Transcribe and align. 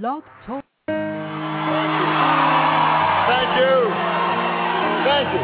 Blog 0.00 0.22
Talk. 0.46 0.64
Thank 0.86 0.96
you. 3.60 3.76
Thank 5.04 5.28
you. 5.34 5.42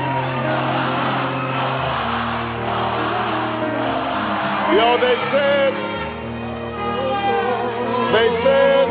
Yo, 4.74 4.87
they 5.04 5.16
said, 5.32 5.72
they 8.14 8.29
said, 8.42 8.88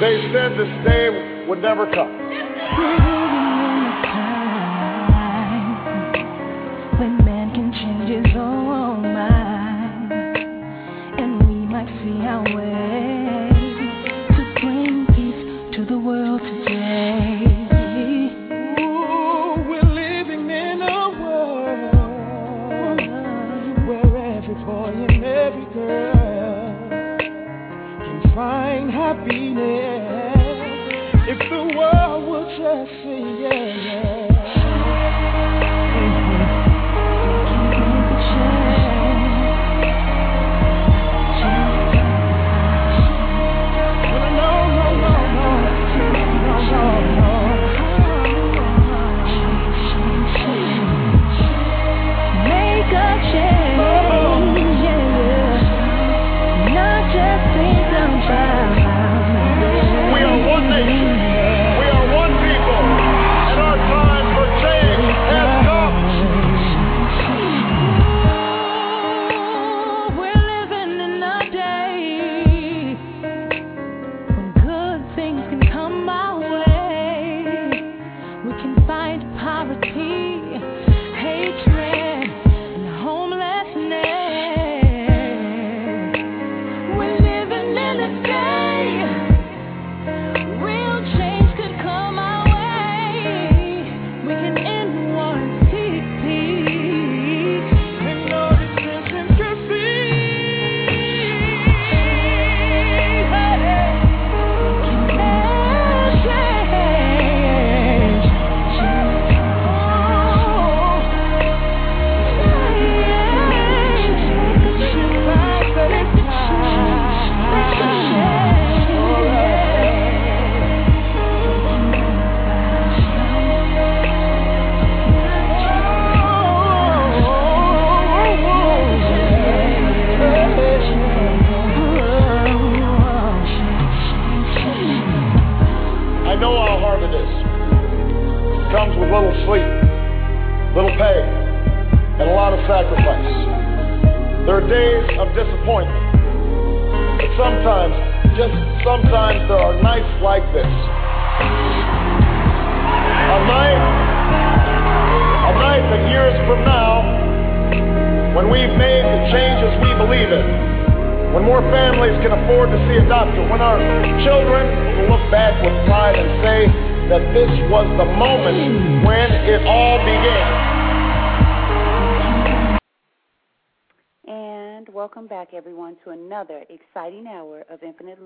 they 0.00 0.14
said 0.32 0.50
this 0.58 0.72
day 0.84 1.46
would 1.48 1.62
never 1.62 1.86
come. 1.86 2.12
When 6.98 7.12
man 7.24 7.46
can 7.54 7.68
change 7.72 8.08
his 8.26 8.34
own 8.34 9.02
mind, 9.14 10.12
and 11.20 11.30
we 11.46 11.54
might 11.66 11.90
see 12.02 12.26
our 12.26 12.42
way 12.56 12.95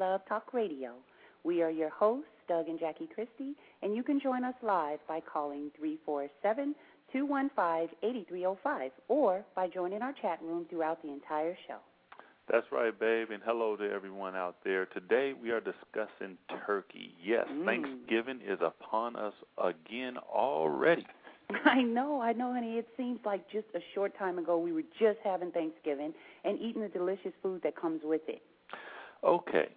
Love 0.00 0.22
Talk 0.26 0.54
Radio. 0.54 0.92
We 1.44 1.60
are 1.60 1.68
your 1.68 1.90
hosts, 1.90 2.30
Doug 2.48 2.68
and 2.68 2.80
Jackie 2.80 3.06
Christie, 3.14 3.54
and 3.82 3.94
you 3.94 4.02
can 4.02 4.18
join 4.18 4.44
us 4.44 4.54
live 4.62 4.98
by 5.06 5.20
calling 5.20 5.70
347 5.78 6.74
215 7.12 7.98
8305 8.02 8.92
or 9.08 9.44
by 9.54 9.68
joining 9.68 10.00
our 10.00 10.14
chat 10.22 10.38
room 10.42 10.64
throughout 10.70 11.02
the 11.02 11.10
entire 11.10 11.54
show. 11.68 11.76
That's 12.50 12.64
right, 12.72 12.98
babe, 12.98 13.28
and 13.30 13.42
hello 13.44 13.76
to 13.76 13.90
everyone 13.92 14.34
out 14.34 14.56
there. 14.64 14.86
Today 14.86 15.34
we 15.34 15.50
are 15.50 15.60
discussing 15.60 16.38
turkey. 16.66 17.14
Yes, 17.22 17.46
Mm. 17.50 17.66
Thanksgiving 17.66 18.40
is 18.40 18.58
upon 18.62 19.16
us 19.16 19.34
again 19.62 20.16
already. 20.16 21.06
I 21.66 21.82
know, 21.82 22.22
I 22.22 22.32
know, 22.32 22.54
honey. 22.54 22.78
It 22.78 22.88
seems 22.96 23.20
like 23.26 23.46
just 23.50 23.66
a 23.74 23.80
short 23.94 24.16
time 24.16 24.38
ago 24.38 24.56
we 24.56 24.72
were 24.72 24.88
just 24.98 25.18
having 25.22 25.50
Thanksgiving 25.50 26.14
and 26.46 26.58
eating 26.58 26.80
the 26.80 26.88
delicious 26.88 27.32
food 27.42 27.60
that 27.64 27.76
comes 27.76 28.00
with 28.02 28.22
it. 28.28 28.40
Okay, 29.22 29.68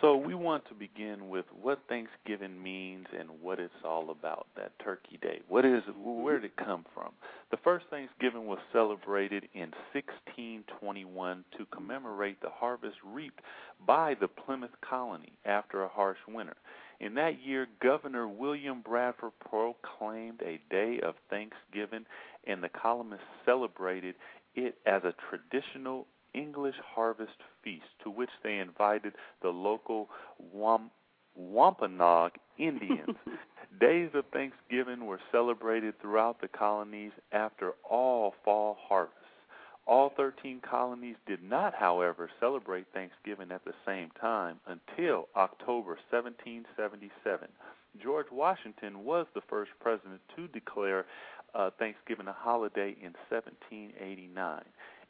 so 0.00 0.16
we 0.16 0.34
want 0.34 0.66
to 0.68 0.74
begin 0.74 1.28
with 1.28 1.44
what 1.60 1.80
Thanksgiving 1.88 2.62
means 2.62 3.06
and 3.18 3.28
what 3.40 3.58
it's 3.58 3.72
all 3.84 4.10
about. 4.10 4.46
That 4.56 4.72
Turkey 4.82 5.18
Day. 5.20 5.40
What 5.48 5.64
is? 5.64 5.82
Where 6.02 6.38
did 6.38 6.52
it 6.52 6.56
come 6.56 6.84
from? 6.94 7.12
The 7.50 7.58
first 7.58 7.86
Thanksgiving 7.90 8.46
was 8.46 8.58
celebrated 8.72 9.48
in 9.54 9.72
1621 9.92 11.44
to 11.58 11.66
commemorate 11.66 12.40
the 12.40 12.50
harvest 12.50 12.96
reaped 13.04 13.40
by 13.86 14.14
the 14.20 14.28
Plymouth 14.28 14.70
colony 14.88 15.32
after 15.44 15.82
a 15.82 15.88
harsh 15.88 16.18
winter. 16.28 16.56
In 17.00 17.14
that 17.14 17.42
year, 17.42 17.66
Governor 17.82 18.28
William 18.28 18.82
Bradford 18.82 19.32
proclaimed 19.48 20.42
a 20.42 20.60
day 20.70 21.00
of 21.02 21.14
Thanksgiving, 21.30 22.04
and 22.46 22.62
the 22.62 22.68
colonists 22.68 23.24
celebrated 23.46 24.14
it 24.54 24.76
as 24.86 25.02
a 25.04 25.14
traditional 25.30 26.06
English 26.34 26.76
harvest 26.94 27.42
feast 27.62 27.86
to 28.02 28.10
which 28.10 28.30
they 28.42 28.58
invited 28.58 29.14
the 29.42 29.48
local 29.48 30.08
Wam- 30.52 30.90
Wampanoag 31.34 32.32
Indians. 32.58 33.16
Days 33.80 34.10
of 34.14 34.24
Thanksgiving 34.32 35.06
were 35.06 35.20
celebrated 35.32 36.00
throughout 36.00 36.40
the 36.40 36.48
colonies 36.48 37.12
after 37.32 37.72
all 37.88 38.34
fall 38.44 38.76
harvests. 38.88 39.16
All 39.86 40.12
13 40.16 40.60
colonies 40.60 41.16
did 41.26 41.42
not, 41.42 41.74
however, 41.74 42.30
celebrate 42.38 42.86
Thanksgiving 42.92 43.50
at 43.50 43.64
the 43.64 43.74
same 43.86 44.10
time 44.20 44.60
until 44.66 45.28
October 45.36 45.98
1777. 46.10 47.48
George 48.02 48.26
Washington 48.30 49.04
was 49.04 49.26
the 49.34 49.40
first 49.48 49.72
president 49.80 50.20
to 50.36 50.46
declare 50.48 51.06
uh, 51.54 51.70
Thanksgiving 51.78 52.28
a 52.28 52.32
holiday 52.32 52.94
in 53.00 53.14
1789. 53.28 54.62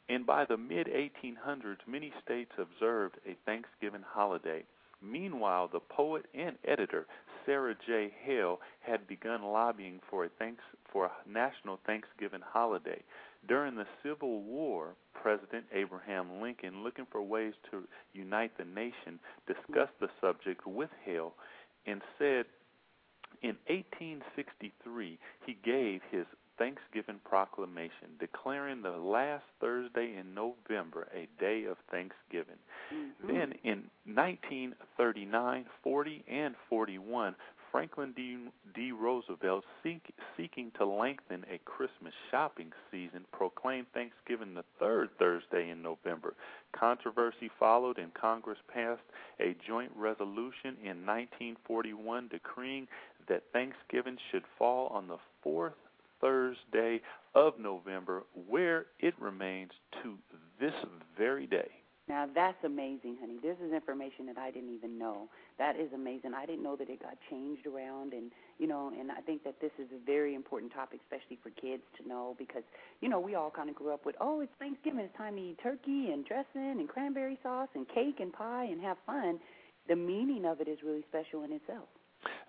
And 0.09 0.25
by 0.25 0.45
the 0.45 0.57
mid 0.57 0.87
1800s, 0.87 1.87
many 1.87 2.11
states 2.23 2.51
observed 2.57 3.15
a 3.25 3.35
Thanksgiving 3.45 4.03
holiday. 4.05 4.63
Meanwhile, 5.01 5.69
the 5.71 5.79
poet 5.79 6.25
and 6.33 6.57
editor 6.67 7.07
Sarah 7.45 7.75
J. 7.87 8.11
Hale 8.23 8.59
had 8.81 9.07
begun 9.07 9.41
lobbying 9.41 9.99
for 10.09 10.25
a 10.25 10.29
thanks 10.37 10.63
for 10.91 11.05
a 11.05 11.29
national 11.29 11.79
Thanksgiving 11.85 12.41
holiday. 12.45 13.01
During 13.47 13.75
the 13.75 13.87
Civil 14.03 14.43
War, 14.43 14.95
President 15.13 15.65
Abraham 15.73 16.41
Lincoln, 16.41 16.83
looking 16.83 17.07
for 17.11 17.21
ways 17.23 17.53
to 17.71 17.87
unite 18.13 18.51
the 18.57 18.65
nation, 18.65 19.19
discussed 19.47 19.99
the 19.99 20.09
subject 20.19 20.67
with 20.67 20.89
Hale 21.03 21.33
and 21.87 22.01
said 22.19 22.45
in 23.41 23.55
1863 23.67 25.17
he 25.45 25.57
gave 25.63 26.01
his 26.11 26.25
Thanksgiving 26.61 27.19
proclamation 27.27 28.17
declaring 28.19 28.83
the 28.83 28.91
last 28.91 29.43
Thursday 29.59 30.15
in 30.15 30.35
November 30.35 31.07
a 31.11 31.27
day 31.41 31.63
of 31.63 31.77
Thanksgiving. 31.89 32.59
Mm-hmm. 32.93 33.27
Then 33.27 33.53
in 33.63 33.83
1939, 34.05 35.65
40, 35.83 36.23
and 36.29 36.53
41, 36.69 37.35
Franklin 37.71 38.13
D. 38.15 38.37
D. 38.75 38.91
Roosevelt, 38.91 39.63
seek, 39.81 40.13
seeking 40.37 40.71
to 40.77 40.85
lengthen 40.85 41.45
a 41.51 41.57
Christmas 41.65 42.13
shopping 42.29 42.71
season, 42.91 43.25
proclaimed 43.31 43.87
Thanksgiving 43.93 44.53
the 44.53 44.65
third 44.79 45.09
Thursday 45.17 45.71
in 45.71 45.81
November. 45.81 46.35
Controversy 46.73 47.49
followed, 47.57 47.97
and 47.97 48.13
Congress 48.13 48.59
passed 48.71 49.01
a 49.39 49.55
joint 49.67 49.91
resolution 49.95 50.77
in 50.83 51.07
1941 51.07 52.27
decreeing 52.27 52.87
that 53.27 53.43
Thanksgiving 53.51 54.17
should 54.31 54.43
fall 54.59 54.87
on 54.87 55.07
the 55.07 55.17
fourth 55.41 55.73
Thursday 56.21 57.01
of 57.35 57.59
November, 57.59 58.23
where 58.47 58.85
it 58.99 59.13
remains 59.19 59.71
to 60.03 60.17
this 60.59 60.73
very 61.17 61.47
day. 61.47 61.69
Now 62.07 62.27
that's 62.33 62.61
amazing, 62.65 63.17
honey. 63.21 63.37
This 63.41 63.55
is 63.65 63.71
information 63.71 64.25
that 64.25 64.37
I 64.37 64.51
didn't 64.51 64.73
even 64.73 64.97
know. 64.97 65.29
That 65.57 65.79
is 65.79 65.93
amazing. 65.93 66.33
I 66.33 66.45
didn't 66.45 66.63
know 66.63 66.75
that 66.75 66.89
it 66.89 67.01
got 67.01 67.17
changed 67.29 67.65
around, 67.65 68.13
and 68.13 68.31
you 68.59 68.67
know, 68.67 68.91
and 68.99 69.11
I 69.11 69.21
think 69.21 69.43
that 69.45 69.61
this 69.61 69.71
is 69.79 69.87
a 69.95 70.05
very 70.05 70.35
important 70.35 70.73
topic, 70.73 70.99
especially 71.05 71.39
for 71.41 71.51
kids 71.51 71.83
to 72.01 72.07
know, 72.07 72.35
because 72.37 72.63
you 73.01 73.07
know 73.07 73.19
we 73.19 73.35
all 73.35 73.49
kind 73.49 73.69
of 73.69 73.75
grew 73.75 73.93
up 73.93 74.05
with, 74.05 74.15
oh, 74.19 74.41
it's 74.41 74.51
Thanksgiving, 74.59 74.99
it's 74.99 75.15
time 75.15 75.35
to 75.35 75.41
eat 75.41 75.59
turkey 75.63 76.11
and 76.11 76.25
dressing 76.25 76.79
and 76.79 76.89
cranberry 76.89 77.37
sauce 77.43 77.69
and 77.75 77.87
cake 77.87 78.19
and 78.19 78.33
pie 78.33 78.65
and 78.65 78.81
have 78.81 78.97
fun. 79.05 79.39
The 79.87 79.95
meaning 79.95 80.45
of 80.45 80.59
it 80.59 80.67
is 80.67 80.79
really 80.83 81.05
special 81.07 81.43
in 81.43 81.51
itself. 81.53 81.87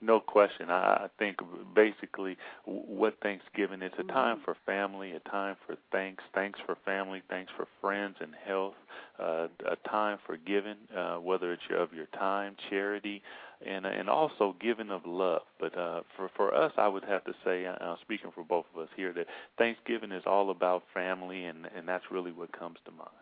No 0.02 0.20
question. 0.20 0.70
I, 0.70 1.04
I 1.04 1.08
think 1.18 1.38
basically 1.74 2.36
what 2.66 3.14
Thanksgiving 3.22 3.82
is 3.82 3.92
a 3.98 4.04
time 4.04 4.36
Mm-hmm. 4.36 4.44
for 4.44 4.56
family, 4.66 5.12
a 5.12 5.20
time 5.30 5.56
for 5.66 5.76
thanks, 5.92 6.22
thanks 6.34 6.58
for 6.66 6.76
family, 6.84 7.22
thanks 7.30 7.52
for 7.56 7.66
friends 7.80 8.16
and 8.20 8.34
health, 8.46 8.74
uh, 9.18 9.48
a 9.66 9.76
time 9.88 10.18
for 10.26 10.36
giving, 10.36 10.76
uh, 10.96 11.16
whether 11.16 11.52
it's 11.52 11.62
of 11.78 11.94
your 11.94 12.06
time, 12.06 12.56
charity, 12.68 13.22
and 13.66 13.86
and 13.86 14.10
also 14.10 14.56
giving 14.60 14.90
of 14.90 15.02
love. 15.06 15.42
But 15.60 15.78
uh, 15.78 16.02
for 16.16 16.30
for 16.36 16.54
us, 16.54 16.72
I 16.76 16.88
would 16.88 17.04
have 17.04 17.24
to 17.24 17.34
say, 17.44 17.66
uh, 17.66 17.96
speaking 18.02 18.32
for 18.34 18.44
both 18.44 18.66
of 18.74 18.82
us 18.82 18.88
here, 18.96 19.12
that 19.14 19.26
Thanksgiving 19.56 20.12
is 20.12 20.24
all 20.26 20.50
about 20.50 20.82
family, 20.92 21.44
and 21.46 21.66
and 21.76 21.88
that's 21.88 22.04
really 22.10 22.32
what 22.32 22.52
comes 22.58 22.78
to 22.86 22.90
mind. 22.92 23.21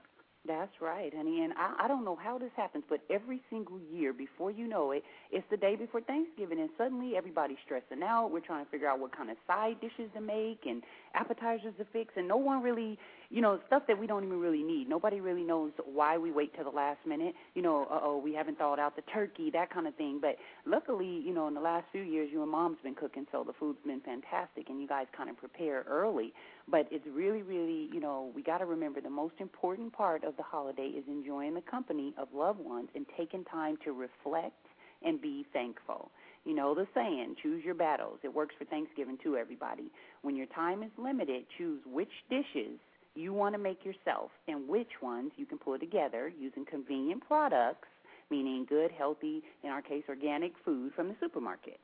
That's 0.50 0.74
right, 0.80 1.14
honey. 1.14 1.44
And 1.44 1.52
I, 1.52 1.84
I 1.84 1.88
don't 1.88 2.04
know 2.04 2.18
how 2.20 2.36
this 2.36 2.50
happens, 2.56 2.82
but 2.88 2.98
every 3.08 3.40
single 3.50 3.78
year, 3.94 4.12
before 4.12 4.50
you 4.50 4.66
know 4.66 4.90
it, 4.90 5.04
it's 5.30 5.46
the 5.48 5.56
day 5.56 5.76
before 5.76 6.00
Thanksgiving, 6.00 6.58
and 6.58 6.68
suddenly 6.76 7.16
everybody's 7.16 7.58
stressing 7.64 8.02
out. 8.02 8.32
We're 8.32 8.40
trying 8.40 8.64
to 8.64 8.70
figure 8.70 8.88
out 8.88 8.98
what 8.98 9.16
kind 9.16 9.30
of 9.30 9.36
side 9.46 9.80
dishes 9.80 10.10
to 10.14 10.20
make 10.20 10.66
and 10.66 10.82
appetizers 11.14 11.74
to 11.78 11.84
fix, 11.92 12.14
and 12.16 12.26
no 12.26 12.36
one 12.36 12.64
really, 12.64 12.98
you 13.30 13.40
know, 13.40 13.60
stuff 13.68 13.84
that 13.86 13.96
we 13.96 14.08
don't 14.08 14.24
even 14.24 14.40
really 14.40 14.62
need. 14.62 14.88
Nobody 14.88 15.20
really 15.20 15.44
knows 15.44 15.70
why 15.84 16.18
we 16.18 16.32
wait 16.32 16.52
till 16.54 16.64
the 16.64 16.76
last 16.76 16.98
minute. 17.06 17.34
You 17.54 17.62
know, 17.62 17.86
uh 17.90 18.00
oh, 18.02 18.18
we 18.18 18.34
haven't 18.34 18.58
thawed 18.58 18.80
out 18.80 18.96
the 18.96 19.02
turkey, 19.02 19.50
that 19.52 19.72
kind 19.72 19.86
of 19.86 19.94
thing. 19.94 20.18
But 20.20 20.36
luckily, 20.66 21.22
you 21.24 21.32
know, 21.32 21.46
in 21.46 21.54
the 21.54 21.60
last 21.60 21.86
few 21.92 22.02
years, 22.02 22.28
you 22.32 22.42
and 22.42 22.50
mom's 22.50 22.78
been 22.82 22.96
cooking, 22.96 23.26
so 23.30 23.44
the 23.44 23.52
food's 23.52 23.78
been 23.86 24.00
fantastic, 24.00 24.68
and 24.68 24.80
you 24.82 24.88
guys 24.88 25.06
kind 25.16 25.30
of 25.30 25.36
prepare 25.36 25.84
early. 25.88 26.32
But 26.68 26.88
it's 26.90 27.06
really, 27.06 27.42
really, 27.42 27.88
you 27.92 28.00
know, 28.00 28.32
we 28.34 28.42
got 28.42 28.58
to 28.58 28.66
remember 28.66 29.00
the 29.00 29.10
most 29.10 29.34
important 29.38 29.92
part 29.92 30.24
of 30.24 30.36
the 30.36 30.42
holiday 30.42 30.88
is 30.88 31.04
enjoying 31.06 31.54
the 31.54 31.62
company 31.62 32.12
of 32.18 32.28
loved 32.34 32.60
ones 32.60 32.88
and 32.96 33.06
taking 33.16 33.44
time 33.44 33.76
to 33.84 33.92
reflect 33.92 34.66
and 35.04 35.20
be 35.22 35.46
thankful. 35.52 36.10
You 36.44 36.54
know 36.54 36.74
the 36.74 36.86
saying, 36.94 37.36
choose 37.42 37.64
your 37.64 37.74
battles. 37.74 38.18
It 38.24 38.34
works 38.34 38.54
for 38.58 38.64
Thanksgiving 38.64 39.18
too, 39.22 39.36
everybody. 39.36 39.90
When 40.22 40.34
your 40.36 40.46
time 40.46 40.82
is 40.82 40.90
limited, 40.98 41.44
choose 41.58 41.80
which 41.86 42.10
dishes 42.28 42.80
you 43.14 43.32
want 43.32 43.54
to 43.54 43.58
make 43.58 43.84
yourself 43.84 44.30
and 44.48 44.68
which 44.68 44.90
ones 45.02 45.32
you 45.36 45.46
can 45.46 45.58
pull 45.58 45.78
together 45.78 46.32
using 46.38 46.64
convenient 46.64 47.26
products, 47.26 47.88
meaning 48.30 48.66
good, 48.68 48.90
healthy, 48.90 49.42
in 49.62 49.70
our 49.70 49.82
case, 49.82 50.04
organic 50.08 50.52
food 50.64 50.92
from 50.94 51.08
the 51.08 51.16
supermarket. 51.20 51.80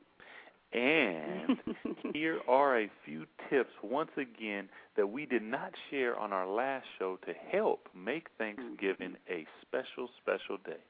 And 0.73 1.57
here 2.13 2.39
are 2.47 2.81
a 2.81 2.91
few 3.05 3.25
tips, 3.49 3.71
once 3.83 4.11
again, 4.17 4.69
that 4.97 5.07
we 5.07 5.25
did 5.25 5.43
not 5.43 5.71
share 5.89 6.17
on 6.17 6.33
our 6.33 6.47
last 6.47 6.85
show 6.99 7.17
to 7.25 7.33
help 7.51 7.87
make 7.95 8.27
Thanksgiving 8.37 9.15
mm-hmm. 9.15 9.33
a 9.33 9.45
special, 9.61 10.09
special 10.21 10.57
day. 10.65 10.81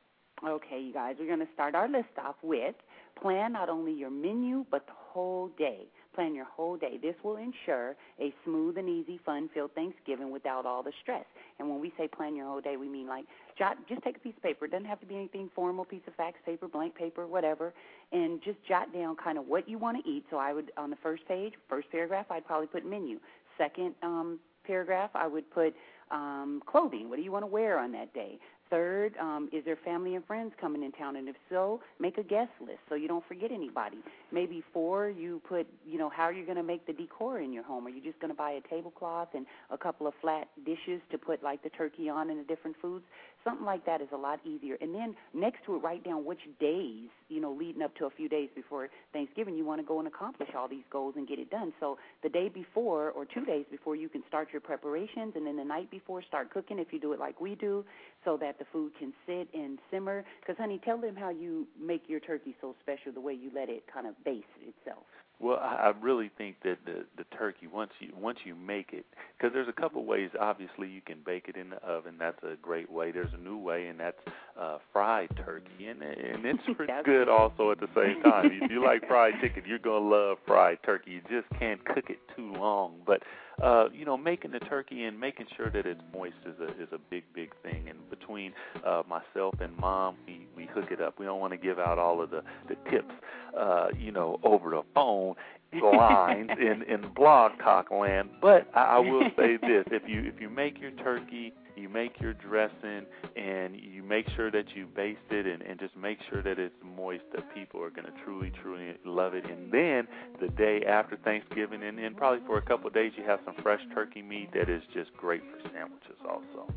Okay, 0.47 0.79
you 0.81 0.93
guys, 0.93 1.15
we're 1.19 1.27
going 1.27 1.45
to 1.45 1.53
start 1.53 1.73
our 1.73 1.87
list 1.87 2.09
off 2.23 2.35
with 2.43 2.75
plan 3.19 3.53
not 3.53 3.69
only 3.69 3.91
your 3.91 4.11
menu, 4.11 4.65
but 4.69 4.85
the 4.85 4.93
whole 4.95 5.49
day. 5.57 5.87
Plan 6.17 6.33
your 6.33 6.45
whole 6.45 6.77
day. 6.77 6.97
This 6.99 7.13
will 7.23 7.37
ensure 7.37 7.95
a 8.19 8.33
smooth 8.43 8.79
and 8.79 8.89
easy, 8.89 9.19
fun-filled 9.23 9.75
Thanksgiving 9.75 10.31
without 10.31 10.65
all 10.65 10.81
the 10.81 10.91
stress. 11.03 11.25
And 11.59 11.69
when 11.69 11.79
we 11.79 11.93
say 11.95 12.07
plan 12.07 12.35
your 12.35 12.47
whole 12.47 12.59
day, 12.59 12.75
we 12.75 12.89
mean 12.89 13.05
like 13.05 13.25
jot. 13.55 13.77
Just 13.87 14.01
take 14.01 14.17
a 14.17 14.19
piece 14.19 14.33
of 14.35 14.41
paper. 14.41 14.65
It 14.65 14.71
doesn't 14.71 14.87
have 14.87 14.99
to 15.01 15.05
be 15.05 15.13
anything 15.13 15.51
formal. 15.53 15.85
Piece 15.85 16.01
of 16.07 16.15
fax 16.15 16.39
paper, 16.43 16.67
blank 16.67 16.95
paper, 16.95 17.27
whatever, 17.27 17.71
and 18.11 18.41
just 18.41 18.57
jot 18.67 18.91
down 18.91 19.15
kind 19.15 19.37
of 19.37 19.45
what 19.47 19.69
you 19.69 19.77
want 19.77 20.03
to 20.03 20.09
eat. 20.09 20.25
So 20.31 20.37
I 20.37 20.53
would 20.53 20.71
on 20.75 20.89
the 20.89 20.95
first 21.03 21.27
page, 21.27 21.53
first 21.69 21.91
paragraph, 21.91 22.25
I'd 22.31 22.47
probably 22.47 22.65
put 22.65 22.83
menu. 22.83 23.19
Second 23.55 23.93
um, 24.01 24.39
paragraph, 24.65 25.11
I 25.13 25.27
would 25.27 25.47
put 25.51 25.75
um, 26.09 26.63
clothing. 26.65 27.09
What 27.09 27.17
do 27.17 27.21
you 27.21 27.31
want 27.31 27.43
to 27.43 27.47
wear 27.47 27.77
on 27.77 27.91
that 27.91 28.11
day? 28.15 28.39
Third, 28.69 29.15
um, 29.17 29.49
is 29.53 29.63
there 29.63 29.77
family 29.77 30.15
and 30.15 30.25
friends 30.25 30.53
coming 30.59 30.83
in 30.83 30.91
town? 30.91 31.15
And 31.15 31.29
if 31.29 31.35
so, 31.49 31.79
make 31.99 32.17
a 32.17 32.23
guest 32.23 32.51
list 32.59 32.79
so 32.89 32.95
you 32.95 33.07
don't 33.07 33.25
forget 33.25 33.51
anybody. 33.51 33.97
Maybe 34.31 34.63
four, 34.73 35.09
you 35.09 35.41
put, 35.47 35.67
you 35.85 35.97
know, 35.97 36.09
how 36.09 36.23
are 36.23 36.33
you 36.33 36.43
going 36.43 36.57
to 36.57 36.63
make 36.63 36.85
the 36.85 36.93
decor 36.93 37.39
in 37.39 37.53
your 37.53 37.63
home? 37.63 37.87
Are 37.87 37.89
you 37.89 38.01
just 38.01 38.19
going 38.19 38.31
to 38.31 38.37
buy 38.37 38.51
a 38.51 38.61
tablecloth 38.61 39.29
and 39.33 39.45
a 39.71 39.77
couple 39.77 40.05
of 40.05 40.13
flat 40.21 40.49
dishes 40.65 41.01
to 41.11 41.17
put 41.17 41.41
like 41.43 41.63
the 41.63 41.69
turkey 41.69 42.09
on 42.09 42.29
and 42.29 42.39
the 42.39 42.43
different 42.43 42.75
foods? 42.81 43.05
Something 43.43 43.65
like 43.65 43.85
that 43.85 44.01
is 44.01 44.09
a 44.13 44.17
lot 44.17 44.39
easier. 44.45 44.77
And 44.81 44.93
then 44.93 45.15
next 45.33 45.63
to 45.65 45.75
it, 45.75 45.79
write 45.79 46.03
down 46.03 46.25
which 46.25 46.41
days, 46.59 47.09
you 47.29 47.39
know, 47.39 47.51
leading 47.51 47.81
up 47.81 47.95
to 47.95 48.05
a 48.05 48.09
few 48.09 48.27
days 48.27 48.49
before 48.55 48.89
Thanksgiving, 49.13 49.55
you 49.55 49.63
want 49.63 49.79
to 49.79 49.87
go 49.87 49.99
and 49.99 50.07
accomplish 50.07 50.49
all 50.57 50.67
these 50.67 50.83
goals 50.91 51.13
and 51.15 51.27
get 51.27 51.39
it 51.39 51.49
done. 51.49 51.71
So 51.79 51.97
the 52.23 52.29
day 52.29 52.49
before 52.49 53.11
or 53.11 53.25
two 53.25 53.45
days 53.45 53.65
before, 53.71 53.95
you 53.95 54.09
can 54.09 54.23
start 54.27 54.49
your 54.51 54.61
preparations, 54.61 55.33
and 55.35 55.47
then 55.47 55.55
the 55.55 55.63
night 55.63 55.89
before, 55.89 56.21
start 56.23 56.51
cooking 56.51 56.79
if 56.79 56.91
you 56.91 56.99
do 56.99 57.13
it 57.13 57.19
like 57.19 57.39
we 57.39 57.55
do, 57.55 57.85
so 58.25 58.37
that 58.37 58.59
the 58.59 58.65
food 58.71 58.91
can 58.99 59.13
sit 59.25 59.47
and 59.53 59.79
simmer. 59.91 60.25
Because, 60.41 60.57
honey, 60.57 60.81
tell 60.83 60.97
them 60.97 61.15
how 61.15 61.29
you 61.29 61.67
make 61.81 62.03
your 62.07 62.19
turkey 62.19 62.55
so 62.59 62.75
special, 62.81 63.11
the 63.13 63.21
way 63.21 63.33
you 63.33 63.49
let 63.55 63.69
it 63.69 63.83
kind 63.91 64.07
of 64.07 64.13
base 64.25 64.43
itself. 64.61 65.05
Well, 65.39 65.57
I 65.57 65.93
really 66.01 66.31
think 66.35 66.55
that 66.63 66.79
the 66.85 67.05
the 67.15 67.23
turkey 67.37 67.67
once 67.67 67.91
you 67.99 68.09
once 68.19 68.39
you 68.43 68.55
make 68.55 68.91
it, 68.91 69.05
because 69.37 69.53
there's 69.53 69.67
a 69.67 69.79
couple 69.79 70.03
ways. 70.03 70.31
Obviously, 70.39 70.87
you 70.87 71.01
can 71.01 71.17
bake 71.23 71.45
it 71.47 71.55
in 71.55 71.69
the 71.69 71.77
oven. 71.77 72.15
That's 72.17 72.41
a 72.41 72.55
great 72.59 72.91
way. 72.91 73.11
There's 73.11 73.33
a 73.33 73.37
new 73.37 73.57
way, 73.57 73.85
and 73.87 73.99
that's 73.99 74.17
uh, 74.59 74.79
fried 74.91 75.29
turkey, 75.45 75.87
and 75.87 76.01
and 76.01 76.43
it's 76.43 76.63
pretty 76.75 76.93
good 77.05 77.29
also 77.29 77.69
at 77.69 77.79
the 77.79 77.89
same 77.95 78.23
time. 78.23 78.49
if 78.51 78.71
you 78.71 78.83
like 78.83 79.07
fried 79.07 79.35
chicken, 79.39 79.61
you're 79.67 79.77
gonna 79.77 80.09
love 80.09 80.37
fried 80.47 80.79
turkey. 80.83 81.11
You 81.11 81.21
just 81.29 81.47
can't 81.59 81.85
cook 81.85 82.09
it 82.09 82.19
too 82.35 82.53
long, 82.53 82.95
but 83.05 83.21
uh, 83.61 83.85
you 83.93 84.05
know, 84.05 84.15
making 84.15 84.51
the 84.51 84.59
turkey 84.59 85.05
and 85.05 85.19
making 85.19 85.47
sure 85.55 85.69
that 85.69 85.85
it's 85.85 86.01
moist 86.13 86.35
is 86.45 86.59
a 86.59 86.69
is 86.81 86.89
a 86.91 86.99
big 87.09 87.23
big 87.33 87.51
thing. 87.63 87.89
And 87.89 88.09
between 88.09 88.53
uh, 88.85 89.03
myself 89.07 89.55
and 89.59 89.75
mom, 89.77 90.15
we 90.27 90.47
we 90.55 90.65
hook 90.67 90.91
it 90.91 91.01
up. 91.01 91.19
We 91.19 91.25
don't 91.25 91.39
want 91.39 91.53
to 91.53 91.57
give 91.57 91.79
out 91.79 91.97
all 91.97 92.21
of 92.21 92.29
the 92.29 92.43
the 92.67 92.75
tips, 92.91 93.13
uh, 93.57 93.87
you 93.97 94.11
know, 94.11 94.39
over 94.43 94.69
the 94.69 94.83
phone 94.93 95.35
lines 95.81 96.51
in 96.59 96.83
in 96.83 97.11
blog 97.13 97.53
talk 97.59 97.91
land. 97.91 98.29
But 98.41 98.69
I, 98.75 98.97
I 98.97 98.99
will 98.99 99.29
say 99.35 99.57
this: 99.57 99.85
if 99.91 100.03
you 100.07 100.21
if 100.23 100.39
you 100.39 100.49
make 100.49 100.79
your 100.79 100.91
turkey, 100.91 101.53
you 101.77 101.89
make 101.89 102.19
your 102.19 102.33
dressing, 102.33 103.05
and 103.35 103.75
you 103.75 104.03
make 104.03 104.27
sure 104.35 104.51
that 104.51 104.65
you 104.75 104.87
baste 104.87 105.19
it, 105.29 105.45
and, 105.45 105.61
and 105.61 105.79
just 105.79 105.95
make 105.95 106.17
sure 106.29 106.41
that 106.41 106.59
it's 106.59 106.75
moist, 106.83 107.23
that 107.33 107.53
people 107.53 107.81
are 107.81 107.89
going 107.89 108.05
to 108.05 108.13
truly 108.23 108.51
truly 108.61 108.93
love 109.05 109.33
it. 109.33 109.45
And 109.45 109.71
then 109.71 110.07
the 110.39 110.49
day 110.49 110.83
after 110.87 111.17
Thanksgiving, 111.17 111.83
and, 111.83 111.97
then 111.97 112.15
probably 112.15 112.45
for 112.45 112.57
a 112.57 112.61
couple 112.61 112.87
of 112.87 112.93
days, 112.93 113.11
you 113.17 113.23
have 113.23 113.39
some 113.45 113.55
fresh 113.61 113.81
turkey 113.93 114.21
meat 114.21 114.49
that 114.53 114.69
is 114.69 114.83
just 114.93 115.15
great 115.17 115.41
for 115.41 115.69
sandwiches 115.69 116.17
also. 116.27 116.71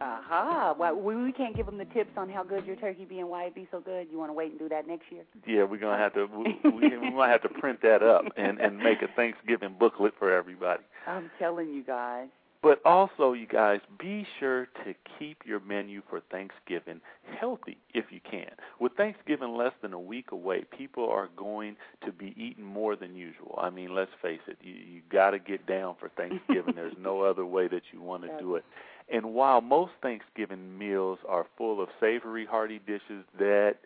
Aha! 0.00 0.74
Well, 0.78 0.94
we, 0.94 1.16
we 1.16 1.32
can't 1.32 1.56
give 1.56 1.66
them 1.66 1.78
the 1.78 1.86
tips 1.86 2.10
on 2.16 2.28
how 2.28 2.44
good 2.44 2.66
your 2.66 2.76
turkey 2.76 3.06
be 3.06 3.20
and 3.20 3.30
why 3.30 3.44
it 3.44 3.54
be 3.54 3.66
so 3.70 3.80
good. 3.80 4.08
You 4.10 4.18
want 4.18 4.28
to 4.28 4.34
wait 4.34 4.50
and 4.50 4.58
do 4.58 4.68
that 4.68 4.86
next 4.86 5.04
year? 5.10 5.22
Yeah, 5.46 5.64
we're 5.64 5.78
gonna 5.78 5.96
have 5.96 6.12
to 6.14 6.26
we, 6.26 6.58
we, 6.70 6.98
we 6.98 7.10
might 7.10 7.30
have 7.30 7.42
to 7.42 7.48
print 7.48 7.80
that 7.82 8.02
up 8.02 8.24
and 8.36 8.60
and 8.60 8.76
make 8.76 9.00
a 9.00 9.08
Thanksgiving 9.16 9.74
booklet 9.78 10.12
for 10.18 10.32
everybody. 10.32 10.82
I'm 11.06 11.30
telling 11.38 11.70
you 11.72 11.82
guys. 11.82 12.28
But 12.62 12.80
also, 12.84 13.32
you 13.32 13.46
guys, 13.46 13.80
be 13.98 14.26
sure 14.40 14.66
to 14.84 14.94
keep 15.18 15.42
your 15.44 15.60
menu 15.60 16.02
for 16.08 16.20
Thanksgiving 16.32 17.00
healthy 17.38 17.78
if 17.94 18.06
you 18.10 18.20
can. 18.28 18.50
With 18.80 18.92
Thanksgiving 18.96 19.56
less 19.56 19.72
than 19.82 19.92
a 19.92 20.00
week 20.00 20.32
away, 20.32 20.64
people 20.76 21.08
are 21.08 21.28
going 21.36 21.76
to 22.04 22.12
be 22.12 22.34
eating 22.36 22.64
more 22.64 22.96
than 22.96 23.14
usual. 23.14 23.58
I 23.60 23.70
mean, 23.70 23.94
let's 23.94 24.10
face 24.22 24.40
it, 24.48 24.58
you, 24.60 24.74
you 24.74 25.00
got 25.12 25.30
to 25.30 25.38
get 25.38 25.66
down 25.66 25.96
for 26.00 26.08
Thanksgiving. 26.10 26.74
There's 26.74 26.96
no 26.98 27.22
other 27.30 27.46
way 27.46 27.68
that 27.68 27.82
you 27.92 28.00
want 28.00 28.22
to 28.24 28.38
do 28.38 28.56
it. 28.56 28.64
And 29.12 29.34
while 29.34 29.60
most 29.60 29.92
Thanksgiving 30.02 30.76
meals 30.76 31.18
are 31.28 31.46
full 31.56 31.80
of 31.80 31.88
savory, 32.00 32.44
hearty 32.44 32.80
dishes, 32.84 33.24
that 33.38 33.76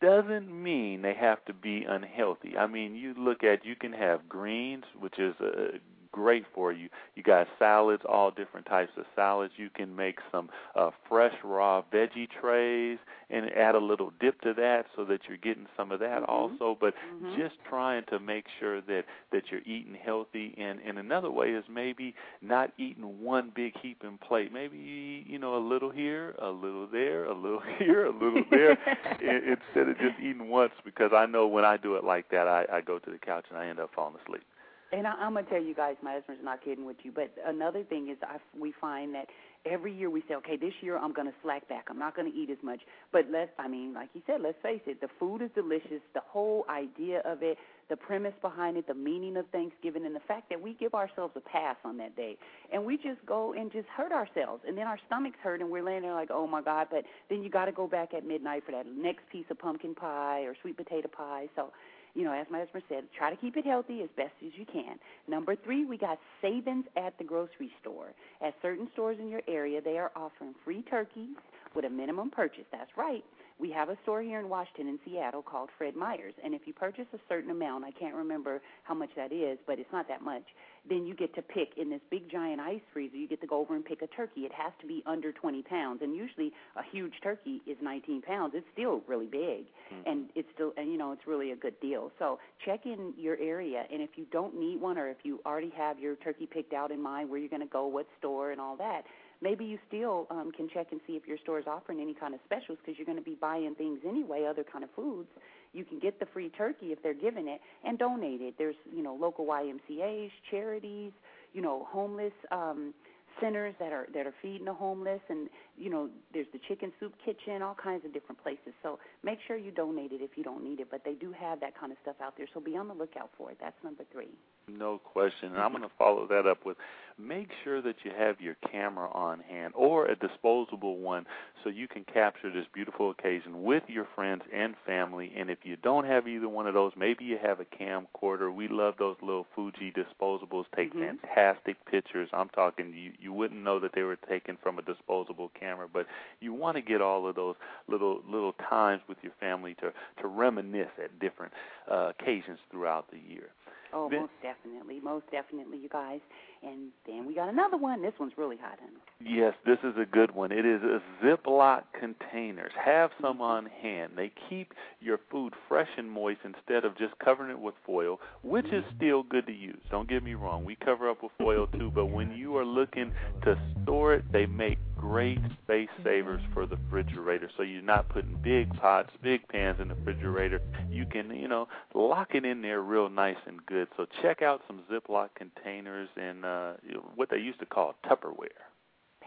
doesn't 0.00 0.50
mean 0.50 1.02
they 1.02 1.14
have 1.14 1.44
to 1.46 1.52
be 1.52 1.84
unhealthy. 1.86 2.56
I 2.56 2.66
mean, 2.66 2.94
you 2.94 3.14
look 3.18 3.42
at 3.42 3.64
you 3.64 3.76
can 3.76 3.92
have 3.92 4.28
greens, 4.28 4.84
which 4.98 5.18
is 5.18 5.34
a 5.40 5.78
great 6.12 6.44
for 6.54 6.72
you. 6.72 6.88
You 7.14 7.22
got 7.22 7.46
salads, 7.58 8.02
all 8.08 8.30
different 8.30 8.66
types 8.66 8.92
of 8.96 9.04
salads. 9.14 9.54
You 9.56 9.70
can 9.70 9.94
make 9.94 10.18
some 10.30 10.50
uh, 10.74 10.90
fresh 11.08 11.34
raw 11.44 11.82
veggie 11.92 12.28
trays 12.40 12.98
and 13.30 13.50
add 13.52 13.74
a 13.74 13.78
little 13.78 14.12
dip 14.20 14.40
to 14.42 14.54
that 14.54 14.86
so 14.96 15.04
that 15.04 15.20
you're 15.28 15.36
getting 15.36 15.66
some 15.76 15.92
of 15.92 16.00
that 16.00 16.22
mm-hmm. 16.22 16.30
also. 16.30 16.76
But 16.80 16.94
mm-hmm. 16.94 17.40
just 17.40 17.56
trying 17.68 18.04
to 18.10 18.18
make 18.18 18.46
sure 18.58 18.80
that 18.82 19.04
that 19.32 19.44
you're 19.50 19.60
eating 19.60 19.96
healthy. 20.02 20.54
And 20.58 20.80
and 20.80 20.98
another 20.98 21.30
way 21.30 21.48
is 21.50 21.64
maybe 21.70 22.14
not 22.40 22.72
eating 22.78 23.20
one 23.20 23.52
big 23.54 23.74
heaping 23.80 24.18
plate. 24.18 24.52
Maybe 24.52 25.24
you 25.26 25.38
know 25.38 25.56
a 25.56 25.64
little 25.64 25.90
here, 25.90 26.34
a 26.40 26.48
little 26.48 26.86
there, 26.86 27.24
a 27.24 27.34
little 27.34 27.62
here, 27.78 28.06
a 28.06 28.12
little 28.12 28.44
there, 28.50 28.72
instead 29.20 29.88
of 29.88 29.98
just 29.98 30.18
eating 30.20 30.48
once. 30.48 30.72
Because 30.84 31.10
I 31.14 31.26
know 31.26 31.46
when 31.46 31.64
I 31.64 31.76
do 31.76 31.96
it 31.96 32.04
like 32.04 32.30
that, 32.30 32.48
I, 32.48 32.66
I 32.72 32.80
go 32.80 32.98
to 32.98 33.10
the 33.10 33.18
couch 33.18 33.46
and 33.50 33.58
I 33.58 33.66
end 33.66 33.80
up 33.80 33.90
falling 33.94 34.16
asleep. 34.24 34.42
And 34.90 35.06
I, 35.06 35.12
I'm 35.12 35.34
gonna 35.34 35.46
tell 35.48 35.62
you 35.62 35.74
guys, 35.74 35.96
my 36.02 36.14
husband's 36.14 36.42
not 36.42 36.64
kidding 36.64 36.86
with 36.86 36.96
you. 37.02 37.12
But 37.12 37.30
another 37.46 37.84
thing 37.84 38.08
is, 38.08 38.16
I, 38.22 38.38
we 38.58 38.72
find 38.80 39.14
that 39.14 39.26
every 39.66 39.94
year 39.94 40.08
we 40.08 40.22
say, 40.28 40.34
okay, 40.36 40.56
this 40.56 40.72
year 40.80 40.96
I'm 40.96 41.12
gonna 41.12 41.34
slack 41.42 41.68
back. 41.68 41.86
I'm 41.90 41.98
not 41.98 42.16
gonna 42.16 42.30
eat 42.34 42.48
as 42.50 42.58
much. 42.62 42.80
But 43.12 43.26
let's, 43.30 43.50
I 43.58 43.68
mean, 43.68 43.92
like 43.92 44.08
you 44.14 44.22
said, 44.26 44.40
let's 44.40 44.56
face 44.62 44.80
it, 44.86 45.00
the 45.00 45.08
food 45.18 45.42
is 45.42 45.50
delicious. 45.54 46.00
The 46.14 46.22
whole 46.26 46.64
idea 46.70 47.20
of 47.26 47.42
it, 47.42 47.58
the 47.90 47.96
premise 47.96 48.34
behind 48.40 48.76
it, 48.76 48.86
the 48.86 48.94
meaning 48.94 49.36
of 49.36 49.46
Thanksgiving, 49.48 50.06
and 50.06 50.14
the 50.14 50.20
fact 50.20 50.48
that 50.50 50.60
we 50.60 50.74
give 50.74 50.94
ourselves 50.94 51.34
a 51.36 51.40
pass 51.40 51.76
on 51.84 51.98
that 51.98 52.16
day, 52.16 52.36
and 52.72 52.84
we 52.84 52.96
just 52.96 53.24
go 53.26 53.52
and 53.52 53.70
just 53.70 53.88
hurt 53.88 54.12
ourselves, 54.12 54.62
and 54.66 54.76
then 54.76 54.86
our 54.86 54.98
stomachs 55.06 55.38
hurt, 55.42 55.60
and 55.60 55.70
we're 55.70 55.84
laying 55.84 56.02
there 56.02 56.14
like, 56.14 56.30
oh 56.30 56.46
my 56.46 56.62
God. 56.62 56.88
But 56.90 57.04
then 57.28 57.42
you 57.42 57.50
got 57.50 57.66
to 57.66 57.72
go 57.72 57.86
back 57.86 58.14
at 58.14 58.26
midnight 58.26 58.62
for 58.64 58.72
that 58.72 58.86
next 58.86 59.28
piece 59.30 59.46
of 59.50 59.58
pumpkin 59.58 59.94
pie 59.94 60.42
or 60.42 60.54
sweet 60.62 60.76
potato 60.76 61.08
pie. 61.08 61.48
So 61.56 61.72
you 62.14 62.24
know, 62.24 62.32
as 62.32 62.46
my 62.50 62.60
husband 62.60 62.84
said, 62.88 63.04
try 63.16 63.30
to 63.30 63.36
keep 63.36 63.56
it 63.56 63.64
healthy 63.64 64.02
as 64.02 64.08
best 64.16 64.32
as 64.44 64.52
you 64.56 64.64
can. 64.64 64.98
Number 65.28 65.56
three, 65.56 65.84
we 65.84 65.96
got 65.96 66.18
savings 66.42 66.84
at 66.96 67.16
the 67.18 67.24
grocery 67.24 67.70
store. 67.80 68.12
At 68.44 68.54
certain 68.62 68.88
stores 68.92 69.18
in 69.20 69.28
your 69.28 69.42
area, 69.48 69.80
they 69.80 69.98
are 69.98 70.10
offering 70.16 70.54
free 70.64 70.82
turkeys 70.82 71.36
with 71.74 71.84
a 71.84 71.90
minimum 71.90 72.30
purchase. 72.30 72.64
That's 72.72 72.90
right. 72.96 73.24
We 73.60 73.72
have 73.72 73.88
a 73.88 73.96
store 74.04 74.22
here 74.22 74.38
in 74.38 74.48
Washington 74.48 74.86
in 74.86 74.98
Seattle 75.04 75.42
called 75.42 75.68
Fred 75.76 75.96
Meyer's, 75.96 76.34
and 76.44 76.54
if 76.54 76.62
you 76.64 76.72
purchase 76.72 77.06
a 77.12 77.18
certain 77.28 77.50
amount, 77.50 77.84
I 77.84 77.90
can't 77.90 78.14
remember 78.14 78.62
how 78.84 78.94
much 78.94 79.10
that 79.16 79.32
is, 79.32 79.58
but 79.66 79.80
it's 79.80 79.90
not 79.92 80.06
that 80.06 80.22
much, 80.22 80.44
then 80.88 81.04
you 81.04 81.14
get 81.14 81.34
to 81.34 81.42
pick 81.42 81.70
in 81.76 81.90
this 81.90 82.00
big 82.08 82.30
giant 82.30 82.60
ice 82.60 82.80
freezer. 82.92 83.16
You 83.16 83.26
get 83.26 83.40
to 83.40 83.48
go 83.48 83.58
over 83.58 83.74
and 83.74 83.84
pick 83.84 84.00
a 84.02 84.06
turkey. 84.06 84.42
It 84.42 84.52
has 84.52 84.72
to 84.80 84.86
be 84.86 85.02
under 85.06 85.32
20 85.32 85.62
pounds, 85.62 86.02
and 86.02 86.14
usually 86.14 86.52
a 86.76 86.82
huge 86.92 87.14
turkey 87.20 87.60
is 87.66 87.76
19 87.82 88.22
pounds. 88.22 88.54
It's 88.56 88.66
still 88.72 89.02
really 89.08 89.26
big, 89.26 89.66
mm-hmm. 89.92 90.08
and 90.08 90.30
it's 90.36 90.48
still, 90.54 90.72
and 90.76 90.92
you 90.92 90.96
know, 90.96 91.10
it's 91.10 91.26
really 91.26 91.50
a 91.50 91.56
good 91.56 91.78
deal. 91.80 92.12
So 92.20 92.38
check 92.64 92.86
in 92.86 93.12
your 93.18 93.36
area, 93.38 93.84
and 93.92 94.00
if 94.00 94.10
you 94.14 94.26
don't 94.30 94.56
need 94.58 94.80
one, 94.80 94.96
or 94.98 95.08
if 95.08 95.18
you 95.24 95.40
already 95.44 95.72
have 95.76 95.98
your 95.98 96.14
turkey 96.16 96.46
picked 96.46 96.74
out 96.74 96.92
in 96.92 97.02
mind, 97.02 97.28
where 97.28 97.40
you're 97.40 97.48
going 97.48 97.60
to 97.60 97.66
go, 97.66 97.88
what 97.88 98.06
store, 98.18 98.52
and 98.52 98.60
all 98.60 98.76
that 98.76 99.02
maybe 99.40 99.64
you 99.64 99.78
still 99.86 100.26
um, 100.30 100.50
can 100.56 100.68
check 100.68 100.88
and 100.90 101.00
see 101.06 101.14
if 101.14 101.26
your 101.26 101.38
store 101.38 101.58
is 101.58 101.66
offering 101.66 102.00
any 102.00 102.14
kind 102.14 102.34
of 102.34 102.40
specials 102.44 102.78
because 102.84 102.98
you're 102.98 103.06
going 103.06 103.18
to 103.18 103.24
be 103.24 103.36
buying 103.40 103.74
things 103.74 104.00
anyway, 104.06 104.46
other 104.48 104.64
kind 104.64 104.84
of 104.84 104.90
foods. 104.96 105.28
You 105.72 105.84
can 105.84 105.98
get 105.98 106.18
the 106.18 106.26
free 106.26 106.48
turkey 106.50 106.86
if 106.92 107.02
they're 107.02 107.14
giving 107.14 107.48
it 107.48 107.60
and 107.84 107.98
donate 107.98 108.40
it. 108.40 108.54
There's 108.58 108.76
you 108.90 109.02
know 109.02 109.14
local 109.14 109.46
YMCA's, 109.46 110.32
charities, 110.50 111.12
you 111.52 111.62
know 111.62 111.86
homeless 111.90 112.32
um, 112.50 112.94
centers 113.40 113.74
that 113.78 113.92
are 113.92 114.08
that 114.14 114.26
are 114.26 114.34
feeding 114.40 114.64
the 114.64 114.72
homeless, 114.74 115.20
and 115.28 115.48
you 115.76 115.90
know 115.90 116.08
there's 116.32 116.46
the 116.52 116.60
chicken 116.68 116.92
soup 116.98 117.14
kitchen, 117.24 117.62
all 117.62 117.76
kinds 117.80 118.04
of 118.04 118.12
different 118.12 118.42
places. 118.42 118.72
So 118.82 118.98
make 119.22 119.38
sure 119.46 119.56
you 119.56 119.70
donate 119.70 120.12
it 120.12 120.22
if 120.22 120.30
you 120.36 120.42
don't 120.42 120.64
need 120.64 120.80
it. 120.80 120.88
But 120.90 121.04
they 121.04 121.14
do 121.14 121.32
have 121.38 121.60
that 121.60 121.78
kind 121.78 121.92
of 121.92 121.98
stuff 122.02 122.16
out 122.22 122.34
there, 122.36 122.46
so 122.52 122.60
be 122.60 122.76
on 122.76 122.88
the 122.88 122.94
lookout 122.94 123.30
for 123.36 123.50
it. 123.50 123.58
That's 123.60 123.76
number 123.84 124.04
three. 124.10 124.30
No 124.68 124.98
question. 124.98 125.50
And 125.50 125.58
I'm 125.58 125.70
going 125.70 125.82
to 125.82 125.90
follow 125.98 126.26
that 126.28 126.46
up 126.46 126.64
with 126.64 126.76
make 127.18 127.48
sure 127.64 127.82
that 127.82 127.96
you 128.04 128.12
have 128.16 128.40
your 128.40 128.56
camera 128.70 129.10
on 129.10 129.40
hand 129.40 129.72
or 129.76 130.06
a 130.06 130.16
disposable 130.16 130.98
one 130.98 131.26
so 131.62 131.70
you 131.70 131.88
can 131.88 132.04
capture 132.04 132.52
this 132.52 132.66
beautiful 132.72 133.10
occasion 133.10 133.64
with 133.64 133.82
your 133.88 134.06
friends 134.14 134.42
and 134.54 134.74
family. 134.86 135.32
And 135.36 135.50
if 135.50 135.58
you 135.64 135.76
don't 135.76 136.06
have 136.06 136.28
either 136.28 136.48
one 136.48 136.66
of 136.66 136.74
those, 136.74 136.92
maybe 136.96 137.24
you 137.24 137.36
have 137.42 137.58
a 137.60 137.64
camcorder. 137.64 138.54
We 138.54 138.68
love 138.68 138.94
those 138.98 139.16
little 139.20 139.46
Fuji 139.54 139.92
disposables. 139.92 140.66
Take 140.76 140.94
mm-hmm. 140.94 141.16
fantastic 141.26 141.84
pictures. 141.86 142.28
I'm 142.32 142.48
talking 142.50 142.92
you 142.94 143.12
you 143.20 143.32
wouldn't 143.32 143.62
know 143.62 143.80
that 143.80 143.92
they 143.94 144.02
were 144.02 144.16
taken 144.16 144.56
from 144.62 144.78
a 144.78 144.82
disposable 144.82 145.50
camera, 145.58 145.88
but 145.92 146.06
you 146.40 146.52
want 146.52 146.76
to 146.76 146.82
get 146.82 147.00
all 147.00 147.28
of 147.28 147.34
those 147.34 147.56
little 147.88 148.22
little 148.30 148.52
times 148.68 149.02
with 149.08 149.18
your 149.22 149.32
family 149.40 149.74
to 149.80 149.92
to 150.22 150.28
reminisce 150.28 150.88
at 151.02 151.18
different 151.18 151.52
uh, 151.90 152.10
occasions 152.10 152.58
throughout 152.70 153.10
the 153.10 153.18
year. 153.18 153.50
Oh, 153.92 154.08
most 154.08 154.32
definitely, 154.42 155.00
most 155.00 155.24
definitely, 155.30 155.78
you 155.78 155.88
guys. 155.88 156.20
And 156.62 156.90
then 157.06 157.26
we 157.26 157.34
got 157.34 157.48
another 157.48 157.76
one. 157.76 158.02
This 158.02 158.14
one's 158.18 158.32
really 158.36 158.56
hot, 158.56 158.78
honey. 158.80 158.98
Yes, 159.20 159.54
this 159.64 159.78
is 159.84 159.94
a 160.00 160.04
good 160.04 160.34
one. 160.34 160.50
It 160.50 160.66
is 160.66 160.80
a 160.82 161.00
Ziploc 161.24 161.82
containers. 161.98 162.72
Have 162.84 163.10
some 163.20 163.40
on 163.40 163.66
hand. 163.66 164.12
They 164.16 164.32
keep 164.48 164.74
your 165.00 165.18
food 165.30 165.54
fresh 165.68 165.88
and 165.96 166.10
moist 166.10 166.40
instead 166.44 166.84
of 166.84 166.96
just 166.98 167.18
covering 167.18 167.50
it 167.50 167.58
with 167.58 167.74
foil, 167.86 168.20
which 168.42 168.66
is 168.66 168.84
still 168.96 169.22
good 169.22 169.46
to 169.46 169.52
use. 169.52 169.80
Don't 169.90 170.08
get 170.08 170.22
me 170.22 170.34
wrong. 170.34 170.64
We 170.64 170.76
cover 170.76 171.08
up 171.08 171.22
with 171.22 171.32
foil 171.38 171.68
too, 171.68 171.92
but 171.94 172.06
when 172.06 172.32
you 172.32 172.56
are 172.56 172.64
looking 172.64 173.12
to 173.44 173.56
store 173.82 174.14
it, 174.14 174.24
they 174.32 174.46
make 174.46 174.78
great 174.96 175.38
space 175.62 175.88
savers 176.02 176.42
for 176.52 176.66
the 176.66 176.76
refrigerator. 176.76 177.48
So 177.56 177.62
you're 177.62 177.82
not 177.82 178.08
putting 178.08 178.36
big 178.42 178.74
pots, 178.74 179.10
big 179.22 179.46
pans 179.48 179.78
in 179.80 179.88
the 179.88 179.94
refrigerator. 179.94 180.60
You 180.90 181.06
can, 181.06 181.30
you 181.34 181.46
know, 181.46 181.68
lock 181.94 182.34
it 182.34 182.44
in 182.44 182.62
there 182.62 182.82
real 182.82 183.08
nice 183.08 183.36
and 183.46 183.64
good. 183.66 183.88
So 183.96 184.06
check 184.22 184.42
out 184.42 184.62
some 184.66 184.82
Ziploc 184.90 185.28
containers 185.36 186.08
and 186.16 186.44
uh, 186.48 186.74
what 187.14 187.30
they 187.30 187.38
used 187.38 187.60
to 187.60 187.66
call 187.66 187.94
Tupperware. 188.04 188.48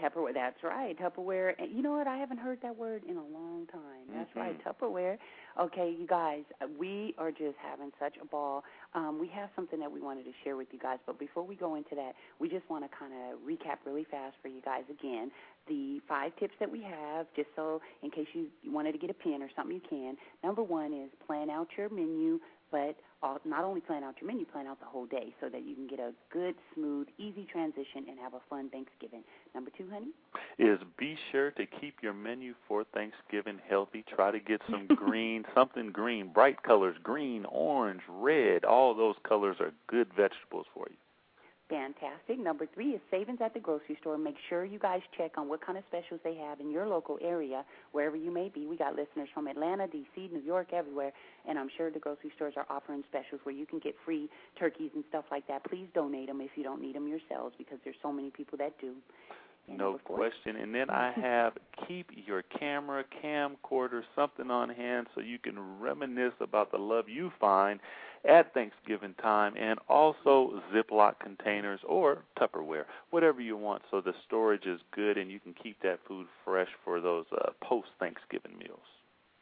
Tupperware. 0.02 0.34
That's 0.34 0.64
right, 0.64 0.98
Tupperware. 0.98 1.54
And 1.60 1.76
you 1.76 1.84
know 1.84 1.92
what? 1.92 2.08
I 2.08 2.18
haven't 2.18 2.40
heard 2.40 2.60
that 2.64 2.76
word 2.76 3.04
in 3.08 3.18
a 3.18 3.24
long 3.24 3.68
time. 3.72 4.08
That's 4.14 4.30
mm-hmm. 4.32 4.40
right, 4.40 4.66
Tupperware. 4.66 5.18
Okay, 5.60 5.94
you 5.98 6.08
guys, 6.08 6.44
we 6.80 7.14
are 7.18 7.30
just 7.30 7.56
having 7.62 7.92
such 8.00 8.16
a 8.22 8.26
ball. 8.26 8.64
Um, 8.96 9.20
we 9.20 9.28
have 9.28 9.50
something 9.56 9.80
that 9.80 9.92
we 9.92 10.02
wanted 10.02 10.24
to 10.24 10.32
share 10.44 10.56
with 10.56 10.68
you 10.72 10.80
guys, 10.80 10.98
but 11.06 11.20
before 11.20 11.44
we 11.44 11.56
go 11.56 11.76
into 11.76 11.94
that, 11.96 12.14
we 12.40 12.50
just 12.50 12.68
want 12.70 12.84
to 12.84 12.98
kind 12.98 13.14
of 13.14 13.40
recap 13.40 13.86
really 13.86 14.06
fast 14.10 14.36
for 14.42 14.48
you 14.48 14.62
guys 14.62 14.84
again 14.90 15.30
the 15.68 16.00
five 16.08 16.32
tips 16.40 16.54
that 16.60 16.70
we 16.70 16.82
have, 16.82 17.28
just 17.36 17.48
so 17.56 17.82
in 18.04 18.10
case 18.10 18.28
you 18.34 18.48
wanted 18.66 18.94
to 18.94 18.98
get 18.98 19.10
a 19.10 19.14
pen 19.14 19.42
or 19.42 19.50
something, 19.56 19.76
you 19.76 19.82
can. 19.88 20.18
Number 20.44 20.64
one 20.64 20.94
is 20.94 21.10
plan 21.26 21.50
out 21.50 21.68
your 21.78 21.90
menu 21.90 22.40
but 22.72 22.96
not 23.46 23.64
only 23.64 23.82
plan 23.82 24.04
out 24.04 24.16
your 24.20 24.28
menu, 24.30 24.46
plan 24.46 24.68
out 24.68 24.80
the 24.80 24.86
whole 24.86 25.06
day 25.06 25.34
so 25.40 25.50
that 25.50 25.64
you 25.66 25.76
can 25.76 25.88
get 25.88 26.00
a 26.00 26.12
good, 26.32 26.56
smooth, 26.74 27.08
easy 27.18 27.46
transition 27.52 28.06
and 28.10 28.18
have 28.20 28.34
a 28.34 28.40
fun 28.50 28.70
Thanksgiving. 28.70 29.24
Number 29.54 29.72
two, 29.78 29.88
honey? 29.92 30.08
Is 30.58 30.80
be 30.98 31.18
sure 31.32 31.52
to 31.52 31.66
keep 31.66 31.96
your 32.02 32.14
menu 32.14 32.54
for 32.68 32.84
Thanksgiving 32.94 33.60
healthy. 33.70 34.04
Try 34.16 34.32
to 34.32 34.40
get 34.40 34.62
some 34.70 34.88
green, 34.96 35.44
something 35.54 35.92
green, 35.92 36.30
bright 36.30 36.64
colors, 36.64 36.96
green, 37.04 37.46
orange, 37.46 38.02
red. 38.10 38.66
All 38.66 38.96
those 38.96 39.16
colors 39.28 39.58
are 39.60 39.72
good 39.88 40.08
vegetables 40.16 40.66
for 40.74 40.88
you. 40.90 40.98
Fantastic. 41.72 42.38
Number 42.38 42.68
three 42.76 42.90
is 42.90 43.02
savings 43.10 43.40
at 43.42 43.54
the 43.54 43.60
grocery 43.62 43.98
store. 44.02 44.18
Make 44.18 44.36
sure 44.50 44.66
you 44.66 44.78
guys 44.78 45.00
check 45.18 45.38
on 45.38 45.48
what 45.48 45.66
kind 45.66 45.78
of 45.78 45.86
specials 45.88 46.20
they 46.22 46.36
have 46.36 46.60
in 46.60 46.70
your 46.70 46.86
local 46.86 47.18
area, 47.22 47.64
wherever 47.94 48.18
you 48.18 48.30
may 48.30 48.50
be. 48.50 48.68
We 48.68 48.76
got 48.76 48.98
listeners 48.98 49.30
from 49.34 49.48
Atlanta, 49.48 49.88
D.C., 49.88 50.30
New 50.34 50.42
York, 50.42 50.74
everywhere, 50.74 51.14
and 51.48 51.58
I'm 51.58 51.70
sure 51.78 51.90
the 51.90 51.98
grocery 51.98 52.34
stores 52.36 52.56
are 52.58 52.66
offering 52.70 53.06
specials 53.08 53.40
where 53.44 53.56
you 53.56 53.66
can 53.66 53.80
get 53.80 53.96
free 54.04 54.30
turkeys 54.60 54.92
and 54.96 55.06
stuff 55.08 55.24
like 55.32 55.48
that. 55.48 55.64
Please 55.64 55.88
donate 55.94 56.28
them 56.28 56.42
if 56.42 56.52
you 56.58 56.64
don't 56.64 56.82
need 56.82 56.96
them 56.96 57.08
yourselves 57.08 57.56
because 57.58 57.78
there's 57.86 57.96
so 58.04 58.12
many 58.12 58.32
people 58.32 58.58
that 58.58 58.78
do. 58.82 58.94
No 59.68 60.00
question. 60.04 60.56
And 60.58 60.74
then 60.74 60.90
I 60.90 61.12
have 61.16 61.54
keep 61.88 62.10
your 62.28 62.44
camera, 62.44 63.04
camcorder, 63.24 64.02
something 64.16 64.50
on 64.52 64.70
hand 64.70 65.08
so 65.14 65.22
you 65.22 65.40
can 65.40 65.80
reminisce 65.80 66.34
about 66.40 66.72
the 66.72 66.78
love 66.78 67.08
you 67.08 67.32
find 67.40 67.80
at 68.28 68.54
Thanksgiving 68.54 69.16
time, 69.16 69.56
and 69.58 69.80
also 69.90 70.62
Ziploc 70.72 71.20
containers 71.20 71.80
or 71.88 72.20
Tupperware, 72.40 72.86
whatever 73.10 73.42
you 73.42 73.58
want, 73.58 73.82
so 73.90 74.00
the 74.00 74.14
storage 74.28 74.68
is 74.68 74.80
good 74.94 75.18
and 75.18 75.32
you 75.32 75.40
can 75.40 75.56
keep 75.56 75.82
that 75.82 76.00
food 76.08 76.28
fresh 76.46 76.70
for 76.84 77.02
those 77.02 77.26
uh, 77.32 77.50
post 77.64 77.88
Thanksgiving 78.00 78.58
meals. 78.60 78.80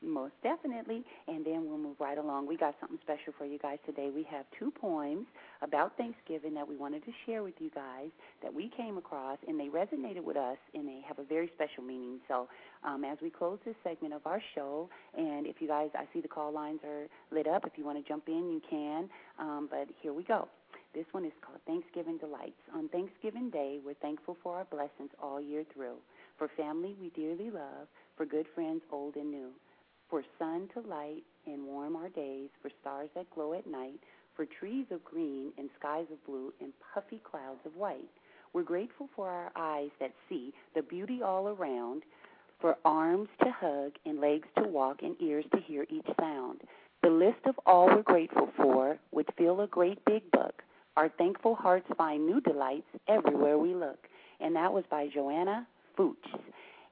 Most 0.02 0.34
definitely. 0.44 1.04
And 1.28 1.46
then 1.46 1.68
we'll 1.68 1.78
move 1.78 1.98
right 2.00 2.18
along. 2.18 2.48
We 2.48 2.56
got 2.56 2.76
something 2.80 3.00
special 3.02 3.34
for 3.38 3.46
you 3.46 3.60
guys 3.60 3.80
today. 3.86 4.10
We 4.14 4.24
have 4.32 4.46
two 4.58 4.72
poems 4.72 5.28
about 5.62 5.98
Thanksgiving 5.98 6.54
that 6.54 6.68
we 6.68 6.78
wanted 6.78 7.04
to 7.04 7.12
share 7.26 7.44
with 7.44 7.56
you 7.60 7.70
guys 7.76 8.10
that 8.42 8.54
we 8.54 8.72
came 8.78 8.98
across, 8.98 9.38
and 9.46 9.60
they 9.60 9.68
resonated 9.68 10.24
with 10.24 10.38
us, 10.38 10.58
and 10.74 10.88
they 10.88 11.02
have 11.06 11.20
a 11.20 11.24
very 11.24 11.52
special 11.54 11.84
meaning. 11.84 12.20
So, 12.30 12.48
um, 12.86 13.04
as 13.04 13.18
we 13.22 13.30
close 13.30 13.60
this 13.66 13.76
segment 13.84 14.14
of 14.14 14.26
our 14.26 14.42
show, 14.56 14.90
and 15.18 15.46
if 15.46 15.58
you 15.60 15.68
guys, 15.68 15.90
I 15.96 16.06
see 16.14 16.22
the 16.22 16.30
call 16.30 16.54
lines 16.54 16.80
are 16.86 17.08
lit 17.36 17.48
up. 17.48 17.66
If 17.66 17.74
you 17.78 17.84
want 17.84 18.02
to 18.02 18.08
jump 18.08 18.30
in, 18.30 18.50
you 18.50 18.62
can. 18.70 19.10
Um, 19.38 19.68
but 19.70 19.90
here 20.02 20.14
we 20.14 20.24
go. 20.24 20.48
This 20.94 21.06
one 21.12 21.26
is 21.26 21.34
called 21.42 21.60
Thanksgiving 21.68 22.18
Delights. 22.18 22.62
On 22.74 22.88
Thanksgiving 22.88 23.50
Day, 23.50 23.80
we're 23.86 23.96
thankful 23.96 24.38
for 24.42 24.56
our 24.56 24.66
blessings 24.66 25.12
all 25.22 25.42
year 25.42 25.66
through. 25.74 25.98
For 26.38 26.48
family 26.56 26.96
we 27.02 27.10
dearly 27.10 27.52
love, 27.52 27.88
for 28.16 28.26
good 28.26 28.46
friends 28.56 28.82
old 28.92 29.16
and 29.18 29.30
new 29.30 29.52
for 30.10 30.24
sun 30.38 30.70
to 30.74 30.82
light 30.88 31.24
and 31.46 31.66
warm 31.66 31.96
our 31.96 32.10
days, 32.10 32.50
for 32.62 32.72
stars 32.82 33.10
that 33.16 33.30
glow 33.34 33.54
at 33.54 33.68
night, 33.68 34.00
for 34.36 34.46
trees 34.46 34.86
of 34.92 35.04
green 35.04 35.52
and 35.58 35.70
skies 35.80 36.06
of 36.12 36.24
blue 36.26 36.54
and 36.62 36.74
puffy 36.94 37.22
clouds 37.30 37.60
of 37.66 37.76
white. 37.76 38.10
We're 38.54 38.64
grateful 38.64 39.10
for 39.16 39.30
our 39.30 39.52
eyes 39.56 39.92
that 40.00 40.14
see 40.28 40.54
the 40.76 40.82
beauty 40.82 41.22
all 41.22 41.50
around, 41.50 42.04
for 42.60 42.78
arms 42.84 43.30
to 43.44 43.52
hug 43.52 43.92
and 44.06 44.20
legs 44.20 44.48
to 44.58 44.64
walk 44.64 45.02
and 45.04 45.16
ears 45.22 45.46
to 45.54 45.62
hear 45.62 45.86
each 45.90 46.08
sound. 46.20 46.62
The 47.04 47.10
list 47.10 47.46
of 47.46 47.56
all 47.66 47.88
we're 47.88 48.02
grateful 48.02 48.50
for 48.58 48.98
would 49.12 49.28
fill 49.38 49.62
a 49.62 49.68
great 49.68 50.04
big 50.06 50.30
book. 50.32 50.64
Our 50.98 51.10
thankful 51.10 51.56
hearts 51.56 51.88
find 51.98 52.26
new 52.26 52.42
delights 52.42 52.88
everywhere 53.08 53.58
we 53.58 53.74
look. 53.74 54.08
And 54.42 54.56
that 54.56 54.74
was 54.74 54.84
by 54.90 55.08
Joanna 55.08 55.66
Fuchs. 55.96 56.30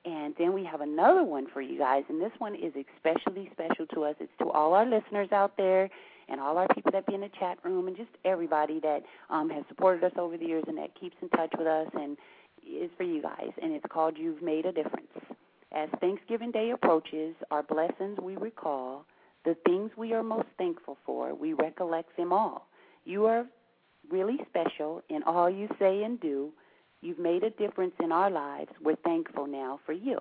And 0.08 0.34
then 0.40 0.54
we 0.54 0.64
have 0.64 0.80
another 0.80 1.26
one 1.26 1.48
for 1.52 1.62
you 1.62 1.78
guys, 1.78 2.06
and 2.08 2.22
this 2.22 2.32
one 2.38 2.56
is 2.56 2.72
especially 2.96 3.52
special 3.52 3.86
to 3.88 4.06
us. 4.06 4.16
It's 4.22 4.32
to 4.40 4.50
all 4.50 4.74
our 4.74 4.86
listeners 4.86 5.34
out 5.34 5.58
there 5.58 5.90
and 6.30 6.40
all 6.40 6.58
our 6.58 6.68
people 6.74 6.94
that 6.94 7.06
be 7.06 7.14
in 7.14 7.20
the 7.20 7.30
chat 7.38 7.58
room 7.62 7.90
and 7.90 7.98
just 7.98 8.12
everybody 8.24 8.80
that 8.80 9.04
um, 9.30 9.50
has 9.50 9.66
supported 9.68 10.06
us 10.06 10.14
over 10.18 10.38
the 10.38 10.46
years 10.46 10.64
and 10.70 10.78
that 10.78 10.98
keeps 10.98 11.18
in 11.22 11.28
touch 11.30 11.52
with 11.58 11.68
us 11.68 11.88
and 11.94 12.16
is 12.66 12.90
for 12.96 13.04
you 13.04 13.22
guys. 13.22 13.52
And 13.62 13.74
it's 13.74 13.86
called 13.90 14.18
You've 14.18 14.42
Made 14.42 14.66
a 14.66 14.72
Difference. 14.72 15.12
As 15.74 15.90
Thanksgiving 16.00 16.52
Day 16.52 16.72
approaches, 16.72 17.36
our 17.52 17.64
blessings 17.64 18.18
we 18.22 18.38
recall, 18.38 19.04
the 19.44 19.58
things 19.66 19.92
we 19.98 20.14
are 20.14 20.24
most 20.24 20.48
thankful 20.58 20.98
for, 21.06 21.36
we 21.36 21.52
recollect 21.52 22.16
them 22.16 22.32
all. 22.32 22.70
You 23.04 23.26
are 23.26 23.46
really 24.10 24.38
special 24.50 25.02
in 25.10 25.22
all 25.24 25.50
you 25.50 25.68
say 25.78 26.04
and 26.04 26.18
do. 26.22 26.54
You've 27.02 27.20
made 27.20 27.44
a 27.44 27.50
difference 27.52 27.94
in 28.04 28.12
our 28.12 28.30
lives. 28.30 28.72
We're 28.82 28.96
thankful 28.98 29.48
now 29.48 29.80
for 29.86 29.94
you. 29.94 30.20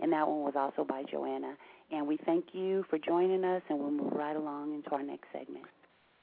And 0.00 0.12
that 0.12 0.26
one 0.28 0.42
was 0.42 0.54
also 0.56 0.84
by 0.84 1.02
Joanna. 1.04 1.54
And 1.90 2.06
we 2.06 2.18
thank 2.24 2.46
you 2.52 2.84
for 2.90 2.98
joining 2.98 3.44
us, 3.44 3.62
and 3.68 3.78
we'll 3.78 3.90
move 3.90 4.12
right 4.12 4.36
along 4.36 4.74
into 4.74 4.90
our 4.90 5.02
next 5.02 5.26
segment. 5.32 5.64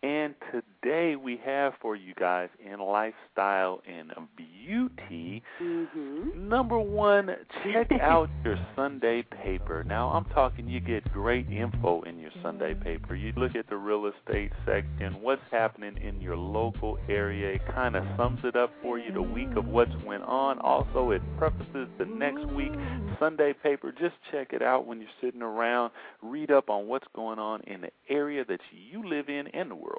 And 0.05 0.35
today 0.51 1.15
we 1.15 1.41
have 1.43 1.73
for 1.81 1.95
you 1.95 2.13
guys 2.13 2.49
in 2.63 2.79
lifestyle 2.79 3.81
and 3.87 4.11
beauty. 4.35 5.41
Mm-hmm. 5.59 6.47
Number 6.47 6.79
one, 6.79 7.31
check 7.63 7.91
out 7.99 8.29
your 8.43 8.55
Sunday 8.75 9.23
paper. 9.23 9.83
Now 9.83 10.09
I'm 10.09 10.25
talking 10.25 10.67
you 10.67 10.79
get 10.79 11.11
great 11.11 11.49
info 11.49 12.03
in 12.03 12.19
your 12.19 12.29
Sunday 12.43 12.75
paper. 12.75 13.15
You 13.15 13.33
look 13.35 13.55
at 13.55 13.67
the 13.67 13.77
real 13.77 14.05
estate 14.05 14.51
section, 14.63 15.23
what's 15.23 15.41
happening 15.49 15.97
in 15.97 16.21
your 16.21 16.37
local 16.37 16.99
area. 17.09 17.53
It 17.53 17.61
kind 17.73 17.95
of 17.95 18.03
sums 18.15 18.41
it 18.43 18.55
up 18.55 18.71
for 18.83 18.99
you 18.99 19.11
the 19.11 19.23
week 19.23 19.55
of 19.55 19.65
what's 19.65 19.95
went 20.05 20.23
on. 20.23 20.59
Also, 20.59 21.09
it 21.11 21.23
prefaces 21.39 21.87
the 21.97 22.05
next 22.05 22.45
week. 22.53 22.73
Sunday 23.19 23.53
paper, 23.53 23.91
just 23.91 24.13
check 24.31 24.53
it 24.53 24.61
out 24.61 24.85
when 24.85 24.99
you're 24.99 25.09
sitting 25.19 25.41
around. 25.41 25.91
Read 26.21 26.51
up 26.51 26.69
on 26.69 26.85
what's 26.87 27.07
going 27.15 27.39
on 27.39 27.61
in 27.61 27.81
the 27.81 27.89
area 28.07 28.45
that 28.47 28.61
you 28.71 29.07
live 29.09 29.29
in 29.29 29.47
and 29.47 29.71
the 29.71 29.75
world. 29.75 29.94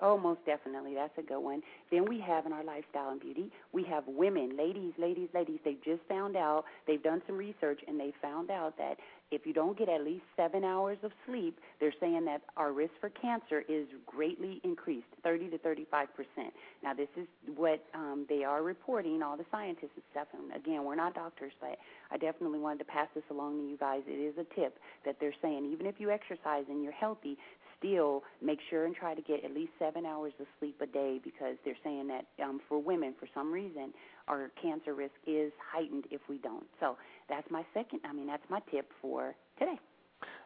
Oh, 0.00 0.16
most 0.16 0.44
definitely. 0.46 0.94
That's 0.94 1.16
a 1.18 1.22
good 1.22 1.40
one. 1.40 1.62
Then 1.90 2.08
we 2.08 2.20
have 2.20 2.46
in 2.46 2.52
our 2.52 2.62
lifestyle 2.62 3.10
and 3.10 3.20
beauty, 3.20 3.50
we 3.72 3.84
have 3.84 4.04
women, 4.06 4.56
ladies, 4.56 4.92
ladies, 4.98 5.28
ladies. 5.34 5.58
They 5.64 5.76
just 5.84 6.02
found 6.08 6.36
out, 6.36 6.64
they've 6.86 7.02
done 7.02 7.22
some 7.26 7.36
research, 7.36 7.80
and 7.88 7.98
they 7.98 8.12
found 8.22 8.50
out 8.50 8.76
that 8.78 8.98
if 9.30 9.44
you 9.44 9.52
don't 9.52 9.76
get 9.76 9.88
at 9.88 10.02
least 10.02 10.24
seven 10.36 10.64
hours 10.64 10.96
of 11.02 11.12
sleep, 11.26 11.58
they're 11.80 11.92
saying 12.00 12.24
that 12.24 12.40
our 12.56 12.72
risk 12.72 12.92
for 13.00 13.10
cancer 13.10 13.62
is 13.68 13.86
greatly 14.06 14.60
increased, 14.64 15.06
30 15.22 15.50
to 15.50 15.58
35 15.58 16.08
percent. 16.14 16.54
Now, 16.82 16.94
this 16.94 17.08
is 17.16 17.26
what 17.54 17.84
um, 17.94 18.24
they 18.28 18.44
are 18.44 18.62
reporting, 18.62 19.22
all 19.22 19.36
the 19.36 19.44
scientists 19.50 19.90
and 19.96 20.04
stuff. 20.12 20.28
And 20.32 20.54
again, 20.56 20.84
we're 20.84 20.94
not 20.94 21.14
doctors, 21.14 21.52
but 21.60 21.76
I 22.10 22.16
definitely 22.16 22.58
wanted 22.58 22.78
to 22.80 22.84
pass 22.86 23.08
this 23.14 23.24
along 23.30 23.58
to 23.58 23.68
you 23.68 23.76
guys. 23.76 24.02
It 24.06 24.12
is 24.12 24.34
a 24.38 24.54
tip 24.54 24.78
that 25.04 25.16
they're 25.20 25.34
saying 25.42 25.70
even 25.72 25.86
if 25.86 25.96
you 25.98 26.10
exercise 26.10 26.64
and 26.68 26.82
you're 26.82 26.92
healthy, 26.92 27.36
still 27.78 28.22
make 28.42 28.58
sure 28.70 28.84
and 28.84 28.94
try 28.94 29.14
to 29.14 29.22
get 29.22 29.44
at 29.44 29.52
least 29.52 29.72
seven 29.78 30.04
hours 30.04 30.32
of 30.40 30.46
sleep 30.58 30.80
a 30.80 30.86
day 30.86 31.20
because 31.22 31.56
they're 31.64 31.76
saying 31.84 32.08
that 32.08 32.26
um, 32.42 32.60
for 32.68 32.80
women, 32.80 33.14
for 33.18 33.28
some 33.34 33.52
reason, 33.52 33.92
our 34.26 34.50
cancer 34.60 34.94
risk 34.94 35.14
is 35.26 35.52
heightened 35.72 36.04
if 36.10 36.20
we 36.28 36.38
don't. 36.38 36.66
So 36.80 36.96
that's 37.28 37.50
my 37.50 37.64
second. 37.74 38.00
I 38.04 38.12
mean, 38.12 38.26
that's 38.26 38.48
my 38.48 38.60
tip 38.70 38.90
for 39.00 39.34
today. 39.58 39.78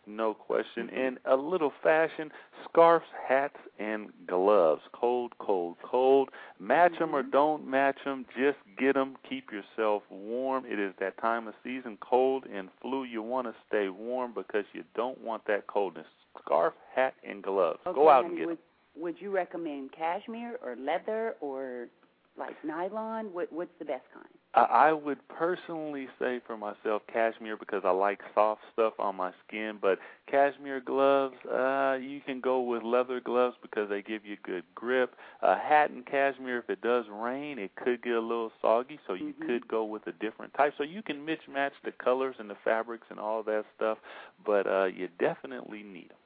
No 0.06 0.34
question. 0.34 0.90
And 0.90 1.18
a 1.24 1.36
little 1.36 1.72
fashion 1.82 2.30
scarves, 2.68 3.04
hats, 3.28 3.56
and 3.78 4.08
gloves. 4.26 4.82
Cold, 4.92 5.32
cold, 5.38 5.76
cold. 5.82 6.30
Match 6.58 6.98
them 6.98 7.14
or 7.14 7.22
don't 7.22 7.66
match 7.66 7.98
them. 8.04 8.26
Just 8.36 8.58
get 8.78 8.94
them. 8.94 9.16
Keep 9.28 9.50
yourself 9.52 10.02
warm. 10.10 10.64
It 10.66 10.80
is 10.80 10.92
that 10.98 11.18
time 11.18 11.46
of 11.46 11.54
season, 11.62 11.98
cold 12.00 12.44
and 12.52 12.68
flu. 12.80 13.04
You 13.04 13.22
want 13.22 13.46
to 13.46 13.54
stay 13.68 13.88
warm 13.88 14.32
because 14.34 14.64
you 14.72 14.82
don't 14.96 15.20
want 15.22 15.46
that 15.46 15.68
coldness 15.68 16.06
scarf, 16.44 16.74
hat, 16.94 17.14
and 17.28 17.42
gloves. 17.42 17.80
Okay, 17.86 17.94
Go 17.94 18.08
out 18.08 18.24
and 18.24 18.36
get 18.36 18.46
would, 18.46 18.58
them. 18.58 19.02
Would 19.02 19.20
you 19.20 19.30
recommend 19.30 19.92
cashmere 19.92 20.58
or 20.62 20.76
leather 20.76 21.34
or 21.40 21.88
like 22.36 22.56
nylon? 22.64 23.26
What 23.32 23.52
What's 23.52 23.72
the 23.78 23.84
best 23.84 24.04
kind? 24.12 24.26
I 24.54 24.60
I 24.60 24.92
would 24.92 25.26
personally 25.28 26.08
say 26.18 26.40
for 26.46 26.56
myself 26.56 27.02
cashmere 27.10 27.56
because 27.56 27.82
I 27.84 27.90
like 27.90 28.20
soft 28.34 28.60
stuff 28.72 28.92
on 28.98 29.16
my 29.16 29.32
skin, 29.46 29.78
but 29.80 29.98
cashmere 30.30 30.80
gloves, 30.80 31.36
uh 31.50 31.98
you 32.00 32.20
can 32.20 32.40
go 32.40 32.60
with 32.60 32.82
leather 32.82 33.20
gloves 33.20 33.56
because 33.62 33.88
they 33.88 34.02
give 34.02 34.26
you 34.26 34.36
good 34.42 34.64
grip. 34.74 35.14
A 35.40 35.54
hat 35.56 35.90
and 35.90 36.04
cashmere 36.04 36.58
if 36.58 36.68
it 36.70 36.82
does 36.82 37.06
rain, 37.10 37.58
it 37.58 37.74
could 37.76 38.02
get 38.02 38.14
a 38.14 38.20
little 38.20 38.52
soggy, 38.60 38.98
so 39.06 39.14
you 39.14 39.32
Mhm. 39.32 39.46
could 39.46 39.68
go 39.68 39.84
with 39.84 40.06
a 40.06 40.12
different 40.12 40.52
type. 40.54 40.74
So 40.76 40.82
you 40.84 41.02
can 41.02 41.24
mix 41.24 41.48
match 41.48 41.72
the 41.82 41.92
colors 41.92 42.36
and 42.38 42.50
the 42.50 42.56
fabrics 42.56 43.06
and 43.10 43.18
all 43.18 43.42
that 43.44 43.64
stuff, 43.76 43.98
but 44.44 44.66
uh 44.66 44.84
you 44.84 45.08
definitely 45.18 45.82
need 45.82 46.10
them. 46.10 46.18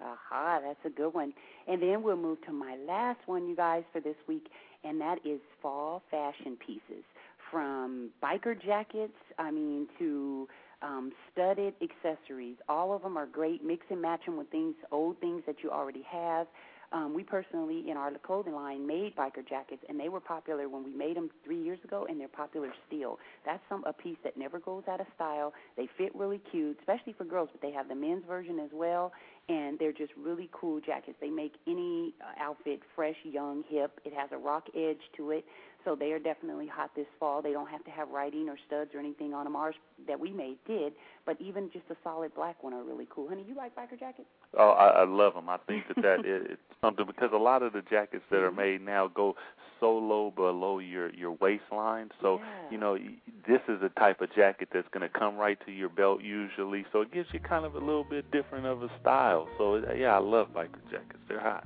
Aha, 0.00 0.60
that's 0.64 0.84
a 0.84 0.90
good 0.90 1.12
one. 1.12 1.32
And 1.66 1.82
then 1.82 2.02
we'll 2.02 2.16
move 2.16 2.38
to 2.46 2.52
my 2.52 2.76
last 2.86 3.20
one, 3.26 3.48
you 3.48 3.56
guys, 3.56 3.82
for 3.92 4.00
this 4.00 4.16
week, 4.26 4.46
and 4.84 5.00
that 5.00 5.18
is 5.24 5.40
fall 5.60 6.02
fashion 6.10 6.56
pieces. 6.64 7.04
From 7.50 8.10
biker 8.22 8.60
jackets, 8.62 9.16
I 9.38 9.50
mean, 9.50 9.88
to 9.98 10.48
um, 10.82 11.12
studded 11.32 11.74
accessories. 11.82 12.56
All 12.68 12.94
of 12.94 13.02
them 13.02 13.16
are 13.16 13.26
great. 13.26 13.64
Mix 13.64 13.86
and 13.90 14.00
match 14.00 14.24
them 14.26 14.36
with 14.36 14.50
things, 14.50 14.74
old 14.92 15.18
things 15.20 15.42
that 15.46 15.56
you 15.62 15.70
already 15.70 16.04
have. 16.10 16.46
Um, 16.90 17.12
we 17.14 17.22
personally, 17.22 17.84
in 17.88 17.96
our 17.98 18.10
clothing 18.18 18.54
line, 18.54 18.86
made 18.86 19.14
biker 19.14 19.46
jackets, 19.46 19.82
and 19.88 20.00
they 20.00 20.08
were 20.08 20.20
popular 20.20 20.68
when 20.68 20.84
we 20.84 20.92
made 20.92 21.16
them 21.16 21.28
three 21.44 21.62
years 21.62 21.78
ago, 21.84 22.06
and 22.08 22.18
they're 22.18 22.28
popular 22.28 22.72
still. 22.86 23.18
That's 23.44 23.62
some 23.68 23.84
a 23.84 23.92
piece 23.92 24.16
that 24.24 24.38
never 24.38 24.58
goes 24.58 24.84
out 24.90 25.00
of 25.00 25.06
style. 25.14 25.52
They 25.76 25.88
fit 25.98 26.14
really 26.14 26.40
cute, 26.50 26.78
especially 26.80 27.12
for 27.12 27.24
girls, 27.24 27.50
but 27.52 27.60
they 27.60 27.72
have 27.72 27.88
the 27.88 27.94
men's 27.94 28.24
version 28.26 28.58
as 28.58 28.70
well, 28.72 29.12
and 29.50 29.78
they're 29.78 29.92
just 29.92 30.12
really 30.16 30.48
cool 30.52 30.80
jackets. 30.80 31.18
They 31.20 31.30
make 31.30 31.54
any 31.66 32.14
uh, 32.22 32.42
outfit 32.42 32.80
fresh, 32.96 33.16
young, 33.22 33.64
hip. 33.68 34.00
It 34.04 34.14
has 34.14 34.30
a 34.32 34.38
rock 34.38 34.68
edge 34.74 35.00
to 35.18 35.30
it, 35.30 35.44
so 35.88 35.96
they 35.96 36.12
are 36.12 36.18
definitely 36.18 36.66
hot 36.66 36.90
this 36.94 37.06
fall. 37.18 37.40
They 37.40 37.52
don't 37.52 37.70
have 37.70 37.82
to 37.84 37.90
have 37.90 38.10
writing 38.10 38.50
or 38.50 38.56
studs 38.66 38.90
or 38.94 39.00
anything 39.00 39.32
on 39.32 39.44
them. 39.44 39.56
Ours 39.56 39.74
that 40.06 40.20
we 40.20 40.30
made 40.30 40.58
did, 40.66 40.92
but 41.24 41.40
even 41.40 41.70
just 41.72 41.86
a 41.90 41.96
solid 42.04 42.34
black 42.34 42.62
one 42.62 42.74
are 42.74 42.82
really 42.82 43.08
cool. 43.08 43.26
Honey, 43.26 43.42
you 43.48 43.54
like 43.54 43.74
biker 43.74 43.98
jackets? 43.98 44.28
Oh, 44.58 44.70
I, 44.70 45.00
I 45.00 45.04
love 45.06 45.32
them. 45.32 45.48
I 45.48 45.56
think 45.66 45.84
that 45.88 46.02
that 46.02 46.26
is 46.26 46.46
it's 46.50 46.60
something 46.82 47.06
because 47.06 47.30
a 47.32 47.38
lot 47.38 47.62
of 47.62 47.72
the 47.72 47.80
jackets 47.88 48.22
that 48.30 48.40
are 48.40 48.48
mm-hmm. 48.48 48.56
made 48.56 48.80
now 48.82 49.08
go 49.08 49.34
so 49.80 49.96
low 49.96 50.30
below 50.30 50.78
your 50.78 51.08
your 51.14 51.32
waistline. 51.32 52.10
So 52.20 52.38
Yeah. 52.38 52.70
you 52.70 52.78
know 52.78 52.98
this 53.46 53.60
is 53.66 53.82
a 53.82 53.88
type 53.98 54.20
of 54.20 54.28
jacket 54.34 54.68
that's 54.70 54.88
going 54.92 55.08
to 55.08 55.18
come 55.18 55.36
right 55.36 55.58
to 55.64 55.72
your 55.72 55.88
belt 55.88 56.22
usually. 56.22 56.84
So 56.92 57.00
it 57.00 57.12
gives 57.14 57.28
you 57.32 57.40
kind 57.40 57.64
of 57.64 57.76
a 57.76 57.80
little 57.80 58.04
bit 58.04 58.30
different 58.30 58.66
of 58.66 58.82
a 58.82 58.90
style. 59.00 59.48
So 59.56 59.82
yeah, 59.96 60.14
I 60.14 60.18
love 60.18 60.48
biker 60.48 60.82
jackets. 60.90 61.20
They're 61.28 61.40
hot. 61.40 61.64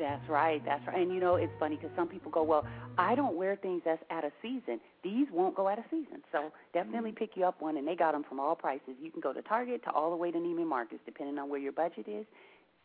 That's 0.00 0.26
right. 0.30 0.64
That's 0.64 0.84
right. 0.86 0.96
And 0.96 1.12
you 1.12 1.20
know, 1.20 1.36
it's 1.36 1.52
funny 1.60 1.76
because 1.76 1.90
some 1.94 2.08
people 2.08 2.30
go, 2.30 2.42
"Well, 2.42 2.66
I 2.96 3.14
don't 3.14 3.36
wear 3.36 3.54
things 3.56 3.82
that's 3.84 4.02
out 4.10 4.24
of 4.24 4.32
season. 4.40 4.80
These 5.04 5.28
won't 5.30 5.54
go 5.54 5.68
out 5.68 5.78
of 5.78 5.84
season." 5.90 6.22
So 6.32 6.50
definitely 6.72 7.12
mm. 7.12 7.16
pick 7.16 7.36
you 7.36 7.44
up 7.44 7.60
one, 7.60 7.76
and 7.76 7.86
they 7.86 7.94
got 7.94 8.12
them 8.12 8.24
from 8.26 8.40
all 8.40 8.56
prices. 8.56 8.96
You 9.00 9.10
can 9.10 9.20
go 9.20 9.34
to 9.34 9.42
Target 9.42 9.84
to 9.84 9.90
all 9.90 10.08
the 10.08 10.16
way 10.16 10.30
to 10.30 10.38
Neiman 10.38 10.66
Marcus, 10.66 10.98
depending 11.04 11.38
on 11.38 11.50
where 11.50 11.60
your 11.60 11.72
budget 11.72 12.08
is. 12.08 12.24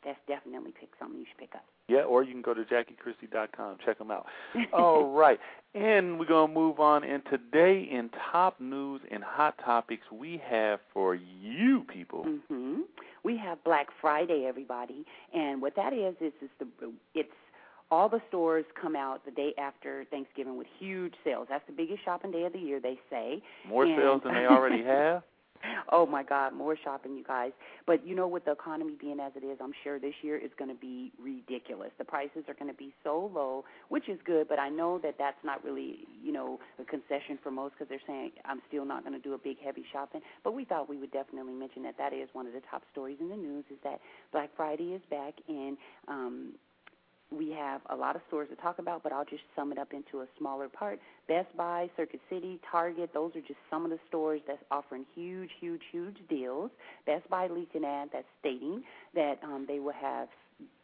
That's 0.05 0.19
definitely 0.27 0.71
pick 0.79 0.89
something 0.99 1.19
you 1.19 1.25
should 1.27 1.39
pick 1.39 1.55
up. 1.55 1.65
Yeah, 1.87 2.01
or 2.01 2.23
you 2.23 2.31
can 2.31 2.41
go 2.41 2.53
to 2.53 2.63
JackieChristie.com. 2.63 3.77
Check 3.83 3.97
them 3.97 4.11
out. 4.11 4.27
All 4.73 5.11
right. 5.11 5.39
And 5.73 6.19
we're 6.19 6.27
going 6.27 6.47
to 6.49 6.53
move 6.53 6.79
on. 6.79 7.03
And 7.03 7.23
today, 7.29 7.87
in 7.91 8.09
top 8.31 8.61
news 8.61 9.01
and 9.11 9.23
hot 9.23 9.55
topics, 9.63 10.03
we 10.11 10.41
have 10.47 10.79
for 10.93 11.15
you 11.15 11.85
people. 11.91 12.23
hmm 12.47 12.81
we 13.25 13.35
have 13.37 13.61
Black 13.63 13.87
Friday, 13.99 14.45
everybody, 14.47 15.03
and 15.33 15.59
what 15.59 15.75
that 15.75 15.93
is 15.93 16.13
is 16.21 16.31
is 16.43 16.49
the 16.59 16.67
it's 17.15 17.27
all 17.91 18.07
the 18.07 18.21
stores 18.29 18.65
come 18.79 18.95
out 18.95 19.25
the 19.25 19.31
day 19.31 19.53
after 19.57 20.05
Thanksgiving 20.11 20.57
with 20.57 20.67
huge 20.79 21.13
sales. 21.23 21.47
That's 21.49 21.65
the 21.67 21.73
biggest 21.73 22.03
shopping 22.05 22.31
day 22.31 22.43
of 22.45 22.53
the 22.53 22.59
year, 22.59 22.79
they 22.79 22.99
say. 23.09 23.41
More 23.67 23.85
and, 23.85 23.99
sales 23.99 24.21
than 24.23 24.33
they 24.35 24.45
already 24.45 24.83
have. 24.85 25.23
Oh 25.91 26.05
my 26.05 26.23
God, 26.23 26.53
more 26.53 26.77
shopping, 26.83 27.15
you 27.17 27.23
guys. 27.23 27.51
But 27.85 28.05
you 28.05 28.15
know, 28.15 28.27
with 28.27 28.45
the 28.45 28.51
economy 28.51 28.95
being 28.99 29.19
as 29.19 29.31
it 29.35 29.45
is, 29.45 29.57
I'm 29.61 29.73
sure 29.83 29.99
this 29.99 30.13
year 30.21 30.37
is 30.37 30.51
going 30.57 30.69
to 30.69 30.79
be 30.79 31.11
ridiculous. 31.21 31.91
The 31.97 32.05
prices 32.05 32.43
are 32.47 32.53
going 32.53 32.71
to 32.71 32.77
be 32.77 32.93
so 33.03 33.31
low, 33.33 33.65
which 33.89 34.09
is 34.09 34.19
good. 34.25 34.47
But 34.47 34.59
I 34.59 34.69
know 34.69 34.99
that 35.03 35.15
that's 35.17 35.37
not 35.43 35.63
really, 35.63 35.99
you 36.23 36.31
know, 36.31 36.59
a 36.79 36.85
concession 36.85 37.37
for 37.41 37.51
most 37.51 37.73
because 37.73 37.89
they're 37.89 38.05
saying 38.07 38.31
I'm 38.45 38.61
still 38.67 38.85
not 38.85 39.03
going 39.03 39.13
to 39.13 39.21
do 39.21 39.33
a 39.33 39.37
big 39.37 39.57
heavy 39.63 39.85
shopping. 39.91 40.21
But 40.43 40.53
we 40.53 40.65
thought 40.65 40.89
we 40.89 40.97
would 40.97 41.11
definitely 41.11 41.53
mention 41.53 41.83
that 41.83 41.97
that 41.97 42.13
is 42.13 42.29
one 42.33 42.47
of 42.47 42.53
the 42.53 42.61
top 42.69 42.83
stories 42.91 43.17
in 43.19 43.29
the 43.29 43.35
news 43.35 43.65
is 43.69 43.77
that 43.83 43.99
Black 44.31 44.49
Friday 44.55 44.93
is 44.93 45.01
back 45.09 45.33
and 45.47 45.77
um 46.07 46.53
we 47.35 47.51
have 47.51 47.81
a 47.89 47.95
lot 47.95 48.15
of 48.15 48.21
stores 48.27 48.49
to 48.49 48.55
talk 48.55 48.79
about, 48.79 49.03
but 49.03 49.11
I'll 49.11 49.25
just 49.25 49.43
sum 49.55 49.71
it 49.71 49.77
up 49.77 49.93
into 49.93 50.21
a 50.21 50.27
smaller 50.37 50.69
part. 50.69 50.99
Best 51.27 51.55
Buy, 51.57 51.89
Circuit 51.97 52.21
City, 52.29 52.59
Target, 52.69 53.11
those 53.13 53.35
are 53.35 53.41
just 53.41 53.59
some 53.69 53.83
of 53.83 53.91
the 53.91 53.99
stores 54.07 54.41
that's 54.47 54.63
offering 54.71 55.05
huge, 55.13 55.49
huge, 55.59 55.81
huge 55.91 56.17
deals. 56.29 56.71
Best 57.05 57.29
Buy 57.29 57.47
leaked 57.47 57.75
an 57.75 57.85
ad 57.85 58.09
that's 58.13 58.27
stating 58.39 58.83
that 59.13 59.39
um, 59.43 59.65
they 59.67 59.79
will 59.79 59.93
have 59.93 60.29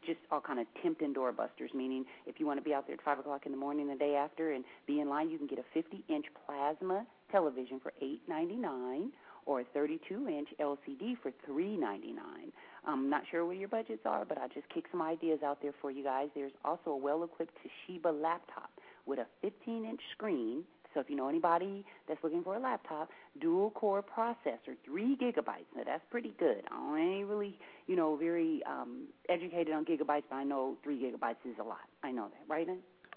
just 0.06 0.20
all 0.32 0.42
kind 0.42 0.60
of 0.60 0.68
tempting 0.82 1.14
doorbusters, 1.14 1.74
meaning 1.74 2.06
if 2.26 2.40
you 2.40 2.46
want 2.46 2.60
to 2.60 2.64
be 2.64 2.74
out 2.74 2.88
there 2.88 2.96
at 2.96 3.04
5 3.04 3.20
o'clock 3.20 3.46
in 3.46 3.52
the 3.52 3.58
morning 3.58 3.88
the 3.88 3.96
day 3.96 4.16
after 4.16 4.52
and 4.52 4.66
be 4.88 5.00
in 5.00 5.10
line, 5.10 5.30
you 5.30 5.38
can 5.38 5.48
get 5.48 5.60
a 5.60 5.78
50-inch 5.78 6.26
plasma 6.46 7.06
television 7.32 7.80
for 7.80 7.94
eight 8.02 8.22
ninety 8.28 8.56
nine 8.56 9.12
or 9.46 9.62
a 9.62 9.64
32-inch 9.76 10.50
LCD 10.60 11.18
for 11.22 11.32
three 11.46 11.78
ninety 11.78 12.12
nine. 12.12 12.52
I'm 12.86 13.10
not 13.10 13.24
sure 13.30 13.46
what 13.46 13.58
your 13.58 13.70
budgets 13.70 14.02
are, 14.06 14.26
but 14.26 14.38
I 14.38 14.48
just 14.48 14.68
kick 14.70 14.86
some 14.92 15.02
ideas 15.02 15.40
out 15.46 15.62
there 15.62 15.74
for 15.82 15.92
you 15.92 16.04
guys. 16.04 16.30
There's 16.34 16.52
also 16.66 16.92
a 16.92 16.98
well-equipped 16.98 17.54
Toshiba 17.58 18.22
laptop 18.22 18.72
with 19.06 19.20
a 19.20 19.28
15-inch 19.46 20.00
screen. 20.14 20.64
So 20.94 21.00
if 21.00 21.10
you 21.10 21.16
know 21.16 21.30
anybody 21.30 21.86
that's 22.08 22.22
looking 22.24 22.44
for 22.44 22.56
a 22.56 22.60
laptop, 22.60 23.10
dual-core 23.40 24.04
processor, 24.04 24.76
three 24.86 25.16
gigabytes. 25.16 25.70
Now 25.76 25.84
that's 25.86 26.04
pretty 26.10 26.34
good. 26.38 26.64
I 26.72 27.00
ain't 27.00 27.28
really, 27.28 27.58
you 27.88 27.96
know, 27.96 28.16
very 28.18 28.62
um, 28.66 29.08
educated 29.30 29.74
on 29.74 29.86
gigabytes, 29.86 30.24
but 30.30 30.36
I 30.36 30.44
know 30.44 30.76
three 30.84 30.98
gigabytes 30.98 31.46
is 31.46 31.56
a 31.60 31.64
lot. 31.64 31.88
I 32.04 32.12
know 32.12 32.28
that, 32.30 32.54
right? 32.54 32.68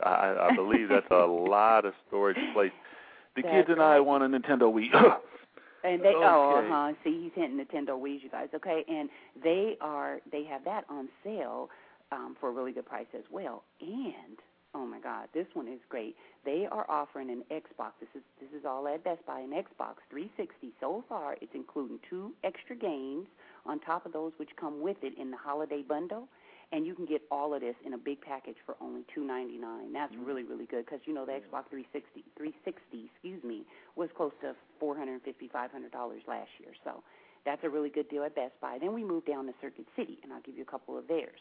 I, 0.03 0.51
I 0.51 0.55
believe 0.55 0.89
that's 0.89 1.11
a 1.11 1.15
lot 1.27 1.85
of 1.85 1.95
storage 2.07 2.37
space. 2.53 2.73
The 3.35 3.43
That's 3.43 3.55
kids 3.55 3.69
and 3.71 3.83
I 3.83 4.01
want 4.01 4.23
a 4.23 4.27
Nintendo 4.29 4.73
Wii. 4.73 4.91
And 5.85 6.03
they 6.03 6.15
oh 6.17 6.63
uh 6.65 6.69
huh. 6.69 6.93
See 7.05 7.23
he's 7.25 7.33
hitting 7.35 7.59
Nintendo 7.59 7.91
Wii's 7.91 8.23
you 8.23 8.31
guys, 8.31 8.49
okay? 8.55 8.85
And 8.89 9.09
they 9.43 9.77
are 9.81 10.21
they 10.33 10.45
have 10.45 10.65
that 10.65 10.85
on 10.89 11.09
sale 11.23 11.69
um 12.11 12.37
for 12.41 12.49
a 12.49 12.53
really 12.53 12.73
good 12.73 12.87
price 12.87 13.07
as 13.15 13.25
well. 13.31 13.65
And 13.81 14.39
oh 14.75 14.87
my 14.87 14.99
God, 14.99 15.29
this 15.35 15.47
one 15.53 15.69
is 15.69 15.81
great. 15.89 16.17
They 16.45 16.67
are 16.71 16.91
offering 16.91 17.31
an 17.31 17.43
Xbox. 17.51 17.93
This 18.01 18.09
is 18.15 18.23
this 18.41 18.51
is 18.59 18.65
all 18.67 18.89
at 18.89 19.05
Best 19.05 19.25
Buy, 19.27 19.41
an 19.41 19.51
Xbox 19.51 19.97
360. 20.11 20.73
So 20.81 21.05
far, 21.09 21.37
it's 21.41 21.53
including 21.55 21.99
two 22.09 22.33
extra 22.45 22.77
games 22.77 23.27
on 23.67 23.79
top 23.81 24.07
of 24.07 24.13
those 24.13 24.33
which 24.39 24.51
come 24.59 24.81
with 24.81 24.97
it 25.03 25.13
in 25.19 25.31
the 25.31 25.37
holiday 25.37 25.83
bundle. 25.83 26.29
And 26.75 26.85
you 26.85 26.95
can 26.97 27.07
get 27.07 27.23
all 27.31 27.55
of 27.55 27.61
this 27.61 27.77
in 27.87 27.95
a 27.95 27.99
big 27.99 28.21
package 28.21 28.57
for 28.67 28.75
only 28.81 29.03
two 29.15 29.23
ninety 29.23 29.57
nine. 29.57 29.93
That's 29.93 30.13
mm-hmm. 30.13 30.25
really 30.25 30.43
really 30.43 30.67
good 30.67 30.85
because 30.85 30.99
you 31.05 31.15
know 31.15 31.25
the 31.25 31.39
Xbox 31.39 31.71
360 31.71 32.25
360 32.37 33.11
excuse 33.15 33.45
me 33.45 33.63
was 33.95 34.11
close 34.17 34.33
to 34.43 34.57
four 34.81 34.97
hundred 34.97 35.23
fifty 35.23 35.47
five 35.47 35.71
hundred 35.71 35.93
dollars 35.93 36.23
last 36.27 36.51
year. 36.59 36.75
So 36.83 37.05
that's 37.47 37.63
a 37.63 37.71
really 37.71 37.91
good 37.91 38.09
deal 38.09 38.25
at 38.25 38.35
Best 38.35 38.59
Buy. 38.61 38.79
Then 38.81 38.93
we 38.93 39.05
move 39.05 39.25
down 39.25 39.47
to 39.47 39.55
Circuit 39.63 39.87
City, 39.95 40.19
and 40.25 40.33
I'll 40.33 40.43
give 40.43 40.57
you 40.57 40.63
a 40.63 40.71
couple 40.71 40.99
of 40.99 41.07
theirs. 41.07 41.39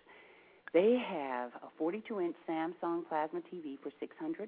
They 0.72 0.98
have 1.08 1.52
a 1.62 1.82
42-inch 1.82 2.36
Samsung 2.50 3.08
plasma 3.08 3.42
TV 3.54 3.78
for 3.82 3.90
$600. 4.02 4.48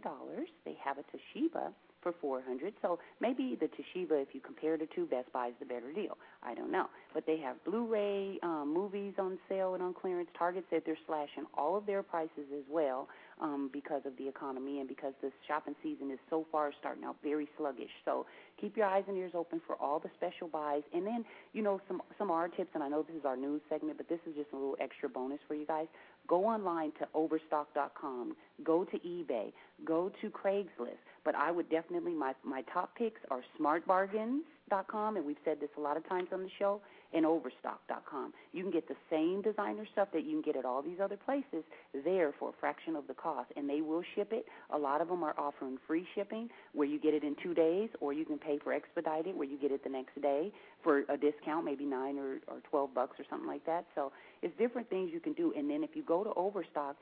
They 0.65 0.75
have 0.83 0.97
a 0.97 1.01
Toshiba 1.01 1.71
for 2.05 2.13
400. 2.21 2.71
So 2.83 2.99
maybe 3.19 3.57
the 3.59 3.65
Toshiba, 3.65 4.21
if 4.21 4.27
you 4.33 4.39
compare 4.39 4.77
the 4.77 4.87
two, 4.93 5.07
Best 5.07 5.33
Buy 5.33 5.47
is 5.47 5.53
the 5.59 5.65
better 5.65 5.91
deal. 5.91 6.17
I 6.43 6.53
don't 6.53 6.71
know, 6.71 6.85
but 7.15 7.25
they 7.25 7.37
have 7.37 7.55
Blu-ray 7.65 8.37
um, 8.43 8.71
movies 8.71 9.15
on 9.17 9.39
sale 9.49 9.73
and 9.73 9.81
on 9.81 9.95
clearance. 9.95 10.29
Target 10.37 10.65
said 10.69 10.83
they're 10.85 10.99
slashing 11.07 11.45
all 11.57 11.75
of 11.75 11.87
their 11.87 12.03
prices 12.03 12.45
as 12.55 12.63
well 12.69 13.07
um, 13.41 13.71
because 13.73 14.03
of 14.05 14.15
the 14.17 14.27
economy 14.27 14.81
and 14.81 14.87
because 14.87 15.13
the 15.23 15.31
shopping 15.47 15.73
season 15.81 16.11
is 16.11 16.19
so 16.29 16.45
far 16.51 16.71
starting 16.79 17.03
out 17.03 17.15
very 17.23 17.47
sluggish. 17.57 17.89
So 18.05 18.27
keep 18.61 18.77
your 18.77 18.85
eyes 18.85 19.03
and 19.07 19.17
ears 19.17 19.31
open 19.33 19.59
for 19.65 19.75
all 19.75 19.99
the 19.99 20.09
special 20.15 20.47
buys. 20.47 20.83
And 20.93 21.07
then, 21.07 21.25
you 21.53 21.63
know, 21.63 21.81
some 21.87 22.03
some 22.19 22.29
of 22.29 22.35
our 22.35 22.49
tips, 22.49 22.69
and 22.75 22.83
I 22.83 22.87
know 22.87 23.01
this 23.01 23.15
is 23.15 23.25
our 23.25 23.35
news 23.35 23.61
segment, 23.67 23.97
but 23.97 24.07
this 24.07 24.19
is 24.29 24.35
just 24.35 24.51
a 24.53 24.55
little 24.55 24.77
extra 24.79 25.09
bonus 25.09 25.39
for 25.47 25.55
you 25.55 25.65
guys. 25.65 25.87
Go 26.27 26.45
online 26.45 26.91
to 26.99 27.07
overstock.com, 27.13 28.35
go 28.63 28.83
to 28.85 28.97
eBay, 28.99 29.51
go 29.85 30.11
to 30.21 30.29
Craigslist. 30.29 30.97
But 31.23 31.35
I 31.35 31.51
would 31.51 31.69
definitely 31.69 32.13
my 32.13 32.33
my 32.43 32.63
top 32.73 32.95
picks 32.95 33.21
are 33.31 33.41
smartbargains.com, 33.59 35.17
and 35.17 35.25
we've 35.25 35.37
said 35.43 35.59
this 35.59 35.69
a 35.77 35.81
lot 35.81 35.97
of 35.97 36.07
times 36.07 36.29
on 36.31 36.43
the 36.43 36.49
show, 36.57 36.81
and 37.13 37.25
overstock.com. 37.25 38.33
You 38.53 38.63
can 38.63 38.71
get 38.71 38.87
the 38.87 38.95
same 39.09 39.41
designer 39.41 39.85
stuff 39.91 40.09
that 40.13 40.25
you 40.25 40.31
can 40.31 40.41
get 40.41 40.55
at 40.55 40.65
all 40.65 40.81
these 40.81 40.99
other 41.01 41.17
places 41.17 41.63
there 42.03 42.33
for 42.37 42.49
a 42.49 42.53
fraction 42.59 42.95
of 42.95 43.07
the 43.07 43.13
cost, 43.13 43.51
and 43.55 43.69
they 43.69 43.81
will 43.81 44.03
ship 44.15 44.29
it. 44.31 44.45
A 44.73 44.77
lot 44.77 45.01
of 45.01 45.07
them 45.07 45.23
are 45.23 45.35
offering 45.37 45.77
free 45.87 46.05
shipping, 46.15 46.49
where 46.73 46.87
you 46.87 46.99
get 46.99 47.13
it 47.13 47.23
in 47.23 47.35
two 47.41 47.53
days, 47.53 47.89
or 48.01 48.13
you 48.13 48.25
can 48.25 48.37
pay 48.37 48.59
for 48.63 48.73
expedited, 48.73 49.35
where 49.35 49.47
you 49.47 49.57
get 49.57 49.71
it 49.71 49.83
the 49.83 49.89
next 49.89 50.19
day 50.21 50.51
for 50.83 51.03
a 51.09 51.17
discount, 51.17 51.65
maybe 51.65 51.85
nine 51.85 52.17
or, 52.17 52.39
or 52.47 52.59
twelve 52.69 52.93
bucks 52.93 53.19
or 53.19 53.25
something 53.29 53.47
like 53.47 53.65
that. 53.65 53.85
So 53.95 54.11
it's 54.41 54.55
different 54.57 54.89
things 54.89 55.11
you 55.13 55.19
can 55.19 55.33
do. 55.33 55.53
And 55.57 55.69
then 55.69 55.83
if 55.83 55.91
you 55.95 56.03
go 56.03 56.23
to 56.23 56.33
Overstock, 56.35 56.95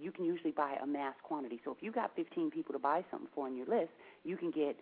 you 0.00 0.12
can 0.12 0.24
usually 0.24 0.50
buy 0.50 0.76
a 0.82 0.86
mass 0.86 1.14
quantity. 1.22 1.60
So 1.64 1.72
if 1.72 1.78
you 1.80 1.92
got 1.92 2.14
15 2.16 2.50
people 2.50 2.72
to 2.72 2.78
buy 2.78 3.04
something 3.10 3.28
for 3.34 3.46
on 3.46 3.56
your 3.56 3.66
list, 3.66 3.90
you 4.24 4.36
can 4.36 4.50
get 4.50 4.76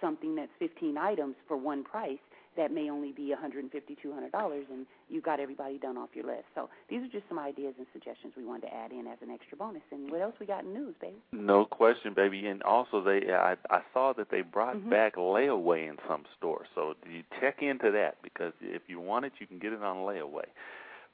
something 0.00 0.34
that's 0.34 0.50
15 0.58 0.96
items 0.96 1.36
for 1.46 1.56
one 1.56 1.84
price 1.84 2.18
that 2.56 2.72
may 2.72 2.90
only 2.90 3.12
be 3.12 3.30
150 3.30 3.96
200 4.02 4.32
dollars 4.32 4.66
and 4.70 4.86
you 5.08 5.20
got 5.20 5.40
everybody 5.40 5.78
done 5.78 5.96
off 5.96 6.10
your 6.14 6.24
list 6.26 6.44
so 6.54 6.68
these 6.88 7.00
are 7.02 7.08
just 7.08 7.28
some 7.28 7.38
ideas 7.38 7.74
and 7.78 7.86
suggestions 7.92 8.32
we 8.36 8.44
wanted 8.44 8.66
to 8.66 8.74
add 8.74 8.92
in 8.92 9.06
as 9.06 9.18
an 9.22 9.30
extra 9.30 9.56
bonus 9.56 9.82
and 9.92 10.10
what 10.10 10.20
else 10.20 10.34
we 10.40 10.46
got 10.46 10.64
in 10.64 10.72
news 10.72 10.94
baby 11.00 11.16
No 11.32 11.64
question, 11.64 12.14
baby. 12.14 12.46
And 12.46 12.62
also, 12.62 13.02
they 13.02 13.32
I, 13.32 13.56
I 13.70 13.80
saw 13.92 14.12
that 14.14 14.30
they 14.30 14.42
brought 14.42 14.76
Mhm. 14.76 14.90
back 14.90 15.16
layaway 15.16 15.88
in 15.88 15.98
some 16.08 16.24
stores. 16.36 16.68
So 16.74 16.94
you 17.08 17.22
check 17.40 17.62
into 17.62 17.90
that 17.92 18.20
because 18.22 18.52
if 18.60 18.82
you 18.88 19.00
want 19.00 19.24
it, 19.26 19.32
you 19.38 19.46
can 19.46 19.58
get 19.58 19.72
it 19.72 19.82
on 19.82 19.98
layaway. 19.98 20.46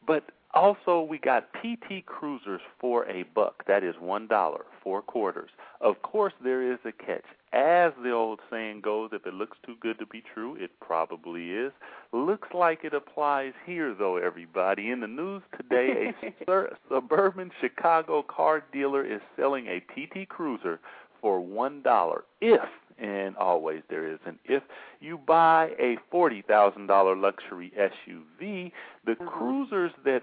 But 0.07 0.25
also, 0.55 1.03
we 1.03 1.19
got 1.19 1.53
PT 1.55 2.05
Cruisers 2.07 2.61
for 2.79 3.07
a 3.09 3.25
buck. 3.35 3.65
That 3.67 3.83
is 3.83 3.95
one 3.99 4.27
dollar, 4.27 4.65
four 4.83 5.03
quarters. 5.03 5.51
Of 5.81 6.03
course, 6.03 6.33
there 6.43 6.63
is 6.73 6.79
a 6.85 6.93
catch. 6.93 7.25
As 7.57 7.95
the 8.03 8.11
old 8.11 8.41
saying 8.51 8.83
goes, 8.83 9.11
if 9.15 9.27
it 9.27 9.33
looks 9.33 9.57
too 9.65 9.77
good 9.81 9.99
to 9.99 10.05
be 10.05 10.23
true, 10.35 10.57
it 10.57 10.79
probably 10.79 11.53
is. 11.53 11.73
Looks 12.13 12.49
like 12.53 12.85
it 12.85 12.93
applies 12.93 13.55
here, 13.65 13.95
though, 13.95 14.19
everybody. 14.19 14.91
In 14.91 15.01
the 15.01 15.07
news 15.07 15.43
today, 15.57 16.13
a 16.23 16.35
sur- 16.45 16.77
suburban 16.91 17.51
Chicago 17.59 18.23
car 18.23 18.63
dealer 18.75 19.03
is 19.03 19.23
selling 19.39 19.69
a 19.69 19.81
PT 19.81 20.29
Cruiser 20.29 20.81
for 21.23 21.41
one 21.41 21.81
dollar 21.81 22.25
if 22.43 22.61
and 22.99 23.37
always 23.37 23.83
there 23.89 24.11
is 24.11 24.19
an 24.27 24.39
if 24.45 24.63
you 25.01 25.19
buy 25.19 25.71
a 25.79 25.97
forty 26.11 26.43
thousand 26.43 26.87
dollar 26.87 27.17
luxury 27.17 27.73
SUV, 27.79 28.73
the 29.07 29.13
Uh-huh. 29.13 29.31
cruisers 29.31 29.93
that 30.05 30.23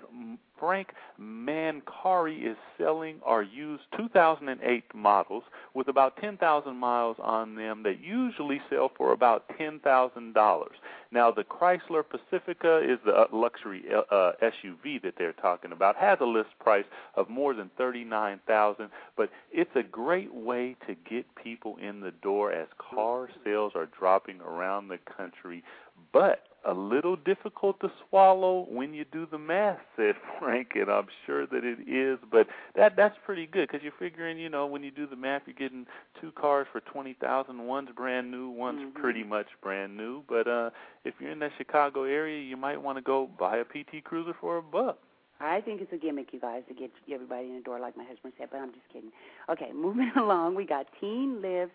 Frank 0.60 0.94
Mancari 1.20 2.44
is 2.46 2.58
selling 2.78 3.20
are 3.26 3.42
used 3.42 3.84
2008 3.98 4.84
models 4.94 5.44
with 5.74 5.88
about 5.88 6.16
10,000 6.18 6.76
miles 6.76 7.18
on 7.20 7.56
them 7.56 7.84
that 7.84 8.00
usually 8.00 8.62
sell 8.70 8.90
for 8.96 9.12
about 9.12 9.48
$10,000. 9.58 10.68
Now 11.12 11.32
the 11.32 11.44
Chrysler 11.44 12.04
Pacifica 12.08 12.78
is 12.80 13.00
the 13.06 13.14
uh, 13.14 13.28
luxury 13.32 13.84
uh, 13.94 14.02
uh, 14.14 14.34
SUV 14.42 15.02
that 15.02 15.16
they're 15.18 15.34
talking 15.34 15.72
about. 15.72 15.96
Has 15.96 16.20
a 16.22 16.26
list 16.26 16.50
price 16.60 16.86
of 17.16 17.30
more 17.30 17.54
than 17.54 17.70
39,000, 17.78 18.90
but 19.16 19.30
it's 19.52 19.76
a 19.76 19.84
great 19.84 20.34
way 20.34 20.76
to 20.88 20.96
get 20.96 21.26
people 21.36 21.78
in 21.78 22.00
the 22.00 22.12
door 22.12 22.52
as 22.52 22.68
car 22.78 23.30
sales 23.44 23.74
are 23.76 23.88
dropping 23.88 24.40
around 24.42 24.88
the 24.88 25.00
country. 25.18 25.64
But 26.12 26.44
a 26.66 26.74
little 26.74 27.16
difficult 27.16 27.80
to 27.82 27.92
swallow 28.10 28.66
when 28.70 28.94
you 28.94 29.06
do 29.12 29.28
the 29.30 29.38
math, 29.38 29.80
said 29.96 30.16
Frank, 30.40 30.70
and 30.76 30.90
I'm 30.90 31.08
sure 31.26 31.46
that 31.48 31.64
it 31.64 31.80
is. 31.88 32.20
But 32.32 32.48
that 32.76 32.96
that's 32.96 33.16
pretty 33.26 33.46
good 33.46 33.68
because 33.70 33.84
you're 33.84 33.94
figuring, 34.00 34.38
you 34.38 34.50
know, 34.50 34.66
when 34.66 34.84
you 34.84 34.92
do 34.92 35.06
the 35.08 35.16
math, 35.16 35.44
you're 35.46 35.56
getting 35.56 35.86
two 36.22 36.32
cars 36.32 36.68
for 36.72 36.80
twenty 36.82 37.14
thousand. 37.20 37.66
One's 37.66 37.90
brand 37.96 38.32
new, 38.32 38.50
one's 38.50 38.82
Mhm. 38.82 38.94
pretty 38.94 39.24
much 39.24 39.48
brand 39.62 39.96
new. 39.98 40.24
But 40.28 40.48
uh 40.48 40.70
if 41.04 41.14
you're 41.20 41.32
in 41.32 41.40
that 41.40 41.52
Chicago 41.58 42.04
area, 42.04 42.40
you 42.42 42.56
might 42.58 42.82
want 42.82 42.98
to 42.98 43.02
go 43.02 43.28
buy 43.28 43.58
a 43.58 43.66
PT 43.66 44.02
Cruiser 44.04 44.34
for 44.40 44.58
a 44.58 44.62
buck. 44.62 45.00
I 45.40 45.60
think 45.60 45.82
it's 45.82 45.92
a 45.92 45.98
gimmick, 45.98 46.32
you 46.32 46.40
guys, 46.40 46.64
to 46.70 46.74
get 46.74 46.92
everybody 47.12 47.48
in 47.50 47.56
the 47.56 47.62
door, 47.62 47.78
like 47.80 47.98
my 47.98 48.06
husband 48.06 48.34
said, 48.38 48.48
but 48.52 48.60
I'm 48.60 48.72
just 48.72 48.88
kidding. 48.94 49.12
Okay, 49.50 49.72
moving 49.76 50.12
along, 50.16 50.56
we 50.56 50.66
got 50.66 50.88
teen 51.02 51.42
lives 51.42 51.72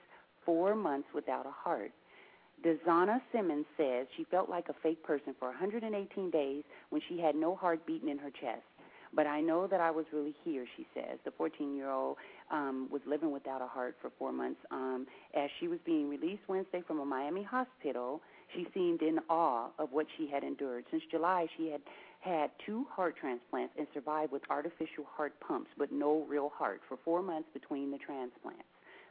four 0.47 0.75
months 0.75 1.09
without 1.13 1.45
a 1.45 1.51
heart. 1.51 1.93
D'Zhana 2.63 3.21
Simmons 3.33 3.67
says 3.77 4.07
she 4.17 4.25
felt 4.25 4.49
like 4.49 4.69
a 4.69 4.75
fake 4.83 5.03
person 5.03 5.35
for 5.39 5.49
118 5.49 6.31
days 6.31 6.65
when 6.91 7.01
she 7.09 7.19
had 7.19 7.35
no 7.35 7.55
heart 7.55 7.87
beating 7.87 8.09
in 8.09 8.19
her 8.19 8.31
chest. 8.31 8.63
But 9.15 9.27
I 9.27 9.41
know 9.41 9.67
that 9.67 9.81
I 9.81 9.91
was 9.91 10.05
really 10.13 10.35
here, 10.45 10.67
she 10.77 10.87
says. 10.95 11.19
The 11.25 11.31
14 11.31 11.75
year 11.75 11.91
old 11.91 12.17
um, 12.51 12.89
was 12.91 13.01
living 13.07 13.31
without 13.31 13.63
a 13.63 13.67
heart 13.67 13.97
for 14.01 14.11
four 14.19 14.33
months. 14.33 14.61
Um, 14.71 15.07
as 15.35 15.49
she 15.59 15.69
was 15.69 15.79
being 15.87 16.09
released 16.09 16.43
Wednesday 16.47 16.83
from 16.87 17.01
a 17.01 17.05
Miami 17.05 17.43
hospital, 17.43 18.21
she 18.55 18.67
seemed 18.75 19.03
in 19.03 19.19
awe 19.29 19.69
of 19.79 19.93
what 19.93 20.07
she 20.17 20.29
had 20.29 20.45
endured. 20.45 20.85
Since 20.91 21.05
July, 21.11 21.47
she 21.57 21.71
had 21.71 21.81
had 22.21 22.51
two 22.67 22.87
heart 22.91 23.17
transplants 23.17 23.75
and 23.79 23.87
survived 23.95 24.33
with 24.33 24.43
artificial 24.51 25.05
heart 25.09 25.33
pumps, 25.41 25.71
but 25.79 25.93
no 25.93 26.25
real 26.29 26.51
heart 26.55 26.81
for 26.89 26.99
four 27.05 27.23
months 27.23 27.49
between 27.55 27.91
the 27.91 27.99
transplants. 27.99 28.65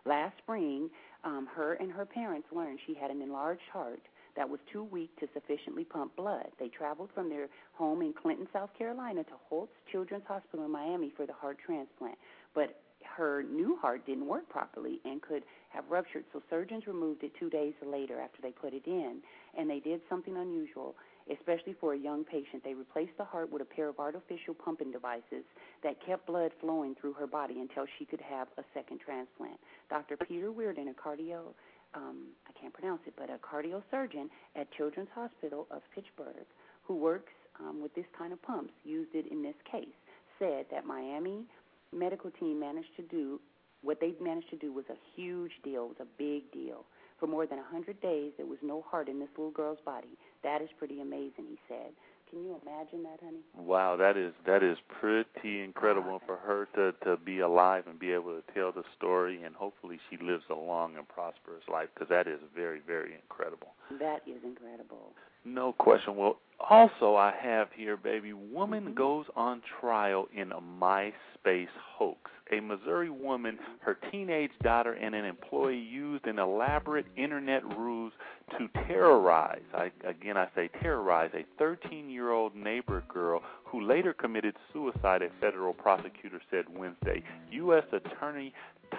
Last 0.06 0.38
spring, 0.38 0.90
um, 1.28 1.48
her 1.54 1.74
and 1.74 1.92
her 1.92 2.06
parents 2.06 2.48
learned 2.54 2.80
she 2.88 2.94
had 2.94 3.12
an 3.12 3.22
enlarged 3.22 3.70
heart 3.72 4.02
that 4.38 4.48
was 4.48 4.60
too 4.72 4.84
weak 4.84 5.10
to 5.20 5.28
sufficiently 5.34 5.84
pump 5.84 6.16
blood. 6.16 6.48
They 6.60 6.70
traveled 6.70 7.10
from 7.14 7.28
their 7.28 7.48
home 7.74 8.02
in 8.02 8.14
Clinton, 8.14 8.48
South 8.54 8.70
Carolina 8.78 9.24
to 9.26 9.34
Holtz 9.50 9.74
Children's 9.92 10.24
Hospital 10.28 10.66
in 10.66 10.72
Miami 10.72 11.12
for 11.18 11.26
the 11.26 11.34
heart 11.34 11.58
transplant. 11.66 12.18
But 12.56 12.80
her 13.04 13.44
new 13.44 13.78
heart 13.82 14.06
didn't 14.06 14.28
work 14.28 14.48
properly 14.48 15.02
and 15.06 15.22
could 15.22 15.44
have 15.70 15.84
ruptured, 15.90 16.24
so 16.32 16.42
surgeons 16.50 16.88
removed 16.88 17.24
it 17.24 17.32
two 17.40 17.50
days 17.50 17.74
later 17.86 18.22
after 18.22 18.42
they 18.42 18.52
put 18.52 18.74
it 18.74 18.86
in. 18.86 19.18
And 19.58 19.70
they 19.70 19.80
did 19.80 20.02
something 20.08 20.38
unusual 20.38 20.96
especially 21.32 21.76
for 21.80 21.94
a 21.94 21.98
young 21.98 22.24
patient. 22.24 22.64
They 22.64 22.74
replaced 22.74 23.18
the 23.18 23.24
heart 23.24 23.52
with 23.52 23.62
a 23.62 23.66
pair 23.66 23.90
of 23.90 24.00
artificial 24.00 24.54
pumping 24.54 24.92
devices 24.92 25.44
that 25.84 26.04
kept 26.06 26.28
blood 26.28 26.52
flowing 26.62 26.96
through 27.00 27.14
her 27.14 27.28
body 27.28 27.60
until 27.60 27.86
she 27.98 28.06
could 28.06 28.22
have 28.22 28.48
a 28.58 28.64
second 28.74 29.00
transplant. 29.00 29.60
Dr. 29.90 30.18
Peter 30.18 30.52
Wearden, 30.52 30.90
a 30.90 30.94
cardio, 30.94 31.54
um, 31.94 32.28
I 32.48 32.60
can't 32.60 32.74
pronounce 32.74 33.02
it, 33.08 33.14
but 33.18 33.30
a 33.30 33.38
cardiosurgeon 33.38 34.30
at 34.56 34.72
Children's 34.74 35.10
Hospital 35.16 35.68
of 35.72 35.82
Pittsburgh, 35.96 36.46
who 36.84 36.96
works 36.96 37.34
um, 37.60 37.82
with 37.82 37.94
this 37.96 38.06
kind 38.18 38.34
of 38.34 38.42
pumps, 38.42 38.74
used 38.84 39.16
it 39.16 39.32
in 39.32 39.42
this 39.42 39.56
case, 39.70 39.96
said 40.40 40.66
that 40.72 40.86
Miami 40.86 41.46
medical 41.94 42.30
team 42.32 42.60
managed 42.60 42.96
to 42.98 43.04
do 43.04 43.40
what 43.82 44.00
they 44.00 44.14
managed 44.22 44.50
to 44.50 44.58
do 44.58 44.74
was 44.74 44.86
a 44.90 44.98
huge 45.16 45.52
deal, 45.64 45.86
It 45.86 46.00
was 46.00 46.08
a 46.08 46.18
big 46.18 46.52
deal. 46.52 46.86
For 47.20 47.28
more 47.28 47.48
than 47.48 47.60
a 47.60 47.62
100 47.62 48.02
days, 48.02 48.34
there 48.38 48.46
was 48.46 48.60
no 48.62 48.84
heart 48.90 49.10
in 49.10 49.20
this 49.20 49.30
little 49.38 49.52
girl's 49.52 49.80
body. 49.86 50.18
That 50.44 50.62
is 50.62 50.70
pretty 50.78 51.02
amazing, 51.02 51.46
he 51.50 51.60
said. 51.68 51.92
Can 52.30 52.44
you 52.44 52.60
imagine 52.62 53.04
that, 53.04 53.20
honey? 53.24 53.40
Wow, 53.58 53.96
that 53.96 54.18
is 54.18 54.34
that 54.46 54.62
is 54.62 54.78
pretty 55.00 55.62
incredible 55.62 56.22
for 56.26 56.36
her 56.36 56.68
to 56.76 56.92
to 57.06 57.16
be 57.16 57.40
alive 57.40 57.86
and 57.88 57.98
be 57.98 58.12
able 58.12 58.36
to 58.36 58.44
tell 58.54 58.74
the 58.74 58.84
story, 58.98 59.44
and 59.44 59.56
hopefully 59.56 59.98
she 60.10 60.18
lives 60.18 60.44
a 60.50 60.54
long 60.54 60.98
and 60.98 61.08
prosperous 61.08 61.64
life 61.72 61.88
because 61.94 62.10
that 62.10 62.28
is 62.28 62.40
very 62.54 62.82
very 62.86 63.14
incredible. 63.14 63.76
That 64.00 64.28
is 64.28 64.44
incredible. 64.44 65.14
No 65.46 65.74
question. 65.74 66.16
Well, 66.16 66.38
also 66.60 67.16
I 67.16 67.34
have 67.42 67.70
here, 67.76 67.98
baby, 67.98 68.34
woman 68.34 68.86
mm-hmm. 68.86 68.94
goes 68.94 69.26
on 69.36 69.62
trial 69.80 70.28
in 70.36 70.52
a 70.52 70.60
MySpace 70.60 71.68
hoax. 71.98 72.32
A 72.52 72.62
Missouri 72.62 73.10
woman, 73.10 73.60
her 73.82 73.98
teenage 74.10 74.52
daughter, 74.64 74.94
and 74.94 75.14
an 75.14 75.26
employee 75.26 75.78
used 75.78 76.26
an 76.28 76.40
elaborate 76.40 77.06
internet 77.18 77.62
ruse 77.78 78.14
to 78.58 78.70
terrorize, 78.88 79.64
I, 79.74 79.92
again 80.08 80.38
I 80.38 80.48
say 80.56 80.70
terrorize, 80.82 81.32
a 81.34 81.46
13 81.60 82.10
year 82.10 82.32
old 82.32 82.56
neighbor 82.56 83.04
girl 83.10 83.42
who 83.66 83.82
later 83.82 84.14
committed 84.14 84.56
suicide, 84.72 85.22
a 85.22 85.30
federal 85.42 85.74
prosecutor 85.74 86.42
said 86.50 86.66
Wednesday. 86.74 87.22
U.S. 87.52 87.84
Attorney 87.92 88.54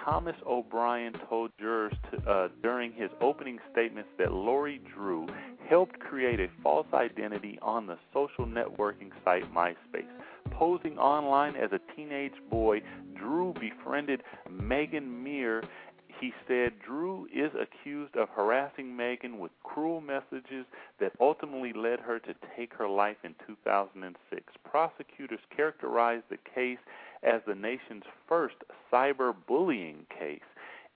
Thomas 0.05 0.35
O'Brien 0.45 1.13
told 1.27 1.51
jurors 1.59 1.93
to, 2.11 2.29
uh, 2.29 2.47
during 2.61 2.93
his 2.93 3.09
opening 3.21 3.57
statements 3.71 4.09
that 4.17 4.31
Lori 4.31 4.79
Drew 4.95 5.27
helped 5.69 5.99
create 5.99 6.39
a 6.39 6.47
false 6.63 6.87
identity 6.93 7.59
on 7.61 7.85
the 7.85 7.97
social 8.13 8.45
networking 8.45 9.11
site 9.23 9.53
MySpace. 9.53 10.07
Posing 10.51 10.97
online 10.97 11.55
as 11.55 11.69
a 11.71 11.95
teenage 11.95 12.33
boy, 12.49 12.81
Drew 13.15 13.53
befriended 13.53 14.23
Megan 14.49 15.23
Meier 15.23 15.63
he 16.19 16.33
said 16.47 16.73
Drew 16.85 17.27
is 17.33 17.51
accused 17.55 18.15
of 18.17 18.27
harassing 18.29 18.95
Megan 18.95 19.39
with 19.39 19.51
cruel 19.63 20.01
messages 20.01 20.65
that 20.99 21.13
ultimately 21.19 21.71
led 21.71 21.99
her 22.01 22.19
to 22.19 22.35
take 22.57 22.73
her 22.73 22.89
life 22.89 23.17
in 23.23 23.35
2006. 23.47 24.53
Prosecutors 24.69 25.39
characterized 25.55 26.25
the 26.29 26.37
case 26.53 26.79
as 27.23 27.41
the 27.47 27.55
nation's 27.55 28.03
first 28.27 28.55
cyberbullying 28.91 30.09
case, 30.09 30.41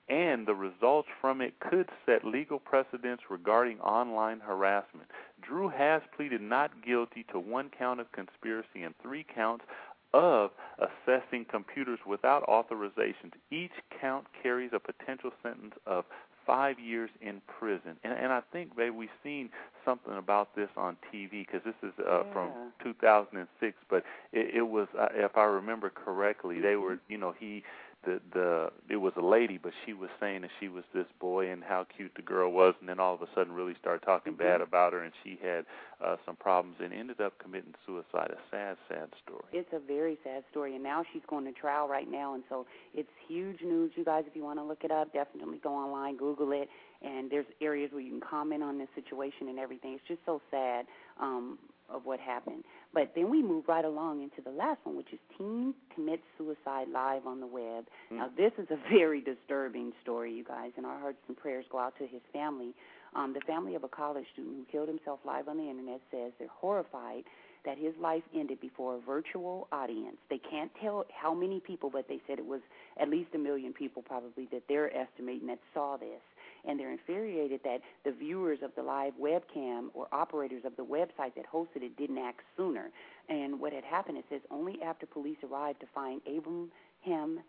and 0.09 0.45
the 0.45 0.55
results 0.55 1.07
from 1.21 1.41
it 1.41 1.53
could 1.59 1.89
set 2.05 2.25
legal 2.25 2.59
precedents 2.59 3.23
regarding 3.29 3.79
online 3.79 4.39
harassment. 4.39 5.07
Drew 5.41 5.69
has 5.69 6.01
pleaded 6.15 6.41
not 6.41 6.71
guilty 6.85 7.25
to 7.31 7.39
one 7.39 7.69
count 7.77 7.99
of 7.99 8.11
conspiracy 8.11 8.83
and 8.83 8.93
three 9.01 9.25
counts 9.33 9.65
of 10.13 10.51
accessing 10.79 11.47
computers 11.47 11.99
without 12.05 12.45
authorizations. 12.47 13.33
Each 13.49 13.71
count 13.99 14.25
carries 14.41 14.71
a 14.73 14.79
potential 14.79 15.31
sentence 15.41 15.73
of 15.87 16.05
five 16.45 16.79
years 16.79 17.09
in 17.21 17.41
prison. 17.59 17.95
And, 18.03 18.13
and 18.13 18.31
I 18.31 18.41
think, 18.51 18.75
babe, 18.75 18.93
we've 18.93 19.09
seen 19.23 19.49
something 19.85 20.15
about 20.15 20.55
this 20.55 20.69
on 20.77 20.97
TV 21.13 21.45
because 21.45 21.61
this 21.65 21.75
is 21.81 21.93
uh, 21.99 22.23
yeah. 22.25 22.33
from 22.33 22.49
2006. 22.83 23.77
But 23.89 24.03
it, 24.31 24.55
it 24.55 24.61
was, 24.61 24.87
uh, 24.99 25.07
if 25.13 25.37
I 25.37 25.43
remember 25.43 25.89
correctly, 25.89 26.59
they 26.59 26.75
were, 26.75 26.99
you 27.07 27.17
know, 27.17 27.33
he 27.37 27.63
the 28.05 28.21
the 28.33 28.69
it 28.89 28.97
was 28.97 29.13
a 29.17 29.21
lady, 29.21 29.57
but 29.57 29.71
she 29.85 29.93
was 29.93 30.09
saying 30.19 30.41
that 30.41 30.51
she 30.59 30.67
was 30.67 30.83
this 30.93 31.05
boy 31.19 31.49
and 31.49 31.63
how 31.63 31.85
cute 31.95 32.11
the 32.15 32.21
girl 32.21 32.51
was, 32.51 32.75
and 32.79 32.89
then 32.89 32.99
all 32.99 33.13
of 33.13 33.21
a 33.21 33.27
sudden 33.35 33.53
really 33.53 33.75
started 33.79 34.05
talking 34.05 34.33
mm-hmm. 34.33 34.43
bad 34.43 34.61
about 34.61 34.93
her, 34.93 35.03
and 35.03 35.13
she 35.23 35.39
had 35.41 35.65
uh, 36.03 36.17
some 36.25 36.35
problems 36.35 36.77
and 36.83 36.93
ended 36.93 37.21
up 37.21 37.33
committing 37.39 37.73
suicide. 37.85 38.31
A 38.31 38.37
sad, 38.51 38.77
sad 38.89 39.09
story. 39.23 39.43
It's 39.51 39.71
a 39.73 39.79
very 39.79 40.17
sad 40.23 40.43
story, 40.51 40.75
and 40.75 40.83
now 40.83 41.03
she's 41.11 41.23
going 41.27 41.45
to 41.45 41.51
trial 41.51 41.87
right 41.87 42.09
now, 42.09 42.33
and 42.33 42.43
so 42.49 42.65
it's 42.93 43.09
huge 43.27 43.61
news. 43.61 43.91
You 43.95 44.05
guys, 44.05 44.23
if 44.27 44.35
you 44.35 44.43
want 44.43 44.59
to 44.59 44.63
look 44.63 44.83
it 44.83 44.91
up, 44.91 45.13
definitely 45.13 45.59
go 45.63 45.73
online, 45.73 46.17
Google 46.17 46.51
it, 46.51 46.69
and 47.01 47.29
there's 47.31 47.45
areas 47.61 47.91
where 47.91 48.01
you 48.01 48.11
can 48.11 48.21
comment 48.21 48.63
on 48.63 48.77
this 48.77 48.89
situation 48.95 49.49
and 49.49 49.59
everything. 49.59 49.93
It's 49.93 50.07
just 50.07 50.21
so 50.25 50.41
sad. 50.51 50.85
Um, 51.19 51.57
of 51.89 52.05
what 52.05 52.19
happened. 52.19 52.63
But 52.93 53.11
then 53.15 53.29
we 53.29 53.41
move 53.41 53.65
right 53.67 53.85
along 53.85 54.21
into 54.21 54.41
the 54.41 54.55
last 54.55 54.79
one, 54.83 54.95
which 54.95 55.11
is 55.13 55.19
Teen 55.37 55.73
Commits 55.93 56.23
Suicide 56.37 56.87
Live 56.91 57.25
on 57.25 57.39
the 57.39 57.47
Web. 57.47 57.85
Mm. 58.11 58.17
Now, 58.17 58.29
this 58.35 58.51
is 58.57 58.67
a 58.71 58.77
very 58.89 59.21
disturbing 59.21 59.91
story, 60.01 60.33
you 60.33 60.43
guys, 60.43 60.71
and 60.77 60.85
our 60.85 60.99
hearts 60.99 61.19
and 61.27 61.37
prayers 61.37 61.65
go 61.71 61.79
out 61.79 61.97
to 61.99 62.07
his 62.07 62.21
family. 62.31 62.73
Um, 63.15 63.33
the 63.33 63.41
family 63.41 63.75
of 63.75 63.83
a 63.83 63.87
college 63.87 64.25
student 64.33 64.55
who 64.55 64.65
killed 64.71 64.87
himself 64.87 65.19
live 65.25 65.47
on 65.47 65.57
the 65.57 65.69
internet 65.69 66.01
says 66.11 66.31
they're 66.39 66.47
horrified 66.49 67.23
that 67.65 67.77
his 67.77 67.93
life 68.01 68.23
ended 68.35 68.59
before 68.59 68.95
a 68.95 68.99
virtual 68.99 69.67
audience. 69.71 70.17
They 70.29 70.39
can't 70.49 70.71
tell 70.81 71.05
how 71.15 71.33
many 71.33 71.59
people, 71.59 71.89
but 71.89 72.07
they 72.09 72.19
said 72.27 72.39
it 72.39 72.45
was 72.45 72.61
at 72.99 73.09
least 73.09 73.29
a 73.35 73.37
million 73.37 73.71
people 73.71 74.01
probably 74.01 74.47
that 74.51 74.63
they're 74.67 74.95
estimating 74.95 75.47
that 75.47 75.59
saw 75.73 75.97
this 75.97 76.19
and 76.67 76.79
they're 76.79 76.91
infuriated 76.91 77.61
that 77.63 77.79
the 78.05 78.11
viewers 78.11 78.59
of 78.63 78.71
the 78.75 78.83
live 78.83 79.13
webcam 79.21 79.87
or 79.93 80.07
operators 80.11 80.63
of 80.65 80.75
the 80.75 80.83
website 80.83 81.35
that 81.35 81.45
hosted 81.51 81.81
it 81.81 81.97
didn't 81.97 82.17
act 82.17 82.41
sooner. 82.57 82.89
And 83.29 83.59
what 83.59 83.73
had 83.73 83.83
happened, 83.83 84.17
it 84.17 84.25
says, 84.29 84.41
only 84.51 84.81
after 84.83 85.05
police 85.05 85.37
arrived 85.43 85.79
to 85.81 85.87
find 85.93 86.21
Abraham 86.25 87.39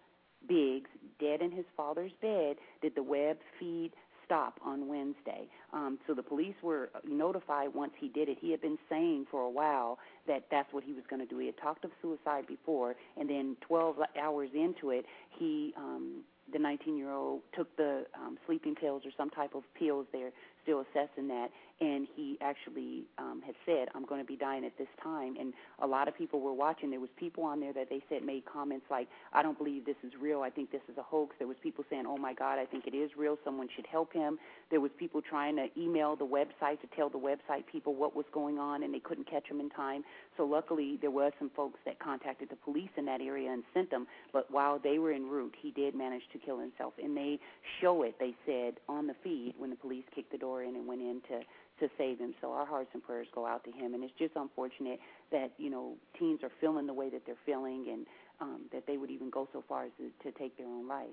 Biggs 0.48 0.90
dead 1.20 1.40
in 1.40 1.50
his 1.50 1.64
father's 1.76 2.12
bed 2.20 2.56
did 2.82 2.94
the 2.94 3.02
web 3.02 3.38
feed 3.58 3.92
stop 4.24 4.58
on 4.64 4.88
Wednesday. 4.88 5.48
Um, 5.72 5.98
so 6.06 6.14
the 6.14 6.22
police 6.22 6.54
were 6.62 6.90
notified 7.06 7.74
once 7.74 7.92
he 7.98 8.08
did 8.08 8.28
it. 8.28 8.38
He 8.40 8.50
had 8.50 8.60
been 8.60 8.78
saying 8.88 9.26
for 9.30 9.42
a 9.42 9.50
while 9.50 9.98
that 10.26 10.44
that's 10.50 10.72
what 10.72 10.84
he 10.84 10.92
was 10.92 11.04
going 11.08 11.20
to 11.20 11.26
do. 11.26 11.38
He 11.38 11.46
had 11.46 11.58
talked 11.58 11.84
of 11.84 11.90
suicide 12.00 12.46
before, 12.46 12.94
and 13.18 13.28
then 13.28 13.56
12 13.66 13.96
hours 14.20 14.50
into 14.54 14.90
it, 14.90 15.04
he 15.38 15.74
um, 15.76 16.22
the 16.52 16.58
19 16.58 16.96
year 16.96 17.10
old 17.10 17.40
took 17.56 17.74
the 17.76 18.04
um, 18.14 18.38
sleeping 18.46 18.74
pills 18.74 19.02
or 19.04 19.10
some 19.16 19.30
type 19.30 19.54
of 19.54 19.62
pills. 19.78 20.06
They're 20.12 20.32
still 20.64 20.80
assessing 20.80 21.28
that, 21.28 21.48
and 21.80 22.08
he 22.16 22.38
actually 22.40 23.04
um, 23.18 23.42
had 23.44 23.54
said, 23.66 23.88
"I'm 23.94 24.04
going 24.04 24.20
to 24.20 24.26
be 24.26 24.36
dying 24.36 24.64
at 24.64 24.76
this 24.78 24.88
time." 25.02 25.36
And 25.38 25.52
a 25.80 25.86
lot 25.86 26.08
of 26.08 26.16
people 26.16 26.40
were 26.40 26.52
watching. 26.52 26.90
There 26.90 27.00
was 27.00 27.10
people 27.16 27.44
on 27.44 27.60
there 27.60 27.72
that 27.72 27.88
they 27.88 28.02
said 28.08 28.24
made 28.24 28.44
comments 28.44 28.86
like, 28.90 29.08
"I 29.32 29.42
don't 29.42 29.56
believe 29.56 29.84
this 29.84 30.00
is 30.02 30.12
real. 30.20 30.40
I 30.42 30.50
think 30.50 30.72
this 30.72 30.82
is 30.90 30.98
a 30.98 31.02
hoax." 31.02 31.36
There 31.38 31.48
was 31.48 31.56
people 31.62 31.84
saying, 31.90 32.04
"Oh 32.06 32.16
my 32.16 32.32
God, 32.32 32.58
I 32.58 32.64
think 32.64 32.86
it 32.86 32.94
is 32.94 33.10
real. 33.16 33.38
Someone 33.44 33.68
should 33.76 33.86
help 33.86 34.12
him." 34.12 34.38
There 34.70 34.80
was 34.80 34.90
people 34.98 35.20
trying 35.20 35.56
to 35.56 35.68
email 35.78 36.16
the 36.16 36.26
website 36.26 36.80
to 36.80 36.86
tell 36.96 37.08
the 37.08 37.18
website 37.18 37.66
people 37.70 37.94
what 37.94 38.16
was 38.16 38.26
going 38.32 38.58
on, 38.58 38.82
and 38.82 38.92
they 38.92 39.00
couldn't 39.00 39.28
catch 39.30 39.46
him 39.46 39.60
in 39.60 39.70
time. 39.70 40.04
So 40.36 40.44
luckily, 40.44 40.98
there 41.00 41.10
were 41.10 41.30
some 41.38 41.50
folks 41.54 41.78
that 41.84 41.98
contacted 41.98 42.48
the 42.48 42.56
police 42.56 42.90
in 42.96 43.04
that 43.06 43.20
area 43.20 43.52
and 43.52 43.62
sent 43.74 43.90
them. 43.90 44.06
But 44.32 44.50
while 44.50 44.78
they 44.78 44.98
were 44.98 45.12
en 45.12 45.28
route, 45.28 45.54
he 45.60 45.70
did 45.70 45.94
manage 45.94 46.22
to 46.32 46.38
kill 46.38 46.58
himself, 46.58 46.94
and 47.02 47.16
they 47.16 47.38
show 47.80 48.02
it. 48.02 48.14
They 48.18 48.34
said 48.46 48.74
on 48.88 49.06
the 49.06 49.14
feed 49.22 49.54
when 49.58 49.70
the 49.70 49.76
police 49.76 50.04
kicked 50.14 50.32
the 50.32 50.38
door 50.38 50.53
in 50.62 50.76
and 50.76 50.86
went 50.86 51.00
in 51.00 51.20
to 51.28 51.40
to 51.80 51.88
save 51.98 52.18
him. 52.18 52.34
So 52.40 52.52
our 52.52 52.64
hearts 52.64 52.90
and 52.94 53.02
prayers 53.02 53.26
go 53.34 53.46
out 53.46 53.64
to 53.64 53.72
him. 53.72 53.94
And 53.94 54.04
it's 54.04 54.12
just 54.18 54.34
unfortunate 54.36 55.00
that 55.32 55.52
you 55.58 55.70
know 55.70 55.94
teens 56.18 56.40
are 56.42 56.52
feeling 56.60 56.86
the 56.86 56.94
way 56.94 57.10
that 57.10 57.22
they're 57.26 57.34
feeling, 57.44 57.86
and 57.90 58.06
um, 58.40 58.60
that 58.72 58.86
they 58.86 58.96
would 58.96 59.10
even 59.10 59.30
go 59.30 59.48
so 59.52 59.62
far 59.68 59.84
as 59.84 59.90
to, 59.98 60.30
to 60.30 60.38
take 60.38 60.56
their 60.56 60.66
own 60.66 60.86
life. 60.86 61.08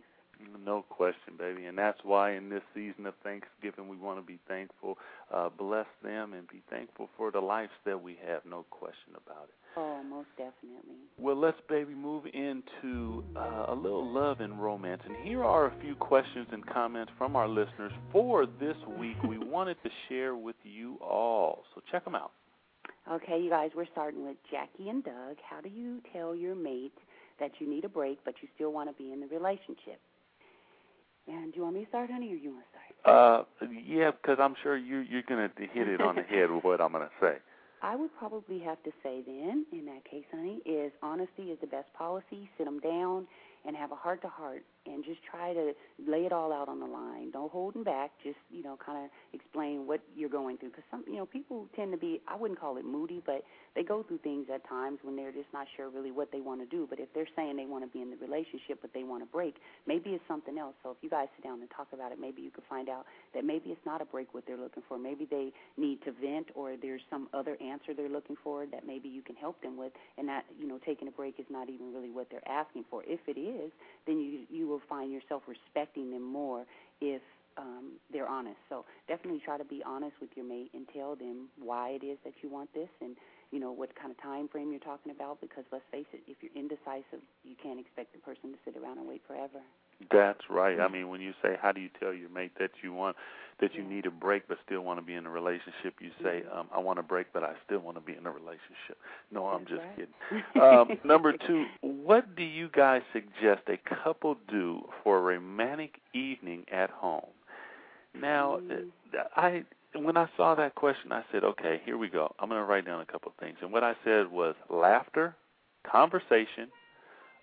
No 0.63 0.83
question, 0.89 1.33
baby. 1.37 1.65
And 1.65 1.77
that's 1.77 1.99
why 2.03 2.33
in 2.33 2.49
this 2.49 2.61
season 2.73 3.05
of 3.05 3.13
Thanksgiving, 3.23 3.87
we 3.87 3.97
want 3.97 4.19
to 4.19 4.25
be 4.25 4.39
thankful, 4.47 4.97
uh, 5.33 5.49
bless 5.49 5.87
them, 6.03 6.33
and 6.33 6.47
be 6.47 6.61
thankful 6.69 7.09
for 7.17 7.31
the 7.31 7.39
lives 7.39 7.71
that 7.85 8.01
we 8.01 8.17
have. 8.27 8.41
No 8.45 8.65
question 8.69 9.13
about 9.15 9.45
it. 9.49 9.55
Oh, 9.77 10.03
most 10.03 10.27
definitely. 10.37 10.99
Well, 11.17 11.37
let's, 11.37 11.57
baby, 11.69 11.93
move 11.93 12.25
into 12.33 13.23
uh, 13.35 13.65
a 13.69 13.75
little 13.75 14.05
love 14.05 14.41
and 14.41 14.61
romance. 14.61 15.01
And 15.05 15.15
here 15.23 15.43
are 15.43 15.67
a 15.67 15.73
few 15.81 15.95
questions 15.95 16.47
and 16.51 16.65
comments 16.65 17.11
from 17.17 17.35
our 17.35 17.47
listeners 17.47 17.91
for 18.11 18.45
this 18.45 18.75
week 18.99 19.21
we 19.23 19.37
wanted 19.39 19.77
to 19.83 19.89
share 20.09 20.35
with 20.35 20.57
you 20.63 20.97
all. 21.01 21.63
So 21.73 21.81
check 21.91 22.03
them 22.03 22.15
out. 22.15 22.31
Okay, 23.09 23.41
you 23.41 23.49
guys, 23.49 23.71
we're 23.75 23.87
starting 23.91 24.25
with 24.25 24.37
Jackie 24.51 24.89
and 24.89 25.03
Doug. 25.03 25.37
How 25.49 25.61
do 25.61 25.69
you 25.69 26.01
tell 26.13 26.35
your 26.35 26.55
mate 26.55 26.93
that 27.39 27.51
you 27.59 27.69
need 27.69 27.85
a 27.85 27.89
break, 27.89 28.19
but 28.23 28.35
you 28.41 28.47
still 28.55 28.71
want 28.71 28.89
to 28.89 29.03
be 29.03 29.11
in 29.11 29.19
the 29.21 29.27
relationship? 29.27 29.99
And 31.27 31.53
do 31.53 31.57
you 31.57 31.63
want 31.63 31.75
me 31.75 31.83
to 31.83 31.89
start, 31.89 32.09
honey, 32.09 32.31
or 32.33 32.35
you 32.35 32.51
want 32.51 32.63
to 32.63 32.69
start? 32.69 32.81
Uh, 33.03 33.69
yeah, 33.85 34.11
because 34.11 34.37
I'm 34.39 34.55
sure 34.61 34.77
you 34.77 34.99
you're 34.99 35.23
gonna 35.27 35.51
hit 35.57 35.87
it 35.87 36.01
on 36.01 36.15
the 36.15 36.21
head 36.21 36.51
with 36.53 36.63
what 36.63 36.81
I'm 36.81 36.91
gonna 36.91 37.09
say. 37.19 37.37
I 37.81 37.95
would 37.95 38.15
probably 38.17 38.59
have 38.59 38.81
to 38.83 38.91
say 39.01 39.21
then, 39.25 39.65
in 39.71 39.85
that 39.85 40.05
case, 40.05 40.25
honey, 40.31 40.61
is 40.65 40.91
honesty 41.01 41.43
is 41.43 41.57
the 41.61 41.67
best 41.67 41.91
policy. 41.93 42.47
Sit 42.57 42.65
them 42.65 42.79
down 42.79 43.27
and 43.65 43.75
have 43.75 43.91
a 43.91 43.95
heart 43.95 44.21
to 44.21 44.27
heart 44.27 44.63
and 44.85 45.03
just 45.03 45.19
try 45.23 45.53
to 45.53 45.73
lay 46.07 46.25
it 46.25 46.31
all 46.31 46.51
out 46.51 46.67
on 46.67 46.79
the 46.79 46.85
line. 46.85 47.31
Don't 47.31 47.51
hold 47.51 47.71
back. 47.83 48.11
Just 48.23 48.37
you 48.49 48.63
know, 48.63 48.77
kind 48.83 49.05
of 49.05 49.09
explain 49.33 49.87
what 49.87 50.01
you're 50.15 50.29
going 50.29 50.57
through. 50.57 50.69
Because 50.69 50.83
some 50.89 51.03
you 51.07 51.17
know 51.17 51.25
people 51.25 51.67
tend 51.75 51.91
to 51.91 51.97
be 51.97 52.21
I 52.27 52.35
wouldn't 52.35 52.59
call 52.59 52.77
it 52.77 52.85
moody, 52.85 53.21
but 53.25 53.43
they 53.75 53.83
go 53.83 54.03
through 54.03 54.19
things 54.19 54.47
at 54.53 54.67
times 54.67 54.99
when 55.03 55.15
they're 55.15 55.31
just 55.31 55.47
not 55.53 55.67
sure 55.77 55.89
really 55.89 56.11
what 56.11 56.31
they 56.31 56.41
want 56.41 56.61
to 56.61 56.67
do. 56.67 56.87
But 56.89 56.99
if 56.99 57.07
they're 57.13 57.29
saying 57.35 57.55
they 57.55 57.65
want 57.65 57.83
to 57.83 57.89
be 57.89 58.01
in 58.01 58.09
the 58.09 58.17
relationship 58.17 58.79
but 58.81 58.91
they 58.93 59.03
want 59.03 59.23
to 59.23 59.29
break, 59.31 59.55
maybe 59.87 60.11
it's 60.11 60.23
something 60.27 60.57
else. 60.57 60.75
So 60.83 60.91
if 60.91 60.97
you 61.01 61.09
guys 61.09 61.27
sit 61.37 61.43
down 61.43 61.61
and 61.61 61.69
talk 61.69 61.87
about 61.93 62.11
it, 62.11 62.19
maybe 62.19 62.41
you 62.41 62.51
could 62.51 62.65
find 62.69 62.89
out 62.89 63.05
that 63.33 63.45
maybe 63.45 63.69
it's 63.69 63.85
not 63.85 64.01
a 64.01 64.05
break 64.05 64.33
what 64.33 64.45
they're 64.45 64.57
looking 64.57 64.83
for. 64.87 64.97
Maybe 64.97 65.27
they 65.29 65.51
need 65.77 66.03
to 66.03 66.11
vent 66.11 66.47
or 66.55 66.75
there's 66.81 67.01
some 67.09 67.27
other 67.33 67.57
answer 67.61 67.93
they're 67.95 68.09
looking 68.09 68.35
for 68.43 68.65
that 68.67 68.85
maybe 68.85 69.07
you 69.07 69.21
can 69.21 69.35
help 69.35 69.61
them 69.61 69.77
with. 69.77 69.93
And 70.17 70.27
that 70.27 70.45
you 70.59 70.67
know 70.67 70.79
taking 70.85 71.07
a 71.07 71.11
break 71.11 71.39
is 71.39 71.45
not 71.49 71.69
even 71.69 71.93
really 71.93 72.11
what 72.11 72.27
they're 72.29 72.47
asking 72.47 72.85
for. 72.89 73.03
If 73.05 73.21
it 73.27 73.39
is, 73.39 73.71
then 74.05 74.19
you 74.19 74.45
you 74.49 74.70
will 74.71 74.81
find 74.87 75.11
yourself 75.11 75.43
respecting 75.47 76.11
them 76.11 76.23
more 76.23 76.65
if 77.01 77.21
um, 77.57 77.99
they're 78.11 78.27
honest. 78.27 78.57
So 78.69 78.85
definitely 79.07 79.41
try 79.43 79.57
to 79.57 79.65
be 79.65 79.83
honest 79.85 80.15
with 80.21 80.29
your 80.35 80.45
mate 80.45 80.71
and 80.73 80.87
tell 80.95 81.15
them 81.15 81.49
why 81.61 81.99
it 82.01 82.03
is 82.05 82.17
that 82.23 82.33
you 82.41 82.49
want 82.49 82.73
this 82.73 82.89
and 83.01 83.15
you 83.51 83.59
know 83.59 83.71
what 83.71 83.93
kind 83.95 84.11
of 84.11 84.21
time 84.21 84.47
frame 84.47 84.71
you're 84.71 84.79
talking 84.79 85.11
about. 85.11 85.41
Because 85.41 85.65
let's 85.71 85.83
face 85.91 86.07
it, 86.13 86.21
if 86.27 86.37
you're 86.41 86.55
indecisive, 86.55 87.21
you 87.43 87.55
can't 87.61 87.79
expect 87.79 88.13
the 88.13 88.19
person 88.19 88.51
to 88.51 88.57
sit 88.63 88.77
around 88.77 88.97
and 88.97 89.07
wait 89.07 89.21
forever. 89.27 89.59
That's 90.11 90.41
right. 90.49 90.79
I 90.79 90.87
mean, 90.87 91.09
when 91.09 91.21
you 91.21 91.33
say, 91.41 91.57
"How 91.61 91.71
do 91.71 91.81
you 91.81 91.89
tell 91.99 92.13
your 92.13 92.29
mate 92.29 92.53
that 92.59 92.71
you 92.81 92.93
want 92.93 93.15
that 93.59 93.75
you 93.75 93.83
need 93.83 94.07
a 94.07 94.11
break 94.11 94.47
but 94.47 94.57
still 94.65 94.81
want 94.81 94.97
to 94.99 95.05
be 95.05 95.13
in 95.13 95.25
a 95.25 95.29
relationship?" 95.29 95.95
You 95.99 96.11
say, 96.23 96.43
mm-hmm. 96.45 96.57
um, 96.57 96.67
"I 96.73 96.79
want 96.79 96.99
a 96.99 97.03
break, 97.03 97.27
but 97.33 97.43
I 97.43 97.53
still 97.65 97.79
want 97.79 97.97
to 97.97 98.01
be 98.01 98.13
in 98.17 98.25
a 98.25 98.31
relationship." 98.31 98.97
No, 99.31 99.47
I'm 99.47 99.65
That's 99.65 99.71
just 99.71 99.81
right. 99.81 99.95
kidding. 99.95 100.43
Um, 100.61 100.97
number 101.03 101.33
two, 101.33 101.65
what 101.81 102.35
do 102.35 102.43
you 102.43 102.69
guys 102.69 103.01
suggest 103.13 103.61
a 103.67 103.77
couple 104.03 104.37
do 104.47 104.81
for 105.03 105.17
a 105.17 105.21
romantic 105.21 105.99
evening 106.13 106.65
at 106.71 106.89
home? 106.89 107.29
Now, 108.13 108.57
Mm. 108.57 108.91
I 109.35 109.63
when 109.93 110.15
I 110.15 110.29
saw 110.37 110.55
that 110.55 110.75
question, 110.75 111.11
I 111.11 111.23
said, 111.31 111.43
"Okay, 111.43 111.81
here 111.85 111.97
we 111.97 112.09
go. 112.09 112.33
I'm 112.39 112.49
going 112.49 112.61
to 112.61 112.65
write 112.65 112.85
down 112.85 113.01
a 113.01 113.05
couple 113.05 113.31
of 113.31 113.35
things." 113.43 113.57
And 113.61 113.71
what 113.71 113.83
I 113.83 113.95
said 114.03 114.31
was 114.31 114.55
laughter, 114.69 115.35
conversation, 115.83 116.69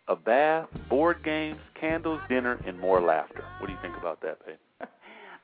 a 0.09 0.17
bath, 0.17 0.69
board 0.89 1.23
games, 1.23 1.61
candles, 1.79 2.21
dinner, 2.29 2.59
and 2.67 2.79
more 2.79 3.01
laughter. 3.01 3.45
What 3.59 3.67
do 3.67 3.73
you 3.73 3.79
think 3.83 3.97
about 3.97 4.21
that, 4.23 4.45
babe? 4.45 4.57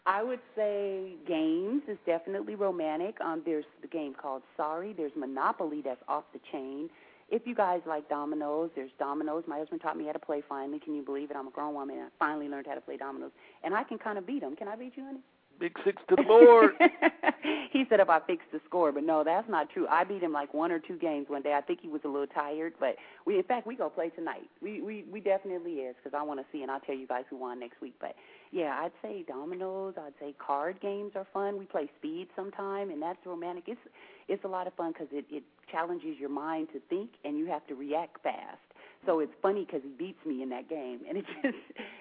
I 0.07 0.22
would 0.22 0.40
say 0.57 1.12
games 1.27 1.83
is 1.88 1.98
definitely 2.07 2.55
romantic. 2.55 3.20
Um, 3.20 3.42
there's 3.44 3.64
the 3.83 3.88
game 3.88 4.14
called 4.14 4.42
Sorry. 4.57 4.92
There's 4.92 5.12
Monopoly 5.16 5.83
that's 5.83 6.03
off 6.09 6.24
the 6.33 6.40
chain. 6.50 6.88
If 7.31 7.46
you 7.46 7.55
guys 7.55 7.81
like 7.87 8.09
dominoes, 8.09 8.70
there's 8.74 8.90
dominoes. 8.98 9.44
My 9.46 9.59
husband 9.59 9.81
taught 9.81 9.96
me 9.96 10.07
how 10.07 10.12
to 10.12 10.18
play 10.18 10.42
finally. 10.46 10.79
Can 10.79 10.94
you 10.94 11.03
believe 11.03 11.31
it? 11.31 11.37
I'm 11.37 11.48
a 11.48 11.50
grown 11.50 11.74
woman 11.74 11.96
and 11.96 12.07
I 12.07 12.09
finally 12.18 12.48
learned 12.48 12.66
how 12.66 12.74
to 12.74 12.83
play 12.83 12.96
dominoes. 12.96 13.31
And 13.62 13.74
I 13.74 13.83
can 13.83 13.98
kind 13.98 14.18
of 14.18 14.27
beat 14.27 14.40
them. 14.40 14.57
Can 14.57 14.68
I 14.68 14.77
beat 14.77 14.92
you, 14.96 15.05
honey? 15.05 15.20
Big 15.59 15.77
six 15.85 16.03
to 16.09 16.17
the 16.17 16.23
board. 16.23 16.73
he 17.73 17.85
said 17.88 18.01
if 18.01 18.09
I 18.09 18.21
fixed 18.21 18.51
the 18.53 18.61
score, 18.67 18.93
but 18.93 19.05
no, 19.05 19.23
that's 19.25 19.49
not 19.49 19.71
true. 19.71 19.87
I 19.88 20.05
beat 20.05 20.23
him 20.23 20.33
like 20.33 20.53
one 20.53 20.73
or 20.73 20.79
two 20.79 20.97
games 20.99 21.27
one 21.29 21.43
day. 21.43 21.55
I 21.55 21.61
think 21.61 21.81
he 21.81 21.88
was 21.88 22.01
a 22.05 22.09
little 22.09 22.27
tired, 22.27 22.75
but 22.81 22.97
we, 23.25 23.37
in 23.37 23.45
fact, 23.45 23.67
we 23.67 23.77
go 23.77 23.88
play 23.88 24.11
tonight. 24.11 24.49
We 24.61 24.81
we 24.81 25.05
we 25.11 25.21
definitely 25.21 25.75
is 25.75 25.95
because 26.03 26.17
I 26.19 26.23
want 26.23 26.40
to 26.40 26.47
see, 26.53 26.62
and 26.62 26.71
I'll 26.71 26.81
tell 26.81 26.97
you 26.97 27.07
guys 27.07 27.25
who 27.31 27.37
won 27.37 27.61
next 27.61 27.81
week. 27.81 27.95
But 28.01 28.17
yeah, 28.51 28.79
I'd 28.81 28.93
say 29.03 29.25
dominoes. 29.27 29.95
I'd 29.97 30.14
say 30.21 30.35
card 30.45 30.81
games 30.81 31.12
are 31.14 31.27
fun. 31.33 31.59
We 31.59 31.67
play 31.67 31.88
speed 31.99 32.29
sometime, 32.37 32.90
and 32.90 33.01
that's 33.01 33.25
romantic. 33.25 33.64
It's 33.69 33.81
it's 34.29 34.45
a 34.45 34.49
lot 34.49 34.67
of 34.67 34.75
fun 34.75 34.93
because 34.93 35.09
it 35.12 35.25
it 35.31 35.45
challenges 35.71 36.19
your 36.19 36.31
mind 36.31 36.69
to 36.73 36.81
think, 36.88 37.11
and 37.25 37.38
you 37.38 37.47
have 37.47 37.67
to 37.69 37.75
react 37.75 38.23
fast. 38.23 38.59
So 39.07 39.21
it's 39.21 39.33
funny 39.43 39.64
because 39.64 39.83
he 39.83 39.90
beats 39.90 40.25
me 40.25 40.43
in 40.43 40.49
that 40.51 40.69
game, 40.69 41.01
and 41.09 41.19
it's 41.19 41.29
just 41.43 41.57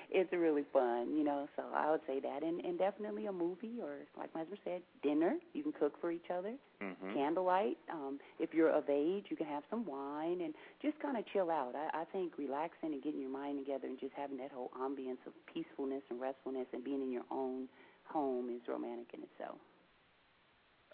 it's 0.09 0.31
really 0.31 0.63
fun, 0.71 1.15
you 1.15 1.23
know. 1.23 1.47
So 1.55 1.63
I 1.73 1.91
would 1.91 2.01
say 2.07 2.19
that, 2.19 2.43
and 2.43 2.59
and 2.61 2.77
definitely 2.77 3.25
a 3.25 3.31
movie 3.31 3.79
or 3.81 3.97
like 4.17 4.33
my 4.33 4.41
husband 4.41 4.59
said, 4.63 4.81
dinner. 5.01 5.37
You 5.53 5.63
can 5.63 5.71
cook 5.73 5.99
for 5.99 6.11
each 6.11 6.29
other, 6.31 6.53
mm-hmm. 6.81 7.13
candlelight. 7.13 7.77
Um, 7.91 8.19
if 8.39 8.53
you're 8.53 8.69
of 8.69 8.89
age, 8.89 9.25
you 9.29 9.37
can 9.37 9.47
have 9.47 9.63
some 9.69 9.85
wine 9.85 10.41
and 10.41 10.53
just 10.81 10.99
kind 10.99 11.17
of 11.17 11.25
chill 11.33 11.49
out. 11.49 11.73
I, 11.75 12.01
I 12.01 12.05
think 12.05 12.33
relaxing 12.37 12.93
and 12.93 13.03
getting 13.03 13.21
your 13.21 13.31
mind 13.31 13.65
together 13.65 13.87
and 13.87 13.99
just 13.99 14.13
having 14.15 14.37
that 14.37 14.51
whole 14.51 14.71
ambience 14.79 15.21
of 15.27 15.33
peacefulness 15.51 16.03
and 16.09 16.19
restfulness 16.21 16.67
and 16.73 16.83
being 16.83 17.01
in 17.01 17.11
your 17.11 17.25
own 17.31 17.67
home 18.05 18.49
is 18.49 18.61
romantic 18.67 19.07
in 19.13 19.21
itself. 19.23 19.57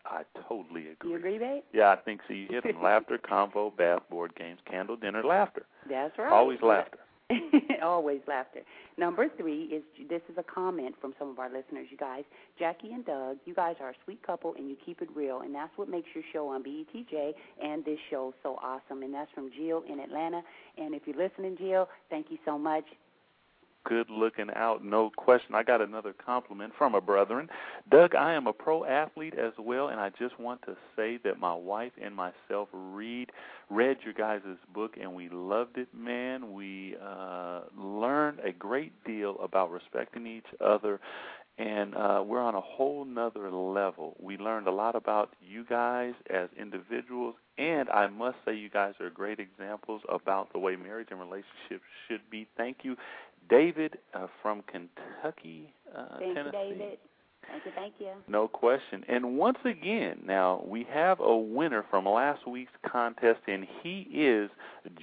I 0.05 0.23
totally 0.47 0.88
agree. 0.89 1.12
You 1.12 1.15
agree, 1.17 1.38
babe? 1.38 1.63
Yeah, 1.73 1.89
I 1.89 1.95
think 1.97 2.21
so. 2.27 2.33
You 2.33 2.47
hit 2.49 2.63
them: 2.63 2.81
laughter, 2.83 3.17
convo, 3.17 3.75
bath, 3.75 4.01
board 4.09 4.33
games, 4.35 4.59
candle, 4.69 4.95
dinner, 4.95 5.23
laughter. 5.23 5.65
That's 5.89 6.17
right. 6.17 6.31
Always 6.31 6.59
laughter. 6.62 6.99
Always 7.83 8.21
laughter. 8.27 8.62
Number 8.97 9.27
three 9.38 9.63
is 9.65 9.83
this 10.09 10.21
is 10.31 10.38
a 10.38 10.43
comment 10.43 10.95
from 10.99 11.13
some 11.19 11.29
of 11.29 11.38
our 11.38 11.47
listeners, 11.47 11.88
you 11.91 11.97
guys. 11.97 12.23
Jackie 12.57 12.91
and 12.91 13.05
Doug, 13.05 13.38
you 13.45 13.53
guys 13.53 13.75
are 13.79 13.89
a 13.89 13.93
sweet 14.03 14.25
couple 14.25 14.55
and 14.57 14.67
you 14.67 14.75
keep 14.83 15.01
it 15.01 15.09
real, 15.15 15.41
and 15.41 15.53
that's 15.53 15.71
what 15.77 15.89
makes 15.89 16.07
your 16.15 16.23
show 16.33 16.47
on 16.47 16.63
BETJ 16.63 17.33
and 17.63 17.85
this 17.85 17.99
show 18.09 18.33
so 18.41 18.57
awesome. 18.62 19.03
And 19.03 19.13
that's 19.13 19.31
from 19.33 19.51
Jill 19.55 19.83
in 19.88 19.99
Atlanta. 19.99 20.41
And 20.77 20.95
if 20.95 21.03
you're 21.05 21.17
listening, 21.17 21.55
Jill, 21.57 21.88
thank 22.09 22.27
you 22.29 22.39
so 22.45 22.57
much 22.57 22.85
good 23.85 24.09
looking 24.09 24.49
out, 24.55 24.83
no 24.83 25.11
question. 25.15 25.55
I 25.55 25.63
got 25.63 25.81
another 25.81 26.13
compliment 26.13 26.73
from 26.77 26.95
a 26.95 27.01
brethren. 27.01 27.49
Doug, 27.89 28.15
I 28.15 28.33
am 28.33 28.47
a 28.47 28.53
pro 28.53 28.85
athlete 28.85 29.35
as 29.37 29.53
well, 29.59 29.89
and 29.89 29.99
I 29.99 30.09
just 30.09 30.39
want 30.39 30.61
to 30.63 30.75
say 30.95 31.17
that 31.23 31.39
my 31.39 31.53
wife 31.53 31.93
and 32.01 32.15
myself 32.15 32.69
read 32.73 33.31
read 33.69 33.97
your 34.03 34.13
guys' 34.13 34.41
book, 34.73 34.95
and 34.99 35.13
we 35.13 35.29
loved 35.29 35.77
it, 35.77 35.87
man. 35.93 36.53
We 36.53 36.95
uh, 37.03 37.61
learned 37.77 38.39
a 38.43 38.51
great 38.51 39.03
deal 39.03 39.37
about 39.43 39.71
respecting 39.71 40.25
each 40.25 40.47
other, 40.59 40.99
and 41.59 41.93
uh, 41.95 42.23
we're 42.25 42.41
on 42.41 42.55
a 42.55 42.61
whole 42.61 43.05
nother 43.05 43.51
level. 43.51 44.15
We 44.19 44.37
learned 44.37 44.67
a 44.67 44.71
lot 44.71 44.95
about 44.95 45.33
you 45.41 45.65
guys 45.65 46.13
as 46.33 46.49
individuals, 46.59 47.35
and 47.57 47.89
I 47.89 48.07
must 48.07 48.37
say 48.45 48.55
you 48.55 48.69
guys 48.69 48.93
are 49.01 49.09
great 49.09 49.39
examples 49.39 50.01
about 50.07 50.51
the 50.53 50.59
way 50.59 50.77
marriage 50.77 51.09
and 51.11 51.19
relationships 51.19 51.83
should 52.07 52.21
be. 52.31 52.47
Thank 52.55 52.77
you. 52.83 52.95
David 53.49 53.97
uh, 54.13 54.27
from 54.41 54.63
Kentucky, 54.63 55.73
uh, 55.95 56.19
thank 56.19 56.35
Tennessee. 56.35 56.57
You, 56.57 56.73
David. 56.75 56.97
Thank 57.51 57.65
you, 57.65 57.71
thank 57.75 57.93
you. 57.99 58.09
No 58.27 58.47
question. 58.47 59.03
And 59.07 59.38
once 59.38 59.57
again, 59.65 60.19
now 60.25 60.63
we 60.67 60.85
have 60.91 61.19
a 61.19 61.35
winner 61.35 61.83
from 61.89 62.05
last 62.05 62.47
week's 62.47 62.71
contest, 62.88 63.39
and 63.47 63.65
he 63.81 64.01
is 64.13 64.51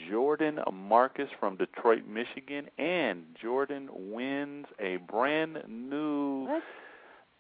Jordan 0.09 0.61
Marcus 0.73 1.29
from 1.41 1.57
Detroit, 1.57 2.03
Michigan. 2.09 2.69
And 2.79 3.25
Jordan 3.43 3.89
wins 3.93 4.67
a 4.79 4.99
brand 5.11 5.59
new 5.69 6.47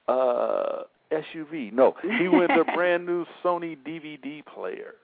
uh, 0.09 0.83
SUV. 1.12 1.73
No, 1.73 1.95
he 2.03 2.29
wins 2.29 2.51
a 2.51 2.64
brand 2.75 3.07
new 3.07 3.25
Sony 3.45 3.77
DVD 3.77 4.45
player. 4.45 4.95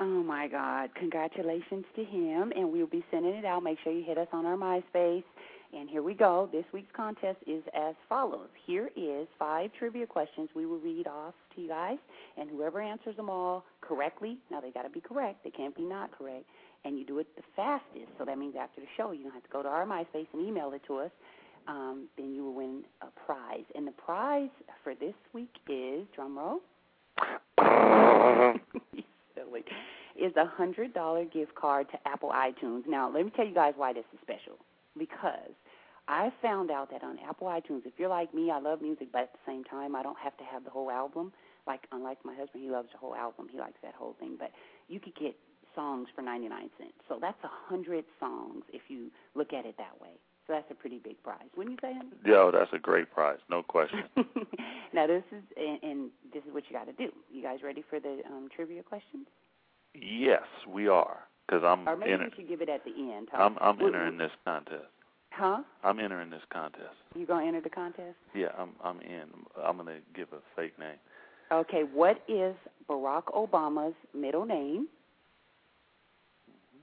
Oh 0.00 0.22
my 0.22 0.46
God! 0.46 0.90
Congratulations 0.94 1.84
to 1.96 2.04
him, 2.04 2.52
and 2.54 2.70
we'll 2.70 2.86
be 2.86 3.04
sending 3.10 3.34
it 3.34 3.44
out. 3.44 3.64
Make 3.64 3.78
sure 3.82 3.92
you 3.92 4.04
hit 4.04 4.16
us 4.16 4.28
on 4.32 4.46
our 4.46 4.56
MySpace. 4.56 5.24
And 5.74 5.90
here 5.90 6.02
we 6.02 6.14
go. 6.14 6.48
This 6.52 6.64
week's 6.72 6.92
contest 6.94 7.38
is 7.46 7.64
as 7.74 7.94
follows. 8.08 8.48
Here 8.64 8.90
is 8.96 9.26
five 9.38 9.70
trivia 9.76 10.06
questions 10.06 10.48
we 10.54 10.66
will 10.66 10.78
read 10.78 11.08
off 11.08 11.34
to 11.54 11.60
you 11.60 11.68
guys, 11.68 11.98
and 12.36 12.48
whoever 12.48 12.80
answers 12.80 13.16
them 13.16 13.28
all 13.28 13.64
correctly. 13.80 14.38
Now 14.52 14.60
they 14.60 14.70
got 14.70 14.82
to 14.82 14.88
be 14.88 15.00
correct. 15.00 15.42
They 15.42 15.50
can't 15.50 15.74
be 15.76 15.82
not 15.82 16.16
correct. 16.16 16.44
And 16.84 16.96
you 16.96 17.04
do 17.04 17.18
it 17.18 17.26
the 17.36 17.42
fastest. 17.56 18.12
So 18.18 18.24
that 18.24 18.38
means 18.38 18.54
after 18.58 18.80
the 18.80 18.86
show, 18.96 19.10
you 19.10 19.24
don't 19.24 19.32
have 19.32 19.42
to 19.42 19.50
go 19.50 19.62
to 19.62 19.68
our 19.68 19.84
MySpace 19.84 20.28
and 20.32 20.46
email 20.46 20.72
it 20.74 20.82
to 20.86 20.98
us. 20.98 21.10
Um, 21.66 22.08
then 22.16 22.32
you 22.32 22.44
will 22.44 22.54
win 22.54 22.84
a 23.02 23.08
prize. 23.26 23.64
And 23.74 23.84
the 23.86 23.92
prize 23.92 24.48
for 24.84 24.94
this 24.94 25.14
week 25.34 25.54
is 25.68 26.06
drum 26.14 26.38
roll. 26.38 26.60
silly, 29.48 29.64
is 30.16 30.32
a 30.36 30.50
$100 30.60 31.32
gift 31.32 31.54
card 31.54 31.86
to 31.90 31.98
Apple 32.06 32.30
iTunes. 32.30 32.82
Now, 32.86 33.10
let 33.12 33.24
me 33.24 33.32
tell 33.34 33.46
you 33.46 33.54
guys 33.54 33.74
why 33.76 33.92
this 33.92 34.04
is 34.12 34.18
special. 34.22 34.58
Because 34.98 35.54
I 36.08 36.32
found 36.42 36.70
out 36.70 36.90
that 36.90 37.02
on 37.04 37.18
Apple 37.28 37.46
iTunes, 37.46 37.86
if 37.86 37.92
you're 37.98 38.08
like 38.08 38.34
me, 38.34 38.50
I 38.50 38.58
love 38.58 38.82
music, 38.82 39.08
but 39.12 39.22
at 39.22 39.32
the 39.32 39.38
same 39.46 39.64
time, 39.64 39.94
I 39.94 40.02
don't 40.02 40.18
have 40.18 40.36
to 40.38 40.44
have 40.44 40.64
the 40.64 40.70
whole 40.70 40.90
album. 40.90 41.32
Like 41.66 41.82
unlike 41.92 42.18
my 42.24 42.34
husband, 42.34 42.64
he 42.64 42.70
loves 42.70 42.88
the 42.92 42.98
whole 42.98 43.14
album. 43.14 43.46
He 43.50 43.58
likes 43.58 43.78
that 43.82 43.94
whole 43.94 44.16
thing. 44.18 44.36
But 44.38 44.50
you 44.88 45.00
could 45.00 45.14
get 45.14 45.36
songs 45.74 46.08
for 46.14 46.22
99 46.22 46.70
cents. 46.78 46.92
So 47.08 47.18
that's 47.20 47.38
a 47.44 47.50
hundred 47.68 48.04
songs 48.18 48.64
if 48.72 48.82
you 48.88 49.10
look 49.34 49.52
at 49.52 49.66
it 49.66 49.76
that 49.76 50.00
way. 50.00 50.16
So 50.48 50.54
that's 50.54 50.70
a 50.70 50.74
pretty 50.74 50.98
big 50.98 51.22
prize, 51.22 51.44
wouldn't 51.56 51.78
you 51.82 51.88
say? 51.88 51.94
Yeah, 52.26 52.50
that's 52.50 52.72
a 52.72 52.78
great 52.78 53.12
prize, 53.12 53.36
no 53.50 53.62
question. 53.62 54.04
now 54.94 55.06
this 55.06 55.22
is 55.30 55.42
and, 55.58 55.78
and 55.82 56.10
this 56.32 56.42
is 56.44 56.54
what 56.54 56.64
you 56.70 56.76
got 56.76 56.86
to 56.86 56.92
do. 56.94 57.12
You 57.30 57.42
guys 57.42 57.58
ready 57.62 57.84
for 57.88 58.00
the 58.00 58.22
um, 58.26 58.48
trivia 58.56 58.82
questions? 58.82 59.26
Yes, 59.94 60.44
we 60.66 60.88
are. 60.88 61.18
Because 61.46 61.62
I'm 61.64 61.86
or 61.86 61.96
maybe 61.96 62.12
enter- 62.12 62.24
we 62.24 62.30
should 62.36 62.48
give 62.48 62.62
it 62.62 62.70
at 62.70 62.82
the 62.84 62.90
end. 62.90 63.28
Huh? 63.30 63.42
I'm 63.42 63.58
I'm 63.60 63.86
entering 63.86 64.16
this 64.16 64.30
contest. 64.46 64.86
Huh? 65.32 65.58
I'm 65.84 66.00
entering 66.00 66.30
this 66.30 66.42
contest. 66.50 66.96
You 67.14 67.26
gonna 67.26 67.46
enter 67.46 67.60
the 67.60 67.68
contest? 67.68 68.16
Yeah, 68.34 68.48
I'm 68.58 68.70
I'm 68.82 69.02
in. 69.02 69.24
I'm 69.62 69.76
gonna 69.76 69.98
give 70.14 70.28
a 70.32 70.40
fake 70.56 70.78
name. 70.78 70.96
Okay. 71.52 71.82
What 71.92 72.22
is 72.26 72.54
Barack 72.88 73.24
Obama's 73.34 73.94
middle 74.14 74.46
name? 74.46 74.88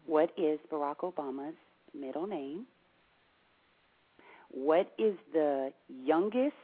What 0.05 0.30
is 0.38 0.59
Barack 0.72 0.97
Obama's 0.97 1.55
middle 1.99 2.28
name? 2.28 2.68
What 4.55 4.91
is 4.97 5.15
the 5.33 5.71
youngest 5.89 6.55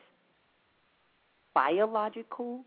biological 1.53 2.63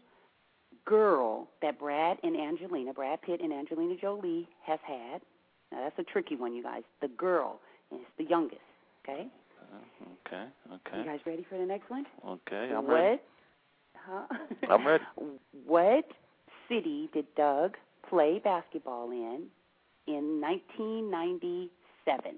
girl 0.84 1.48
that 1.62 1.78
Brad 1.78 2.18
and 2.22 2.36
Angelina, 2.36 2.92
Brad 2.92 3.22
Pitt 3.22 3.40
and 3.40 3.52
Angelina 3.52 3.94
Jolie 4.00 4.46
has 4.66 4.78
had? 4.86 5.22
Now 5.72 5.80
that's 5.84 5.98
a 5.98 6.02
tricky 6.04 6.36
one, 6.36 6.54
you 6.54 6.62
guys. 6.62 6.82
The 7.00 7.08
girl, 7.08 7.58
and 7.90 8.00
it's 8.02 8.10
the 8.18 8.24
youngest. 8.24 8.60
Okay. 9.08 9.26
Uh, 9.72 9.78
okay, 10.74 10.98
You 10.98 11.04
guys 11.04 11.20
ready 11.26 11.44
for 11.48 11.56
the 11.58 11.64
next 11.66 11.88
one? 11.90 12.04
okay. 12.26 12.70
I'm 12.76 12.86
what? 12.86 12.92
ready. 12.94 13.20
Huh? 14.06 14.26
I'm 14.68 14.86
ready. 14.86 15.04
What 15.66 16.04
city 16.68 17.08
did 17.14 17.24
Doug 17.36 17.74
play 18.10 18.38
basketball 18.44 19.10
in 19.10 19.46
in 20.06 20.42
1997? 20.42 22.34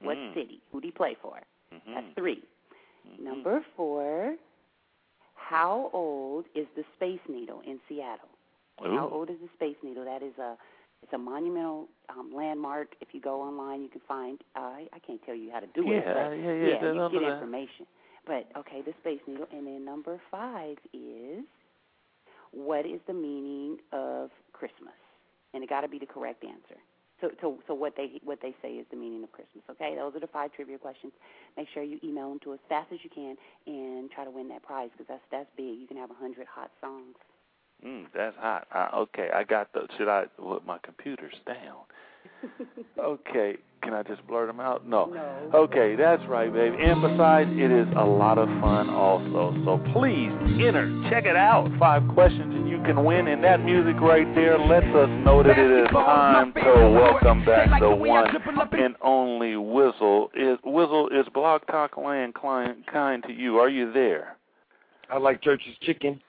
What 0.00 0.16
Mm. 0.16 0.34
city? 0.34 0.60
Who 0.72 0.80
did 0.80 0.88
he 0.88 0.90
play 0.90 1.14
for? 1.22 1.38
Mhm. 1.74 1.94
That's 1.94 2.14
3 2.14 2.42
Mhm. 3.06 3.18
Number 3.24 3.60
four. 3.76 4.36
How 5.34 5.90
old 5.92 6.46
is 6.54 6.66
the 6.76 6.84
Space 6.96 7.20
Needle 7.28 7.60
in 7.60 7.80
Seattle? 7.88 8.28
How 8.80 9.08
old 9.08 9.30
is 9.30 9.38
the 9.40 9.48
Space 9.54 9.76
Needle? 9.82 10.04
That 10.04 10.22
is 10.22 10.36
a 10.38 10.56
it's 11.02 11.12
a 11.12 11.18
monumental 11.18 11.88
um, 12.08 12.32
landmark. 12.34 12.94
If 13.00 13.08
you 13.12 13.20
go 13.20 13.40
online, 13.42 13.82
you 13.82 13.88
can 13.88 14.00
find. 14.08 14.42
Uh, 14.56 14.60
I 14.60 14.88
I 14.92 14.98
can't 15.00 15.22
tell 15.24 15.34
you 15.34 15.50
how 15.52 15.60
to 15.60 15.66
do 15.74 15.90
Yeah, 15.90 15.98
it. 15.98 16.04
But 16.14 16.38
yeah, 16.38 16.52
yeah, 16.52 16.66
yeah, 16.66 16.92
you 16.94 17.10
get 17.10 17.22
no. 17.22 17.28
information. 17.28 17.86
But 18.26 18.48
okay, 18.56 18.80
the 18.82 18.94
Space 19.00 19.20
Needle, 19.26 19.46
and 19.52 19.66
then 19.66 19.84
number 19.84 20.20
five 20.30 20.78
is 20.92 21.44
what 22.52 22.86
is 22.86 23.00
the 23.06 23.12
meaning 23.12 23.78
of 23.92 24.30
Christmas? 24.52 24.94
And 25.52 25.62
it 25.62 25.68
got 25.68 25.82
to 25.82 25.88
be 25.88 25.98
the 25.98 26.06
correct 26.06 26.44
answer. 26.44 26.78
So, 27.20 27.30
so, 27.40 27.58
so 27.66 27.74
what 27.74 27.94
they 27.96 28.20
what 28.24 28.40
they 28.42 28.54
say 28.60 28.72
is 28.72 28.86
the 28.90 28.96
meaning 28.96 29.22
of 29.22 29.32
Christmas. 29.32 29.64
Okay, 29.70 29.94
those 29.96 30.14
are 30.14 30.20
the 30.20 30.26
five 30.26 30.52
trivia 30.52 30.78
questions. 30.78 31.12
Make 31.56 31.68
sure 31.72 31.82
you 31.82 31.98
email 32.02 32.28
them 32.28 32.40
to 32.44 32.54
as 32.54 32.60
fast 32.68 32.92
as 32.92 32.98
you 33.02 33.10
can, 33.10 33.36
and 33.66 34.10
try 34.10 34.24
to 34.24 34.30
win 34.30 34.48
that 34.48 34.62
prize 34.62 34.90
because 34.92 35.06
that's 35.08 35.24
that's 35.30 35.48
big. 35.56 35.78
You 35.78 35.86
can 35.86 35.96
have 35.96 36.10
a 36.10 36.14
hundred 36.14 36.46
hot 36.46 36.70
songs. 36.80 37.14
Mm, 37.84 38.06
that's 38.14 38.36
hot. 38.36 38.66
Uh, 38.74 38.88
okay, 39.02 39.28
I 39.34 39.44
got 39.44 39.72
the. 39.72 39.86
Should 39.96 40.08
I? 40.08 40.24
Look, 40.38 40.66
my 40.66 40.78
computer's 40.82 41.34
down. 41.46 41.84
Okay, 42.98 43.56
can 43.82 43.92
I 43.92 44.02
just 44.02 44.26
blurt 44.26 44.46
them 44.46 44.60
out? 44.60 44.88
No. 44.88 45.06
No. 45.06 45.50
Okay, 45.54 45.94
that's 45.94 46.22
right, 46.26 46.52
babe. 46.52 46.72
And 46.78 47.02
besides, 47.02 47.50
it 47.52 47.70
is 47.70 47.86
a 47.96 48.04
lot 48.04 48.38
of 48.38 48.48
fun 48.60 48.88
also. 48.88 49.54
So 49.64 49.92
please 49.92 50.30
enter, 50.64 50.88
check 51.10 51.26
it 51.26 51.36
out. 51.36 51.70
Five 51.78 52.02
questions 52.14 52.54
and 52.54 52.68
you 52.68 52.82
can 52.84 53.04
win. 53.04 53.28
And 53.28 53.44
that 53.44 53.62
music 53.62 54.00
right 54.00 54.32
there 54.34 54.58
lets 54.58 54.86
us 54.86 55.08
know 55.24 55.42
that 55.42 55.58
it 55.58 55.84
is 55.84 55.88
time 55.90 56.54
to 56.54 56.90
welcome 56.90 57.44
back 57.44 57.80
the 57.80 57.94
one 57.94 58.34
and 58.72 58.96
only 59.02 59.52
Wizzle. 59.52 60.28
Is 60.34 60.58
Wizzle 60.64 61.08
is 61.12 61.26
Blog 61.34 61.62
Talk 61.66 61.98
Land 61.98 62.34
client 62.34 62.86
kind 62.90 63.22
to 63.24 63.32
you? 63.32 63.58
Are 63.58 63.68
you 63.68 63.92
there? 63.92 64.36
I 65.10 65.18
like 65.18 65.42
church's 65.42 65.76
chicken. 65.82 66.20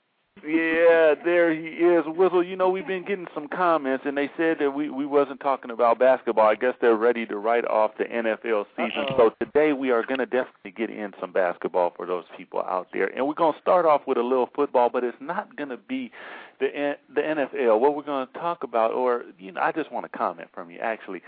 Yeah, 0.44 1.14
there 1.24 1.52
he 1.54 1.68
is. 1.68 2.04
Wizzle, 2.04 2.46
you 2.46 2.56
know, 2.56 2.68
we've 2.68 2.86
been 2.86 3.04
getting 3.04 3.26
some 3.34 3.48
comments 3.48 4.04
and 4.06 4.16
they 4.16 4.30
said 4.36 4.58
that 4.60 4.70
we, 4.70 4.90
we 4.90 5.06
wasn't 5.06 5.40
talking 5.40 5.70
about 5.70 5.98
basketball. 5.98 6.46
I 6.46 6.56
guess 6.56 6.74
they're 6.80 6.96
ready 6.96 7.24
to 7.26 7.36
write 7.38 7.64
off 7.64 7.92
the 7.98 8.04
NFL 8.04 8.66
season. 8.76 9.06
Uh-oh. 9.08 9.30
So 9.40 9.44
today 9.46 9.72
we 9.72 9.90
are 9.90 10.04
going 10.04 10.18
to 10.18 10.26
definitely 10.26 10.72
get 10.72 10.90
in 10.90 11.14
some 11.20 11.32
basketball 11.32 11.94
for 11.96 12.06
those 12.06 12.24
people 12.36 12.60
out 12.60 12.88
there. 12.92 13.06
And 13.06 13.26
we're 13.26 13.34
going 13.34 13.54
to 13.54 13.60
start 13.60 13.86
off 13.86 14.02
with 14.06 14.18
a 14.18 14.22
little 14.22 14.50
football, 14.54 14.90
but 14.90 15.04
it's 15.04 15.16
not 15.20 15.56
going 15.56 15.70
to 15.70 15.78
be 15.78 16.12
the 16.60 16.96
the 17.14 17.20
NFL. 17.22 17.80
What 17.80 17.96
we're 17.96 18.02
going 18.02 18.26
to 18.26 18.32
talk 18.34 18.62
about 18.62 18.92
or 18.92 19.24
you 19.38 19.52
know, 19.52 19.60
I 19.62 19.72
just 19.72 19.90
want 19.90 20.10
to 20.10 20.16
comment 20.16 20.50
from 20.52 20.70
you 20.70 20.78
actually. 20.80 21.22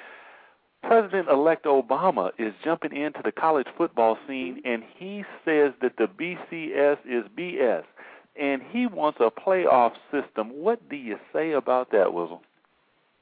President-elect 0.82 1.64
Obama 1.64 2.30
is 2.38 2.54
jumping 2.62 2.96
into 2.96 3.20
the 3.24 3.32
college 3.32 3.66
football 3.76 4.16
scene, 4.28 4.62
and 4.64 4.84
he 4.96 5.24
says 5.44 5.72
that 5.82 5.96
the 5.98 6.06
BCS 6.06 6.98
is 7.04 7.24
BS, 7.36 7.82
and 8.38 8.62
he 8.70 8.86
wants 8.86 9.18
a 9.20 9.30
playoff 9.30 9.92
system. 10.12 10.50
What 10.50 10.88
do 10.88 10.96
you 10.96 11.16
say 11.32 11.52
about 11.52 11.90
that, 11.92 12.06
Wizzle? 12.08 12.40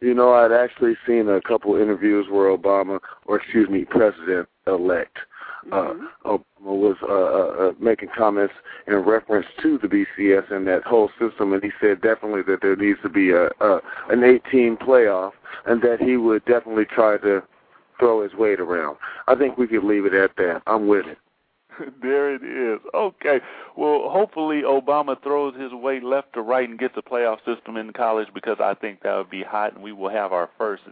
You 0.01 0.13
know, 0.13 0.33
I'd 0.35 0.53
actually 0.53 0.95
seen 1.07 1.29
a 1.29 1.41
couple 1.41 1.75
interviews 1.77 2.27
where 2.31 2.55
Obama, 2.55 3.01
or 3.25 3.41
excuse 3.41 3.69
me, 3.71 3.85
President 3.85 4.47
elect, 4.67 5.17
uh, 5.73 5.95
Obama 6.25 6.43
was 6.61 6.97
uh, 7.03 7.13
uh, 7.13 7.69
uh, 7.69 7.73
making 7.81 8.11
comments 8.17 8.55
in 8.87 8.95
reference 8.95 9.47
to 9.63 9.79
the 9.79 9.89
BCS 9.89 10.53
and 10.53 10.67
that 10.67 10.85
whole 10.85 11.11
system, 11.19 11.53
and 11.53 11.63
he 11.63 11.71
said 11.81 12.03
definitely 12.03 12.43
that 12.43 12.61
there 12.63 12.77
needs 12.77 12.99
to 13.03 13.09
be 13.09 13.31
a, 13.31 13.47
a 13.61 13.81
an 14.11 14.23
18 14.23 14.77
playoff, 14.77 15.33
and 15.65 15.83
that 15.83 16.01
he 16.01 16.17
would 16.17 16.45
definitely 16.45 16.85
try 16.85 17.17
to 17.19 17.43
throw 17.99 18.23
his 18.23 18.35
weight 18.35 18.61
around. 18.61 18.99
I 19.27 19.35
think 19.35 19.57
we 19.57 19.67
could 19.67 19.83
leave 19.83 20.05
it 20.05 20.15
at 20.15 20.37
that. 20.37 20.63
I'm 20.67 20.87
with 20.87 21.07
it. 21.07 21.19
there 22.03 22.35
it 22.35 22.43
is. 22.43 22.81
Okay. 22.95 23.41
Well, 23.77 24.09
hopefully 24.09 24.63
Obama 24.63 25.21
throws 25.23 25.55
his 25.57 25.73
weight 25.73 26.03
left 26.03 26.33
to 26.35 26.43
right 26.43 26.69
and 26.69 26.79
gets 26.79 26.95
a 26.97 27.03
playoff 27.03 27.39
system 27.45 27.77
in 27.77 27.93
college 27.93 28.29
because 28.35 28.59
I 28.61 28.75
think 28.75 29.03
that 29.03 29.17
would 29.17 29.31
be 29.31 29.43
hot, 29.43 29.75
and 29.75 29.83
we 29.83 29.93
will 29.93 30.11
have 30.11 30.33
our 30.33 30.51
first 30.59 30.83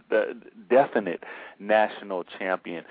definite 0.69 1.23
national 1.59 2.23
champion. 2.23 2.85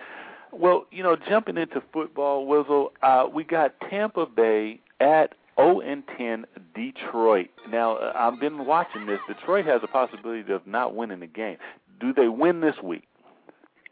Well, 0.53 0.87
you 0.91 1.03
know, 1.03 1.17
jumping 1.17 1.57
into 1.57 1.83
football, 1.93 2.47
Wizzle, 2.47 2.91
uh, 3.03 3.29
we 3.33 3.43
got 3.43 3.75
Tampa 3.91 4.27
Bay 4.27 4.81
at 5.01 5.35
0 5.57 5.81
and 5.81 6.05
10 6.17 6.47
Detroit. 6.75 7.49
Now, 7.71 7.97
uh, 7.97 8.13
I've 8.15 8.39
been 8.39 8.65
watching 8.65 9.07
this. 9.07 9.19
Detroit 9.27 9.67
has 9.67 9.81
a 9.83 9.89
possibility 9.89 10.53
of 10.53 10.67
not 10.67 10.95
winning 10.95 11.21
the 11.21 11.27
game. 11.27 11.57
Do 12.01 12.13
they 12.13 12.29
win 12.29 12.61
this 12.61 12.77
week? 12.83 13.09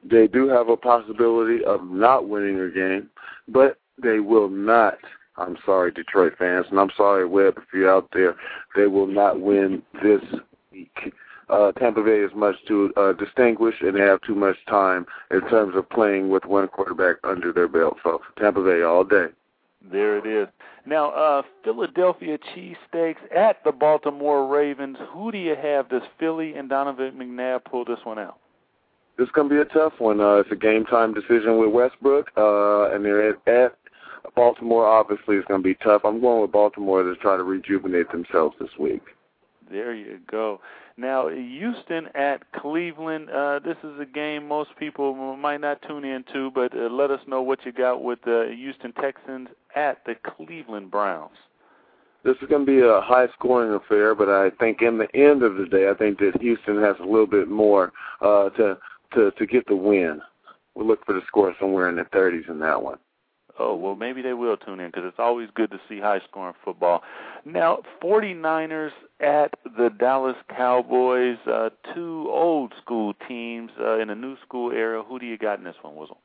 They 0.05 0.27
do 0.27 0.49
have 0.49 0.69
a 0.69 0.77
possibility 0.77 1.65
of 1.65 1.85
not 1.85 2.29
winning 2.29 2.59
a 2.59 2.69
game, 2.69 3.09
but 3.47 3.79
they 4.03 4.21
will 4.21 4.49
not. 4.49 4.99
I'm 5.37 5.57
sorry, 5.65 5.93
Detroit 5.93 6.35
fans, 6.39 6.67
and 6.71 6.79
I'm 6.79 6.91
sorry, 6.97 7.27
Webb, 7.27 7.55
if 7.57 7.65
you're 7.73 7.91
out 7.91 8.09
there. 8.13 8.37
They 8.77 8.87
will 8.87 9.07
not 9.07 9.41
win 9.41 9.83
this 10.03 10.21
week. 10.71 11.13
Uh, 11.49 11.73
Tampa 11.73 12.03
Bay 12.03 12.21
is 12.21 12.31
much 12.35 12.57
too 12.67 12.93
uh, 12.97 13.13
distinguished, 13.13 13.83
and 13.83 13.97
they 13.97 14.01
have 14.01 14.21
too 14.23 14.35
much 14.35 14.57
time 14.69 15.07
in 15.31 15.41
terms 15.49 15.75
of 15.77 15.89
playing 15.91 16.31
with 16.31 16.45
one 16.45 16.69
quarterback 16.69 17.17
under 17.25 17.53
their 17.53 17.69
belt. 17.69 17.97
So 18.03 18.21
Tampa 18.39 18.63
Bay 18.63 18.83
all 18.83 19.05
day. 19.05 19.27
There 19.91 20.17
it 20.19 20.27
is. 20.27 20.49
Now, 20.87 21.11
uh, 21.11 21.43
Philadelphia 21.65 22.39
cheesesteaks 22.39 23.17
at 23.35 23.63
the 23.65 23.73
Baltimore 23.73 24.47
Ravens. 24.47 24.97
Who 25.13 25.33
do 25.33 25.39
you 25.39 25.57
have? 25.57 25.89
Does 25.89 26.03
Philly 26.19 26.55
and 26.55 26.69
Donovan 26.69 27.15
McNabb 27.15 27.65
pull 27.65 27.85
this 27.85 27.99
one 28.05 28.19
out? 28.19 28.39
This 29.19 29.27
is 29.27 29.33
going 29.33 29.49
to 29.49 29.55
be 29.55 29.61
a 29.61 29.65
tough 29.67 29.93
one. 29.99 30.21
Uh, 30.21 30.37
it's 30.37 30.51
a 30.51 30.57
game 30.57 30.85
time 30.85 31.13
decision 31.13 31.59
with 31.59 31.71
Westbrook, 31.71 32.31
uh, 32.37 32.91
and 32.91 33.05
they're 33.05 33.31
at, 33.31 33.49
at 33.49 33.77
Baltimore. 34.35 34.87
Obviously, 34.87 35.37
it's 35.37 35.47
going 35.49 35.61
to 35.61 35.65
be 35.65 35.75
tough. 35.75 36.03
I'm 36.05 36.21
going 36.21 36.43
with 36.43 36.53
Baltimore 36.53 37.03
to 37.03 37.15
try 37.17 37.37
to 37.37 37.43
rejuvenate 37.43 38.11
themselves 38.11 38.57
this 38.61 38.71
week. 38.79 39.03
There 39.71 39.95
you 39.95 40.19
go. 40.31 40.61
Now, 40.97 41.29
Houston 41.29 42.09
at 42.15 42.51
Cleveland. 42.53 43.31
Uh, 43.31 43.61
this 43.61 43.77
is 43.83 43.99
a 43.99 44.05
game 44.05 44.47
most 44.47 44.71
people 44.79 45.15
might 45.37 45.61
not 45.61 45.81
tune 45.89 46.05
into, 46.05 46.51
but 46.51 46.77
uh, 46.77 46.89
let 46.91 47.11
us 47.11 47.21
know 47.27 47.41
what 47.41 47.65
you 47.65 47.73
got 47.73 48.03
with 48.03 48.21
the 48.25 48.53
Houston 48.55 48.93
Texans 48.93 49.49
at 49.75 50.05
the 50.05 50.15
Cleveland 50.15 50.91
Browns. 50.91 51.37
This 52.25 52.37
is 52.41 52.49
going 52.49 52.67
to 52.67 52.73
be 52.73 52.81
a 52.81 53.01
high 53.01 53.27
scoring 53.37 53.75
affair, 53.75 54.15
but 54.15 54.29
I 54.29 54.51
think 54.61 54.83
in 54.83 54.99
the 54.99 55.09
end 55.15 55.43
of 55.43 55.57
the 55.57 55.67
day, 55.67 55.89
I 55.89 55.95
think 55.95 56.19
that 56.19 56.41
Houston 56.41 56.81
has 56.81 56.95
a 57.01 57.05
little 57.05 57.27
bit 57.27 57.49
more 57.49 57.93
uh, 58.21 58.51
to 58.51 58.79
to 59.15 59.31
to 59.33 59.47
get 59.47 59.67
the 59.67 59.75
win. 59.75 60.21
We'll 60.75 60.87
look 60.87 61.05
for 61.05 61.15
the 61.15 61.23
score 61.27 61.55
somewhere 61.59 61.89
in 61.89 61.97
the 61.97 62.05
30s 62.05 62.49
in 62.49 62.59
that 62.61 62.81
one. 62.81 62.99
Oh, 63.59 63.77
well, 63.77 63.95
maybe 63.95 64.23
they 64.23 64.33
will 64.33 64.57
tune 64.57 64.81
in 64.81 64.89
because 64.89 65.05
it's 65.07 65.19
always 65.19 65.49
good 65.55 65.71
to 65.73 65.81
see 65.89 66.01
high 66.01 66.21
scoring 66.29 66.55
football. 66.65 67.03
Now, 67.45 67.83
49ers 68.03 68.93
at 69.21 69.55
the 69.77 69.91
Dallas 69.99 70.37
Cowboys, 70.49 71.37
uh, 71.47 71.69
two 71.95 72.29
old 72.31 72.73
school 72.83 73.15
teams 73.29 73.71
uh, 73.79 73.99
in 73.99 74.11
a 74.11 74.15
new 74.15 74.37
school 74.47 74.73
era. 74.73 75.03
Who 75.03 75.19
do 75.19 75.27
you 75.27 75.37
got 75.37 75.59
in 75.59 75.65
this 75.65 75.77
one, 75.83 75.95
Wizzle? 75.95 76.17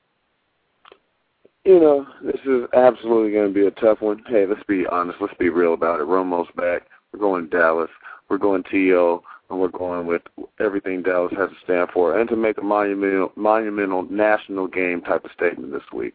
you 1.68 1.82
know, 1.82 2.08
this 2.24 2.40
is 2.46 2.64
absolutely 2.74 3.34
going 3.34 3.50
to 3.50 3.54
be 3.54 3.68
a 3.68 3.72
tough 3.72 4.00
one. 4.00 4.24
Hey, 4.28 4.46
let's 4.46 4.64
be 4.70 4.86
honest. 4.88 5.18
Let's 5.20 5.34
be 5.38 5.50
real 5.50 5.74
about 5.74 6.00
it. 6.00 6.04
Romo's 6.04 6.48
back. 6.56 6.84
We're 7.12 7.20
going 7.20 7.50
Dallas. 7.50 7.90
We're 8.30 8.38
going 8.38 8.64
T.O., 8.72 9.22
and 9.50 9.60
we're 9.60 9.68
going 9.68 10.08
with 10.08 10.22
everything 10.62 11.04
Dallas 11.04 11.34
has 11.38 11.50
to 11.50 11.56
stand 11.66 11.90
for, 11.94 12.18
and 12.18 12.30
to 12.30 12.38
make 12.38 12.58
a 12.58 12.64
monumental, 12.64 13.34
monumental 13.36 14.04
national 14.04 14.68
game 14.68 15.02
type 15.02 15.26
of 15.26 15.32
statement 15.36 15.74
this 15.74 15.84
week. 15.94 16.14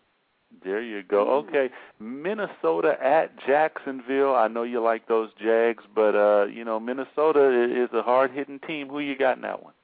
There 0.64 0.82
you 0.82 1.02
go. 1.02 1.28
Okay, 1.38 1.70
Minnesota 1.98 2.96
at 3.02 3.32
Jacksonville. 3.46 4.34
I 4.34 4.48
know 4.48 4.62
you 4.62 4.80
like 4.80 5.08
those 5.08 5.30
Jags, 5.42 5.84
but 5.94 6.14
uh, 6.14 6.46
you 6.46 6.64
know 6.64 6.78
Minnesota 6.78 7.50
is 7.64 7.88
a 7.92 8.02
hard-hitting 8.02 8.60
team. 8.60 8.88
Who 8.88 9.00
you 9.00 9.16
got 9.16 9.36
in 9.36 9.42
that 9.42 9.62
one? 9.62 9.74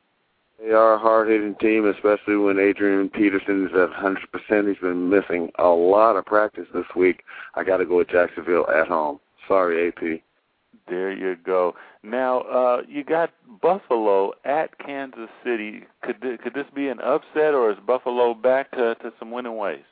They 0.61 0.73
are 0.73 0.95
a 0.95 0.99
hard-hitting 0.99 1.57
team, 1.57 1.87
especially 1.87 2.37
when 2.37 2.59
Adrian 2.59 3.09
Peterson 3.09 3.67
is 3.67 3.73
at 3.75 3.91
100%. 3.91 4.69
He's 4.69 4.79
been 4.79 5.09
missing 5.09 5.53
a 5.57 5.69
lot 5.69 6.17
of 6.17 6.27
practice 6.27 6.67
this 6.75 6.87
week. 6.97 7.23
I 7.55 7.63
got 7.63 7.77
to 7.77 7.87
go 7.87 7.99
with 7.99 8.09
Jacksonville 8.09 8.69
at 8.69 8.89
home. 8.89 9.21
Sorry, 9.47 9.89
AP. 9.89 10.21
There 10.89 11.13
you 11.13 11.37
go. 11.37 11.75
Now 12.03 12.41
uh, 12.41 12.83
you 12.89 13.05
got 13.05 13.31
Buffalo 13.61 14.33
at 14.45 14.79
Kansas 14.79 15.29
City. 15.45 15.85
Could 16.03 16.23
th- 16.23 16.41
could 16.41 16.55
this 16.55 16.67
be 16.75 16.89
an 16.89 17.01
upset, 17.01 17.55
or 17.55 17.71
is 17.71 17.79
Buffalo 17.87 18.35
back 18.35 18.71
to, 18.73 18.95
to 18.97 19.13
some 19.19 19.31
winning 19.31 19.57
ways? 19.57 19.85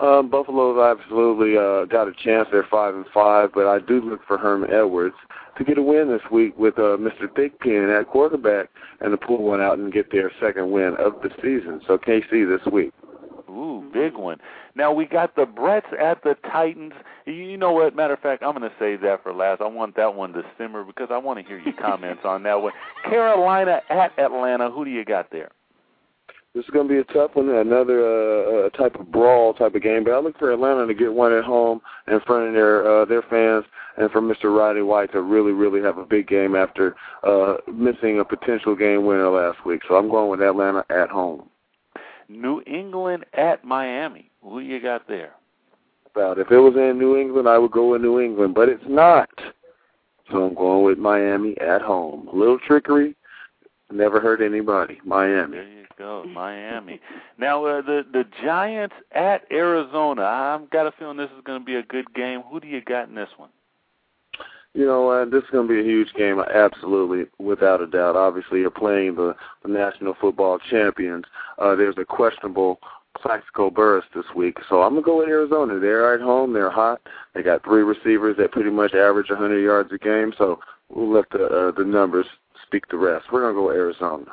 Um, 0.00 0.30
Buffalo's 0.30 0.78
absolutely 0.78 1.58
uh, 1.58 1.84
got 1.84 2.08
a 2.08 2.12
chance. 2.24 2.48
They're 2.50 2.66
five 2.70 2.94
and 2.94 3.04
five, 3.12 3.50
but 3.54 3.66
I 3.66 3.80
do 3.80 4.00
look 4.00 4.20
for 4.26 4.38
Herman 4.38 4.70
Edwards 4.72 5.16
to 5.58 5.64
get 5.64 5.76
a 5.76 5.82
win 5.82 6.08
this 6.08 6.22
week 6.32 6.58
with 6.58 6.78
uh, 6.78 6.96
Mr. 6.96 7.28
Thigpen 7.28 8.00
at 8.00 8.08
quarterback 8.08 8.70
and 9.00 9.10
to 9.10 9.18
pull 9.18 9.42
one 9.42 9.60
out 9.60 9.78
and 9.78 9.92
get 9.92 10.10
their 10.10 10.32
second 10.40 10.70
win 10.70 10.96
of 10.98 11.20
the 11.22 11.28
season. 11.42 11.82
So 11.86 11.98
KC 11.98 12.48
this 12.48 12.66
week. 12.72 12.92
Ooh, 13.50 13.90
big 13.92 14.14
one. 14.14 14.38
Now 14.74 14.92
we 14.92 15.04
got 15.04 15.36
the 15.36 15.44
Bretts 15.44 15.92
at 16.00 16.22
the 16.22 16.34
Titans. 16.50 16.92
You 17.26 17.58
know 17.58 17.72
what? 17.72 17.94
Matter 17.94 18.14
of 18.14 18.20
fact, 18.20 18.42
I'm 18.42 18.56
going 18.56 18.70
to 18.70 18.76
save 18.78 19.02
that 19.02 19.22
for 19.22 19.34
last. 19.34 19.60
I 19.60 19.66
want 19.66 19.96
that 19.96 20.14
one 20.14 20.32
to 20.32 20.42
simmer 20.56 20.82
because 20.82 21.08
I 21.10 21.18
want 21.18 21.40
to 21.40 21.44
hear 21.44 21.58
your 21.58 21.74
comments 21.74 22.22
on 22.24 22.42
that 22.44 22.62
one. 22.62 22.72
Carolina 23.04 23.82
at 23.90 24.18
Atlanta. 24.18 24.70
Who 24.70 24.86
do 24.86 24.90
you 24.90 25.04
got 25.04 25.30
there? 25.30 25.50
This 26.54 26.64
is 26.64 26.70
going 26.70 26.88
to 26.88 26.94
be 26.94 26.98
a 26.98 27.14
tough 27.14 27.30
one, 27.34 27.48
another 27.48 28.66
uh, 28.66 28.70
type 28.70 28.96
of 28.96 29.12
brawl 29.12 29.54
type 29.54 29.76
of 29.76 29.82
game. 29.82 30.02
But 30.02 30.14
I 30.14 30.18
look 30.18 30.36
for 30.36 30.52
Atlanta 30.52 30.84
to 30.84 30.94
get 30.94 31.12
one 31.12 31.32
at 31.32 31.44
home 31.44 31.80
in 32.08 32.20
front 32.26 32.48
of 32.48 32.54
their 32.54 33.02
uh, 33.02 33.04
their 33.04 33.22
fans, 33.22 33.64
and 33.96 34.10
for 34.10 34.20
Mr. 34.20 34.56
Roddy 34.56 34.82
White 34.82 35.12
to 35.12 35.22
really, 35.22 35.52
really 35.52 35.80
have 35.80 35.98
a 35.98 36.04
big 36.04 36.26
game 36.26 36.56
after 36.56 36.96
uh, 37.22 37.58
missing 37.72 38.18
a 38.18 38.24
potential 38.24 38.74
game 38.74 39.06
winner 39.06 39.30
last 39.30 39.64
week. 39.64 39.82
So 39.86 39.94
I'm 39.94 40.10
going 40.10 40.28
with 40.28 40.40
Atlanta 40.40 40.84
at 40.90 41.08
home. 41.08 41.48
New 42.28 42.62
England 42.66 43.26
at 43.34 43.64
Miami. 43.64 44.30
Who 44.42 44.58
you 44.58 44.80
got 44.80 45.06
there? 45.06 45.34
About 46.12 46.40
if 46.40 46.50
it 46.50 46.58
was 46.58 46.74
in 46.74 46.98
New 46.98 47.16
England, 47.16 47.48
I 47.48 47.58
would 47.58 47.70
go 47.70 47.92
with 47.92 48.02
New 48.02 48.20
England, 48.20 48.56
but 48.56 48.68
it's 48.68 48.82
not. 48.88 49.30
So 50.32 50.46
I'm 50.46 50.54
going 50.54 50.84
with 50.84 50.98
Miami 50.98 51.56
at 51.58 51.80
home. 51.80 52.26
A 52.32 52.36
little 52.36 52.58
trickery, 52.58 53.14
never 53.92 54.20
hurt 54.20 54.40
anybody. 54.40 55.00
Miami. 55.04 55.58
Go, 56.00 56.24
Miami. 56.24 56.98
now 57.36 57.62
uh, 57.66 57.82
the 57.82 58.06
the 58.10 58.24
Giants 58.42 58.94
at 59.12 59.42
Arizona. 59.52 60.22
I've 60.22 60.70
got 60.70 60.86
a 60.86 60.92
feeling 60.92 61.18
this 61.18 61.28
is 61.36 61.44
going 61.44 61.60
to 61.60 61.64
be 61.64 61.74
a 61.74 61.82
good 61.82 62.14
game. 62.14 62.40
Who 62.50 62.58
do 62.58 62.68
you 62.68 62.80
got 62.80 63.10
in 63.10 63.14
this 63.14 63.28
one? 63.36 63.50
You 64.72 64.86
know, 64.86 65.10
uh, 65.10 65.26
this 65.26 65.42
is 65.42 65.50
going 65.52 65.68
to 65.68 65.74
be 65.74 65.78
a 65.78 65.84
huge 65.84 66.14
game, 66.14 66.40
absolutely, 66.40 67.26
without 67.38 67.82
a 67.82 67.86
doubt. 67.86 68.16
Obviously, 68.16 68.60
you're 68.60 68.70
playing 68.70 69.16
the, 69.16 69.34
the 69.62 69.68
National 69.68 70.14
Football 70.18 70.58
Champions. 70.70 71.26
Uh, 71.58 71.74
there's 71.74 71.96
a 71.98 72.04
questionable 72.06 72.80
Plaxico 73.20 73.68
Burress 73.68 74.06
this 74.14 74.24
week, 74.34 74.56
so 74.70 74.80
I'm 74.80 74.94
gonna 74.94 75.02
go 75.02 75.18
with 75.18 75.28
Arizona. 75.28 75.78
They're 75.78 76.14
at 76.14 76.22
home. 76.22 76.54
They're 76.54 76.70
hot. 76.70 77.02
They 77.34 77.42
got 77.42 77.62
three 77.62 77.82
receivers 77.82 78.38
that 78.38 78.52
pretty 78.52 78.70
much 78.70 78.94
average 78.94 79.28
100 79.28 79.58
yards 79.58 79.92
a 79.92 79.98
game. 79.98 80.32
So 80.38 80.60
we'll 80.88 81.12
let 81.12 81.28
the 81.28 81.44
uh, 81.44 81.72
the 81.72 81.84
numbers 81.84 82.26
speak 82.66 82.88
the 82.88 82.96
rest. 82.96 83.26
We're 83.30 83.42
gonna 83.42 83.52
go 83.52 83.66
with 83.66 83.76
Arizona. 83.76 84.32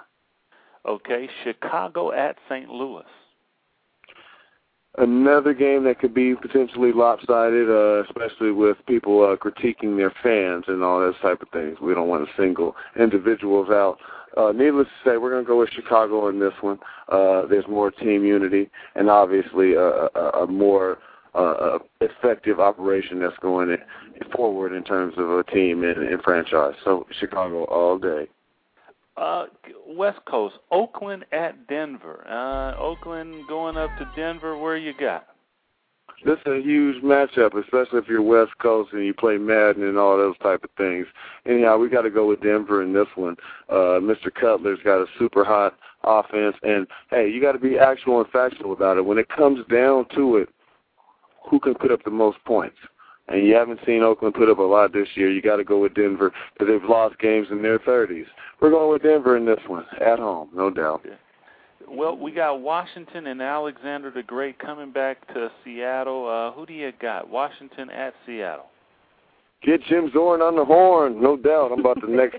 Okay, 0.87 1.27
Chicago 1.43 2.11
at 2.11 2.37
St. 2.49 2.69
Louis. 2.69 3.03
Another 4.97 5.53
game 5.53 5.83
that 5.83 5.99
could 5.99 6.13
be 6.13 6.33
potentially 6.33 6.91
lopsided, 6.91 7.69
uh, 7.69 8.03
especially 8.05 8.51
with 8.51 8.77
people 8.87 9.23
uh, 9.23 9.35
critiquing 9.35 9.95
their 9.95 10.11
fans 10.23 10.63
and 10.67 10.83
all 10.83 10.99
those 10.99 11.19
type 11.21 11.41
of 11.41 11.49
things. 11.49 11.77
We 11.79 11.93
don't 11.93 12.07
want 12.07 12.27
to 12.27 12.41
single 12.41 12.75
individuals 12.99 13.69
out. 13.69 13.97
Uh, 14.35 14.51
needless 14.53 14.87
to 14.87 15.09
say, 15.09 15.17
we're 15.17 15.29
going 15.29 15.43
to 15.43 15.47
go 15.47 15.59
with 15.59 15.69
Chicago 15.69 16.29
in 16.29 16.39
this 16.39 16.53
one. 16.61 16.79
Uh, 17.09 17.45
there's 17.45 17.67
more 17.67 17.91
team 17.91 18.25
unity 18.25 18.69
and 18.95 19.09
obviously 19.09 19.73
a, 19.73 20.07
a, 20.15 20.43
a 20.43 20.47
more 20.47 20.97
uh, 21.35 21.77
effective 22.01 22.59
operation 22.59 23.19
that's 23.19 23.37
going 23.39 23.69
in, 23.69 23.77
forward 24.31 24.73
in 24.73 24.83
terms 24.83 25.13
of 25.17 25.29
a 25.29 25.43
team 25.43 25.83
and, 25.83 26.07
and 26.07 26.21
franchise. 26.23 26.73
So 26.83 27.05
Chicago 27.19 27.65
all 27.65 27.99
day. 27.99 28.27
Uh, 29.17 29.45
West 29.87 30.19
Coast, 30.25 30.55
Oakland 30.71 31.25
at 31.31 31.67
Denver. 31.67 32.25
Uh, 32.29 32.79
Oakland 32.79 33.47
going 33.47 33.75
up 33.75 33.89
to 33.97 34.09
Denver. 34.15 34.57
Where 34.57 34.77
you 34.77 34.93
got? 34.93 35.27
This 36.25 36.37
is 36.45 36.51
a 36.51 36.61
huge 36.61 37.03
matchup, 37.03 37.55
especially 37.59 37.99
if 37.99 38.07
you're 38.07 38.23
West 38.23 38.57
Coast 38.59 38.91
and 38.93 39.05
you 39.05 39.13
play 39.13 39.37
Madden 39.37 39.83
and 39.83 39.97
all 39.97 40.17
those 40.17 40.37
type 40.39 40.63
of 40.63 40.71
things. 40.75 41.05
Anyhow, 41.45 41.77
we 41.77 41.89
got 41.89 42.01
to 42.03 42.09
go 42.09 42.27
with 42.27 42.41
Denver 42.41 42.81
in 42.81 42.91
this 42.91 43.07
one. 43.15 43.35
Uh, 43.69 43.99
Mr. 44.01 44.33
Cutler's 44.33 44.79
got 44.83 45.01
a 45.01 45.05
super 45.19 45.43
hot 45.43 45.77
offense, 46.03 46.55
and 46.63 46.87
hey, 47.11 47.29
you 47.29 47.39
got 47.39 47.51
to 47.51 47.59
be 47.59 47.77
actual 47.77 48.19
and 48.19 48.29
factual 48.29 48.73
about 48.73 48.97
it. 48.97 49.05
When 49.05 49.19
it 49.19 49.29
comes 49.29 49.65
down 49.67 50.07
to 50.15 50.37
it, 50.37 50.49
who 51.49 51.59
can 51.59 51.75
put 51.75 51.91
up 51.91 52.03
the 52.03 52.11
most 52.11 52.37
points? 52.45 52.77
And 53.27 53.45
you 53.45 53.53
haven't 53.53 53.79
seen 53.85 54.03
Oakland 54.03 54.35
put 54.35 54.49
up 54.49 54.59
a 54.59 54.63
lot 54.63 54.93
this 54.93 55.07
year, 55.15 55.31
you 55.31 55.41
got 55.41 55.57
to 55.57 55.63
go 55.63 55.79
with 55.79 55.93
Denver 55.93 56.31
because 56.53 56.67
they've 56.67 56.89
lost 56.89 57.19
games 57.19 57.47
in 57.51 57.61
their 57.61 57.79
30s. 57.79 58.25
We're 58.61 58.71
going 58.71 58.91
with 58.91 59.03
Denver 59.03 59.37
in 59.37 59.45
this 59.45 59.59
one 59.67 59.85
at 59.99 60.19
home, 60.19 60.49
no 60.55 60.69
doubt. 60.69 61.05
Well, 61.89 62.17
we 62.17 62.31
got 62.31 62.59
Washington 62.59 63.27
and 63.27 63.41
Alexander 63.41 64.11
the 64.11 64.23
Great 64.23 64.59
coming 64.59 64.91
back 64.91 65.25
to 65.33 65.49
Seattle. 65.63 66.27
Uh, 66.27 66.51
who 66.51 66.65
do 66.65 66.73
you 66.73 66.91
got? 66.99 67.29
Washington 67.29 67.89
at 67.89 68.13
Seattle. 68.25 68.67
Get 69.63 69.81
Jim 69.85 70.11
Zorn 70.13 70.41
on 70.41 70.55
the 70.55 70.65
horn, 70.65 71.21
no 71.21 71.37
doubt. 71.37 71.71
I'm 71.71 71.79
about 71.79 72.01
the 72.01 72.07
next 72.09 72.37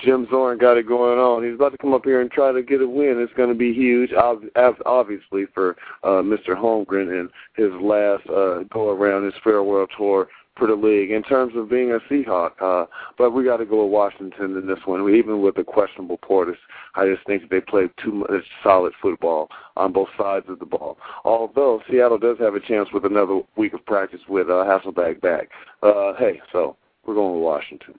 Jim 0.00 0.26
Zorn 0.30 0.58
got 0.58 0.76
it 0.76 0.86
going 0.86 1.18
on. 1.18 1.44
He's 1.44 1.54
about 1.54 1.72
to 1.72 1.78
come 1.78 1.92
up 1.92 2.04
here 2.04 2.20
and 2.20 2.30
try 2.30 2.52
to 2.52 2.62
get 2.62 2.80
a 2.80 2.88
win. 2.88 3.18
It's 3.18 3.32
going 3.32 3.48
to 3.48 3.54
be 3.54 3.72
huge, 3.72 4.10
obviously, 4.12 5.46
for 5.52 5.76
uh, 6.04 6.22
Mr. 6.22 6.50
Holmgren 6.50 7.20
and 7.20 7.30
his 7.56 7.72
last 7.80 8.28
uh, 8.28 8.62
go 8.72 8.90
around 8.90 9.24
his 9.24 9.34
farewell 9.42 9.86
tour 9.96 10.28
for 10.56 10.66
the 10.66 10.74
league 10.74 11.10
in 11.10 11.22
terms 11.22 11.54
of 11.56 11.70
being 11.70 11.92
a 11.92 11.98
Seahawk. 12.12 12.52
Uh, 12.60 12.86
but 13.16 13.30
we 13.30 13.44
got 13.44 13.58
to 13.58 13.66
go 13.66 13.84
with 13.84 13.92
Washington 13.92 14.56
in 14.56 14.66
this 14.66 14.78
one. 14.84 15.08
Even 15.14 15.40
with 15.40 15.54
the 15.54 15.64
questionable 15.64 16.18
Portis, 16.18 16.56
I 16.94 17.06
just 17.06 17.26
think 17.26 17.48
they 17.48 17.60
play 17.60 17.88
too 18.02 18.12
much 18.12 18.44
solid 18.62 18.92
football 19.00 19.48
on 19.76 19.92
both 19.92 20.08
sides 20.18 20.46
of 20.48 20.58
the 20.58 20.66
ball. 20.66 20.98
Although 21.24 21.82
Seattle 21.90 22.18
does 22.18 22.38
have 22.38 22.54
a 22.54 22.60
chance 22.60 22.88
with 22.92 23.04
another 23.04 23.40
week 23.56 23.72
of 23.72 23.84
practice 23.86 24.20
with 24.28 24.48
uh, 24.48 24.64
Hasselbeck 24.64 25.20
back. 25.20 25.48
Uh, 25.82 26.12
hey, 26.18 26.40
so 26.52 26.76
we're 27.06 27.14
going 27.14 27.34
with 27.34 27.44
Washington. 27.44 27.94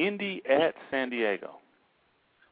Indy 0.00 0.42
at 0.48 0.74
San 0.90 1.10
Diego. 1.10 1.58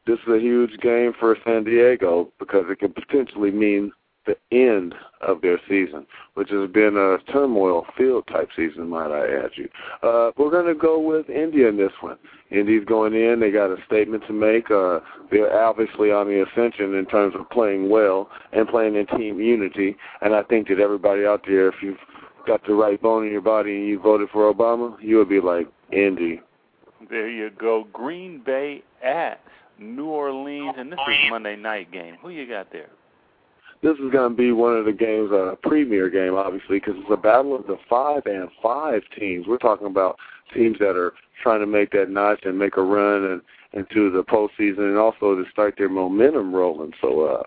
This 0.06 0.18
is 0.26 0.34
a 0.34 0.38
huge 0.38 0.78
game 0.80 1.12
for 1.18 1.36
San 1.44 1.64
Diego 1.64 2.32
because 2.38 2.64
it 2.68 2.78
could 2.78 2.94
potentially 2.94 3.50
mean 3.50 3.92
the 4.26 4.36
end 4.52 4.94
of 5.22 5.40
their 5.40 5.58
season, 5.68 6.06
which 6.34 6.50
has 6.50 6.70
been 6.70 6.96
a 6.96 7.32
turmoil 7.32 7.86
field 7.96 8.26
type 8.26 8.50
season, 8.54 8.88
might 8.88 9.10
I 9.10 9.44
add 9.44 9.50
you. 9.54 9.68
Uh, 10.02 10.30
we're 10.36 10.50
going 10.50 10.66
to 10.66 10.74
go 10.74 11.00
with 11.00 11.30
Indy 11.30 11.64
in 11.64 11.78
this 11.78 11.92
one. 12.02 12.18
Indy's 12.50 12.84
going 12.84 13.14
in; 13.14 13.40
they 13.40 13.50
got 13.50 13.70
a 13.70 13.76
statement 13.86 14.24
to 14.26 14.34
make. 14.34 14.70
Uh, 14.70 15.00
they're 15.30 15.62
obviously 15.64 16.10
on 16.10 16.26
the 16.26 16.44
ascension 16.44 16.94
in 16.94 17.06
terms 17.06 17.34
of 17.38 17.48
playing 17.48 17.88
well 17.88 18.28
and 18.52 18.68
playing 18.68 18.96
in 18.96 19.06
team 19.06 19.40
unity. 19.40 19.96
And 20.20 20.34
I 20.34 20.42
think 20.42 20.68
that 20.68 20.80
everybody 20.80 21.24
out 21.24 21.44
there, 21.46 21.68
if 21.68 21.76
you've 21.82 21.96
got 22.46 22.66
the 22.66 22.74
right 22.74 23.00
bone 23.00 23.24
in 23.24 23.32
your 23.32 23.40
body 23.40 23.76
and 23.76 23.86
you 23.86 23.98
voted 23.98 24.28
for 24.30 24.52
Obama, 24.52 24.96
you 25.00 25.16
would 25.16 25.28
be 25.30 25.40
like 25.40 25.66
Indy 25.90 26.42
there 27.10 27.28
you 27.28 27.50
go. 27.50 27.86
Green 27.92 28.42
Bay 28.44 28.82
at 29.02 29.40
New 29.78 30.06
Orleans, 30.06 30.74
and 30.76 30.92
this 30.92 30.98
is 31.08 31.30
Monday 31.30 31.56
night 31.56 31.90
game. 31.92 32.16
Who 32.22 32.30
you 32.30 32.48
got 32.48 32.72
there? 32.72 32.88
This 33.80 33.92
is 33.98 34.10
going 34.10 34.32
to 34.32 34.36
be 34.36 34.50
one 34.50 34.76
of 34.76 34.86
the 34.86 34.92
games, 34.92 35.30
a 35.30 35.52
uh, 35.52 35.54
premier 35.62 36.10
game, 36.10 36.34
obviously, 36.34 36.80
because 36.80 36.94
it's 36.96 37.10
a 37.12 37.16
battle 37.16 37.54
of 37.54 37.66
the 37.68 37.76
five 37.88 38.22
and 38.26 38.48
five 38.60 39.02
teams. 39.16 39.46
We're 39.46 39.58
talking 39.58 39.86
about 39.86 40.16
teams 40.52 40.78
that 40.80 40.96
are 40.96 41.12
trying 41.42 41.60
to 41.60 41.66
make 41.66 41.92
that 41.92 42.10
notch 42.10 42.40
and 42.44 42.58
make 42.58 42.76
a 42.76 42.82
run 42.82 43.24
and 43.24 43.42
into 43.72 44.10
the 44.10 44.24
postseason, 44.24 44.78
and 44.78 44.98
also 44.98 45.36
to 45.36 45.44
start 45.52 45.74
their 45.78 45.88
momentum 45.88 46.52
rolling. 46.52 46.92
So, 47.00 47.20
uh, 47.20 47.42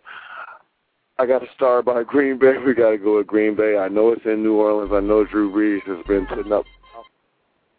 I 1.19 1.25
got 1.25 1.39
to 1.39 1.47
start 1.53 1.85
by 1.85 2.03
Green 2.03 2.39
Bay. 2.39 2.53
We 2.65 2.73
got 2.73 2.91
to 2.91 2.97
go 2.97 3.17
with 3.17 3.27
Green 3.27 3.55
Bay. 3.55 3.77
I 3.77 3.89
know 3.89 4.09
it's 4.09 4.25
in 4.25 4.41
New 4.41 4.55
Orleans. 4.55 4.91
I 4.93 5.01
know 5.01 5.25
Drew 5.25 5.51
Brees 5.51 5.83
has 5.85 6.05
been 6.07 6.25
putting 6.25 6.53
up 6.53 6.65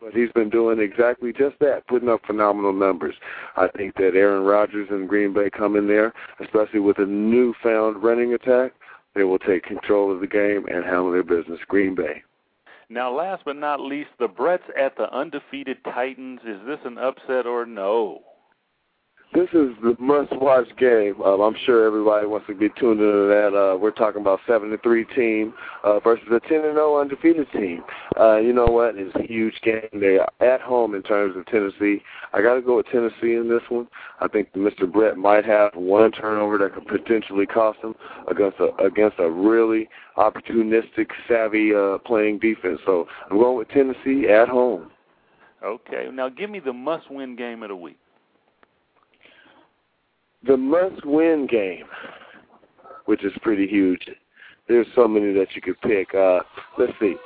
but 0.02 0.12
he's 0.12 0.32
been 0.32 0.50
doing 0.50 0.80
exactly 0.80 1.32
just 1.32 1.58
that, 1.60 1.86
putting 1.86 2.08
up 2.08 2.20
phenomenal 2.26 2.72
numbers. 2.72 3.14
I 3.56 3.68
think 3.68 3.94
that 3.96 4.16
Aaron 4.16 4.42
Rodgers 4.42 4.88
and 4.90 5.08
Green 5.08 5.32
Bay 5.32 5.48
come 5.48 5.76
in 5.76 5.86
there, 5.86 6.12
especially 6.40 6.80
with 6.80 6.98
a 6.98 7.06
newfound 7.06 8.02
running 8.02 8.34
attack. 8.34 8.72
they 9.14 9.24
will 9.24 9.38
take 9.38 9.62
control 9.62 10.10
of 10.10 10.20
the 10.20 10.26
game 10.26 10.66
and 10.66 10.84
handle 10.84 11.12
their 11.12 11.22
business. 11.22 11.60
Green 11.68 11.94
Bay. 11.94 12.22
Now, 12.88 13.14
last 13.14 13.42
but 13.44 13.56
not 13.56 13.80
least, 13.80 14.10
the 14.18 14.28
Bretts 14.28 14.68
at 14.78 14.96
the 14.96 15.10
undefeated 15.14 15.78
Titans. 15.84 16.40
Is 16.46 16.60
this 16.66 16.80
an 16.84 16.98
upset 16.98 17.46
or 17.46 17.64
no? 17.64 18.22
This 19.34 19.48
is 19.54 19.70
the 19.82 19.96
must-watch 19.98 20.76
game. 20.76 21.14
Um, 21.22 21.40
I'm 21.40 21.56
sure 21.64 21.86
everybody 21.86 22.26
wants 22.26 22.46
to 22.48 22.54
be 22.54 22.68
tuned 22.78 23.00
into 23.00 23.28
that. 23.28 23.56
Uh, 23.56 23.78
we're 23.78 23.90
talking 23.90 24.20
about 24.20 24.40
seven 24.46 24.68
to 24.68 24.78
three 24.78 25.06
team 25.06 25.54
uh, 25.84 26.00
versus 26.00 26.26
a 26.30 26.38
ten 26.40 26.58
and 26.58 26.74
zero 26.74 27.00
undefeated 27.00 27.50
team. 27.50 27.82
Uh, 28.20 28.36
you 28.36 28.52
know 28.52 28.66
what? 28.66 28.96
It's 28.98 29.14
a 29.16 29.22
huge 29.22 29.58
game. 29.62 29.88
They're 29.94 30.26
at 30.42 30.60
home 30.60 30.94
in 30.94 31.02
terms 31.02 31.34
of 31.34 31.46
Tennessee. 31.46 32.02
I 32.34 32.42
got 32.42 32.56
to 32.56 32.60
go 32.60 32.76
with 32.76 32.86
Tennessee 32.92 33.36
in 33.36 33.48
this 33.48 33.62
one. 33.70 33.88
I 34.20 34.28
think 34.28 34.52
Mr. 34.52 34.90
Brett 34.90 35.16
might 35.16 35.46
have 35.46 35.70
one 35.74 36.12
turnover 36.12 36.58
that 36.58 36.74
could 36.74 36.86
potentially 36.86 37.46
cost 37.46 37.78
him 37.78 37.94
against 38.30 38.58
a 38.60 38.74
against 38.84 39.18
a 39.18 39.30
really 39.30 39.88
opportunistic, 40.18 41.06
savvy 41.26 41.74
uh, 41.74 41.96
playing 42.04 42.38
defense. 42.38 42.80
So 42.84 43.06
I'm 43.30 43.38
going 43.38 43.56
with 43.56 43.68
Tennessee 43.70 44.28
at 44.28 44.50
home. 44.50 44.90
Okay. 45.64 46.10
Now 46.12 46.28
give 46.28 46.50
me 46.50 46.60
the 46.60 46.74
must-win 46.74 47.34
game 47.34 47.62
of 47.62 47.70
the 47.70 47.76
week 47.76 47.96
the 50.46 50.56
must-win 50.56 51.46
game, 51.46 51.84
which 53.06 53.24
is 53.24 53.32
pretty 53.42 53.66
huge. 53.66 54.08
There's 54.68 54.86
so 54.94 55.06
many 55.08 55.32
that 55.32 55.48
you 55.54 55.62
could 55.62 55.80
pick. 55.80 56.14
Uh, 56.14 56.40
let's 56.78 56.92
see. 57.00 57.16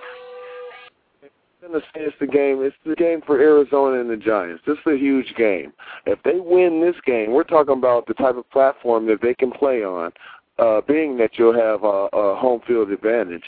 I'm 1.65 1.73
gonna 1.73 1.85
say 1.95 2.03
it's 2.03 2.17
the 2.21 2.27
game. 2.27 2.63
It's 2.63 2.77
the 2.85 2.95
game 2.95 3.21
for 3.27 3.41
Arizona 3.41 4.01
and 4.01 4.09
the 4.09 4.17
Giants. 4.17 4.63
This 4.67 4.77
is 4.87 4.93
a 4.93 4.97
huge 4.97 5.35
game. 5.37 5.73
If 6.07 6.23
they 6.23 6.39
win 6.39 6.81
this 6.81 6.95
game, 7.05 7.33
we're 7.33 7.45
talking 7.45 7.77
about 7.77 8.07
the 8.07 8.15
type 8.15 8.37
of 8.37 8.49
platform 8.51 9.07
that 9.07 9.21
they 9.21 9.35
can 9.35 9.51
play 9.51 9.83
on. 9.83 10.13
Uh, 10.59 10.81
being 10.89 11.19
that 11.19 11.33
you'll 11.35 11.53
have 11.53 11.85
a, 11.85 12.09
a 12.17 12.35
home 12.35 12.63
field 12.67 12.91
advantage 12.91 13.43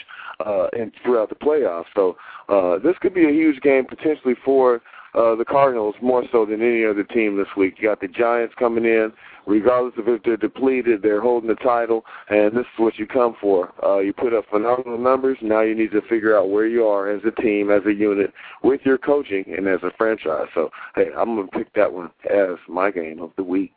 uh, 0.45 0.67
and 0.77 0.91
throughout 1.03 1.27
the 1.27 1.33
playoffs, 1.33 1.85
so 1.95 2.15
uh, 2.49 2.77
this 2.77 2.95
could 3.01 3.15
be 3.15 3.25
a 3.25 3.31
huge 3.31 3.59
game 3.61 3.83
potentially 3.83 4.35
for 4.45 4.79
uh, 5.15 5.35
the 5.35 5.45
Cardinals 5.45 5.95
more 6.01 6.23
so 6.31 6.45
than 6.45 6.61
any 6.61 6.85
other 6.85 7.03
team 7.03 7.37
this 7.37 7.47
week. 7.57 7.75
You 7.77 7.89
got 7.89 8.01
the 8.01 8.07
Giants 8.07 8.55
coming 8.57 8.85
in 8.85 9.11
regardless 9.49 9.95
of 9.97 10.07
if 10.07 10.23
they're 10.23 10.37
depleted, 10.37 11.01
they're 11.01 11.21
holding 11.21 11.49
the 11.49 11.55
title, 11.55 12.05
and 12.29 12.55
this 12.55 12.61
is 12.61 12.77
what 12.79 12.97
you 12.97 13.07
come 13.07 13.35
for. 13.41 13.73
Uh, 13.83 13.99
you 13.99 14.13
put 14.13 14.33
up 14.33 14.45
phenomenal 14.49 14.97
numbers. 14.97 15.37
Now 15.41 15.61
you 15.61 15.75
need 15.75 15.91
to 15.91 16.01
figure 16.01 16.37
out 16.37 16.49
where 16.49 16.67
you 16.67 16.85
are 16.85 17.09
as 17.09 17.21
a 17.25 17.41
team, 17.41 17.71
as 17.71 17.81
a 17.85 17.93
unit, 17.93 18.31
with 18.63 18.81
your 18.85 18.97
coaching 18.97 19.43
and 19.57 19.67
as 19.67 19.79
a 19.83 19.91
franchise. 19.97 20.47
So, 20.53 20.69
hey, 20.95 21.07
I'm 21.17 21.35
going 21.35 21.49
to 21.49 21.57
pick 21.57 21.73
that 21.73 21.91
one 21.91 22.11
as 22.29 22.57
my 22.67 22.91
game 22.91 23.21
of 23.21 23.31
the 23.35 23.43
week. 23.43 23.73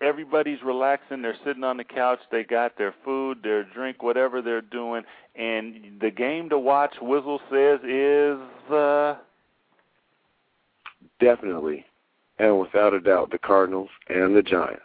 Everybody's 0.00 0.62
relaxing. 0.64 1.22
They're 1.22 1.34
sitting 1.44 1.64
on 1.64 1.76
the 1.76 1.84
couch. 1.84 2.20
They 2.30 2.44
got 2.44 2.78
their 2.78 2.94
food, 3.04 3.38
their 3.42 3.64
drink, 3.64 4.02
whatever 4.02 4.42
they're 4.42 4.60
doing. 4.60 5.02
And 5.34 6.00
the 6.00 6.10
game 6.10 6.48
to 6.50 6.58
watch, 6.58 6.94
Wizzle 7.02 7.40
says, 7.50 7.80
is. 7.84 8.72
Uh... 8.72 9.24
Definitely 11.20 11.84
and 12.38 12.58
without 12.58 12.94
a 12.94 13.00
doubt, 13.00 13.30
the 13.30 13.38
Cardinals 13.38 13.90
and 14.08 14.36
the 14.36 14.42
Giants. 14.42 14.82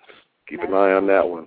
Keep 0.48 0.62
an 0.62 0.74
eye 0.74 0.92
on 0.92 1.08
that 1.08 1.28
one. 1.28 1.46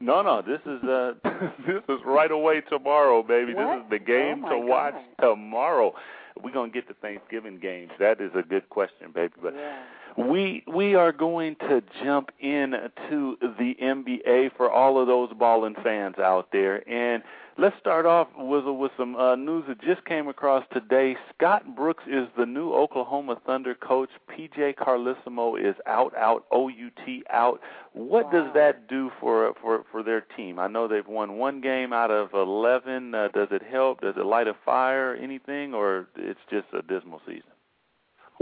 No, 0.00 0.22
no, 0.22 0.42
this 0.42 0.60
is 0.66 0.82
uh 0.88 1.12
this 1.66 1.82
is 1.88 2.00
right 2.04 2.30
away 2.30 2.60
tomorrow, 2.62 3.22
baby. 3.22 3.54
What? 3.54 3.76
This 3.76 3.84
is 3.84 3.90
the 3.90 3.98
game 3.98 4.44
oh 4.46 4.50
to 4.50 4.58
watch 4.58 4.94
God. 5.20 5.28
tomorrow. 5.34 5.94
We're 6.42 6.52
gonna 6.52 6.72
get 6.72 6.88
to 6.88 6.94
Thanksgiving 6.94 7.58
games. 7.60 7.92
That 8.00 8.20
is 8.20 8.30
a 8.34 8.42
good 8.42 8.68
question, 8.68 9.12
baby. 9.14 9.34
But 9.40 9.54
Yeah. 9.54 9.82
We 10.16 10.62
we 10.66 10.94
are 10.94 11.12
going 11.12 11.56
to 11.60 11.82
jump 12.02 12.32
in 12.38 12.74
to 13.08 13.36
the 13.40 13.74
NBA 13.80 14.56
for 14.56 14.70
all 14.70 15.00
of 15.00 15.06
those 15.06 15.32
balling 15.32 15.74
fans 15.82 16.18
out 16.18 16.48
there. 16.52 16.86
And 16.88 17.22
let's 17.58 17.78
start 17.78 18.04
off 18.06 18.28
with 18.36 18.64
with 18.66 18.92
some 18.96 19.16
uh, 19.16 19.36
news 19.36 19.64
that 19.68 19.80
just 19.80 20.04
came 20.04 20.28
across 20.28 20.64
today. 20.72 21.16
Scott 21.34 21.74
Brooks 21.74 22.04
is 22.06 22.28
the 22.36 22.46
new 22.46 22.72
Oklahoma 22.72 23.40
Thunder 23.46 23.74
coach. 23.74 24.10
PJ 24.30 24.76
Carlesimo 24.76 25.58
is 25.58 25.76
out, 25.86 26.14
out, 26.16 26.44
OUT 26.52 27.08
out. 27.30 27.60
What 27.92 28.30
does 28.30 28.52
that 28.54 28.88
do 28.88 29.10
for 29.20 29.54
for 29.60 29.84
for 29.90 30.02
their 30.02 30.20
team? 30.36 30.58
I 30.58 30.66
know 30.68 30.88
they've 30.88 31.06
won 31.06 31.38
one 31.38 31.60
game 31.60 31.92
out 31.92 32.10
of 32.10 32.34
eleven. 32.34 33.14
Uh, 33.14 33.28
does 33.28 33.48
it 33.50 33.62
help? 33.62 34.00
Does 34.00 34.14
it 34.16 34.26
light 34.26 34.48
a 34.48 34.54
fire? 34.64 35.14
Anything, 35.14 35.74
or 35.74 36.08
it's 36.16 36.40
just 36.50 36.66
a 36.72 36.82
dismal 36.82 37.20
season? 37.26 37.51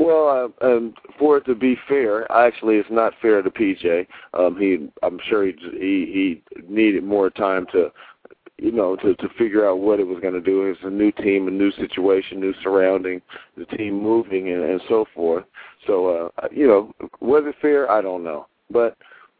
Well, 0.00 0.52
uh, 0.62 0.64
um, 0.66 0.94
for 1.18 1.36
it 1.36 1.44
to 1.44 1.54
be 1.54 1.76
fair, 1.86 2.30
actually, 2.32 2.76
it's 2.76 2.88
not 2.90 3.12
fair 3.20 3.42
to 3.42 3.50
PJ. 3.50 4.06
Um, 4.32 4.56
he, 4.58 4.88
I'm 5.02 5.20
sure 5.28 5.44
he 5.44 5.52
he, 5.72 6.40
he 6.56 6.62
needed 6.66 7.04
more 7.04 7.28
time 7.28 7.66
to, 7.72 7.92
you 8.56 8.72
know, 8.72 8.96
to 8.96 9.14
to 9.14 9.28
figure 9.36 9.68
out 9.68 9.80
what 9.80 10.00
it 10.00 10.06
was 10.06 10.18
going 10.22 10.32
to 10.32 10.40
do. 10.40 10.64
It's 10.64 10.80
a 10.84 10.88
new 10.88 11.12
team, 11.12 11.48
a 11.48 11.50
new 11.50 11.70
situation, 11.72 12.40
new 12.40 12.54
surrounding, 12.62 13.20
the 13.58 13.66
team 13.66 14.02
moving, 14.02 14.48
and, 14.48 14.62
and 14.62 14.80
so 14.88 15.04
forth. 15.14 15.44
So, 15.86 16.30
uh, 16.38 16.48
you 16.50 16.66
know, 16.66 16.94
was 17.20 17.42
it 17.46 17.56
fair? 17.60 17.90
I 17.90 18.00
don't 18.00 18.24
know, 18.24 18.46
but 18.70 18.96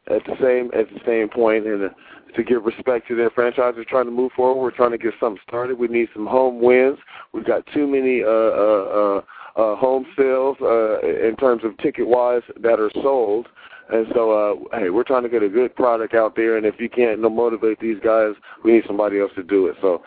at 0.08 0.22
the 0.26 0.34
same 0.42 0.66
at 0.78 0.92
the 0.92 1.00
same 1.06 1.30
point, 1.30 1.66
and 1.66 1.84
uh, 1.84 1.88
to 2.36 2.42
give 2.42 2.66
respect 2.66 3.08
to 3.08 3.16
their 3.16 3.30
franchise, 3.30 3.72
we're 3.78 3.84
trying 3.84 4.04
to 4.04 4.10
move 4.10 4.32
forward. 4.36 4.60
We're 4.60 4.76
trying 4.76 4.92
to 4.92 4.98
get 4.98 5.14
something 5.20 5.40
started. 5.48 5.78
We 5.78 5.88
need 5.88 6.08
some 6.12 6.26
home 6.26 6.60
wins. 6.60 6.98
We've 7.32 7.46
got 7.46 7.66
too 7.72 7.86
many. 7.86 8.22
Uh, 8.22 8.28
uh, 8.28 9.18
uh, 9.18 9.20
uh, 9.56 9.76
home 9.76 10.06
sales 10.16 10.56
uh, 10.60 11.00
in 11.00 11.36
terms 11.36 11.64
of 11.64 11.76
ticket 11.78 12.06
wise 12.06 12.42
that 12.60 12.80
are 12.80 12.90
sold. 12.94 13.48
And 13.92 14.06
so, 14.14 14.30
uh, 14.32 14.78
hey, 14.78 14.90
we're 14.90 15.04
trying 15.04 15.24
to 15.24 15.28
get 15.28 15.42
a 15.42 15.48
good 15.48 15.74
product 15.74 16.14
out 16.14 16.36
there. 16.36 16.56
And 16.56 16.64
if 16.64 16.76
you 16.78 16.88
can't 16.88 17.20
motivate 17.20 17.80
these 17.80 17.98
guys, 18.02 18.34
we 18.64 18.72
need 18.72 18.84
somebody 18.86 19.18
else 19.18 19.32
to 19.34 19.42
do 19.42 19.66
it. 19.66 19.76
So, 19.80 20.02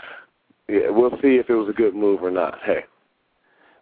yeah, 0.69 0.89
we'll 0.89 1.11
see 1.21 1.35
if 1.35 1.49
it 1.49 1.55
was 1.55 1.69
a 1.69 1.73
good 1.73 1.93
move 1.93 2.23
or 2.23 2.31
not. 2.31 2.59
Hey. 2.63 2.85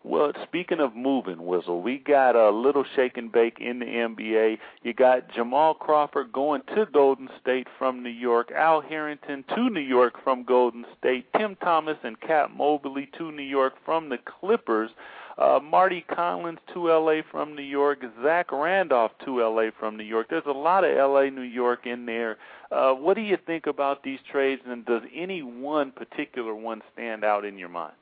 Well, 0.03 0.31
speaking 0.43 0.79
of 0.79 0.95
moving, 0.95 1.37
Wizzle, 1.37 1.83
we 1.83 1.99
got 1.99 2.35
a 2.35 2.49
little 2.49 2.83
shake 2.95 3.17
and 3.17 3.31
bake 3.31 3.59
in 3.59 3.77
the 3.77 3.85
NBA. 3.85 4.57
You 4.81 4.93
got 4.95 5.31
Jamal 5.31 5.75
Crawford 5.75 6.33
going 6.33 6.63
to 6.73 6.87
Golden 6.91 7.29
State 7.39 7.67
from 7.77 8.01
New 8.01 8.09
York, 8.09 8.51
Al 8.51 8.81
Harrington 8.81 9.45
to 9.53 9.69
New 9.69 9.79
York 9.79 10.15
from 10.23 10.43
Golden 10.43 10.85
State, 10.97 11.27
Tim 11.37 11.55
Thomas 11.57 11.97
and 12.03 12.19
Cat 12.19 12.49
Mobley 12.49 13.11
to 13.19 13.31
New 13.31 13.43
York 13.43 13.73
from 13.85 14.09
the 14.09 14.17
Clippers, 14.17 14.89
uh, 15.37 15.59
Mardy 15.61 16.05
Collins 16.13 16.59
to 16.73 16.87
LA 16.87 17.21
from 17.31 17.55
New 17.55 17.63
York, 17.63 17.99
Zach 18.23 18.51
Randolph 18.51 19.11
to 19.25 19.41
LA 19.41 19.69
from 19.79 19.97
New 19.97 20.03
York. 20.03 20.27
There's 20.29 20.43
a 20.45 20.51
lot 20.51 20.83
of 20.83 20.95
LA, 20.95 21.29
New 21.29 21.41
York 21.41 21.85
in 21.85 22.05
there. 22.05 22.37
Uh, 22.71 22.93
what 22.93 23.15
do 23.15 23.21
you 23.21 23.37
think 23.45 23.67
about 23.67 24.03
these 24.03 24.19
trades, 24.31 24.61
and 24.65 24.85
does 24.85 25.01
any 25.15 25.41
one 25.41 25.91
particular 25.91 26.55
one 26.55 26.81
stand 26.93 27.23
out 27.23 27.45
in 27.45 27.57
your 27.57 27.69
mind? 27.69 27.93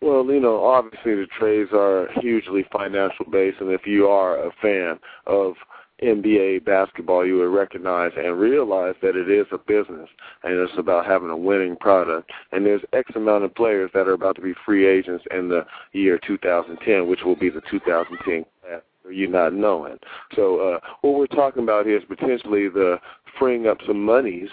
Well, 0.00 0.24
you 0.26 0.40
know, 0.40 0.64
obviously 0.64 1.14
the 1.14 1.28
trades 1.38 1.70
are 1.72 2.08
hugely 2.20 2.64
financial 2.72 3.24
based, 3.30 3.60
and 3.60 3.70
if 3.70 3.86
you 3.86 4.08
are 4.08 4.46
a 4.46 4.50
fan 4.60 4.98
of 5.26 5.54
NBA 6.02 6.64
basketball, 6.64 7.26
you 7.26 7.38
would 7.38 7.54
recognize 7.56 8.12
and 8.16 8.38
realize 8.38 8.94
that 9.02 9.16
it 9.16 9.30
is 9.30 9.46
a 9.52 9.58
business, 9.58 10.08
and 10.42 10.54
it's 10.54 10.72
about 10.78 11.06
having 11.06 11.30
a 11.30 11.36
winning 11.36 11.76
product. 11.76 12.30
And 12.52 12.66
there's 12.66 12.82
X 12.92 13.10
amount 13.14 13.44
of 13.44 13.54
players 13.54 13.90
that 13.94 14.08
are 14.08 14.12
about 14.12 14.36
to 14.36 14.42
be 14.42 14.54
free 14.64 14.86
agents 14.86 15.24
in 15.30 15.48
the 15.48 15.64
year 15.92 16.18
2010, 16.26 17.08
which 17.08 17.20
will 17.24 17.36
be 17.36 17.50
the 17.50 17.62
2010 17.70 18.44
class. 18.60 18.82
You 19.10 19.28
not 19.28 19.52
knowing. 19.52 19.98
So 20.36 20.60
uh, 20.60 20.78
what 21.00 21.14
we're 21.14 21.26
talking 21.26 21.64
about 21.64 21.86
here 21.86 21.98
is 21.98 22.04
potentially 22.04 22.68
the 22.68 22.98
freeing 23.38 23.66
up 23.66 23.78
some 23.86 24.02
monies 24.02 24.48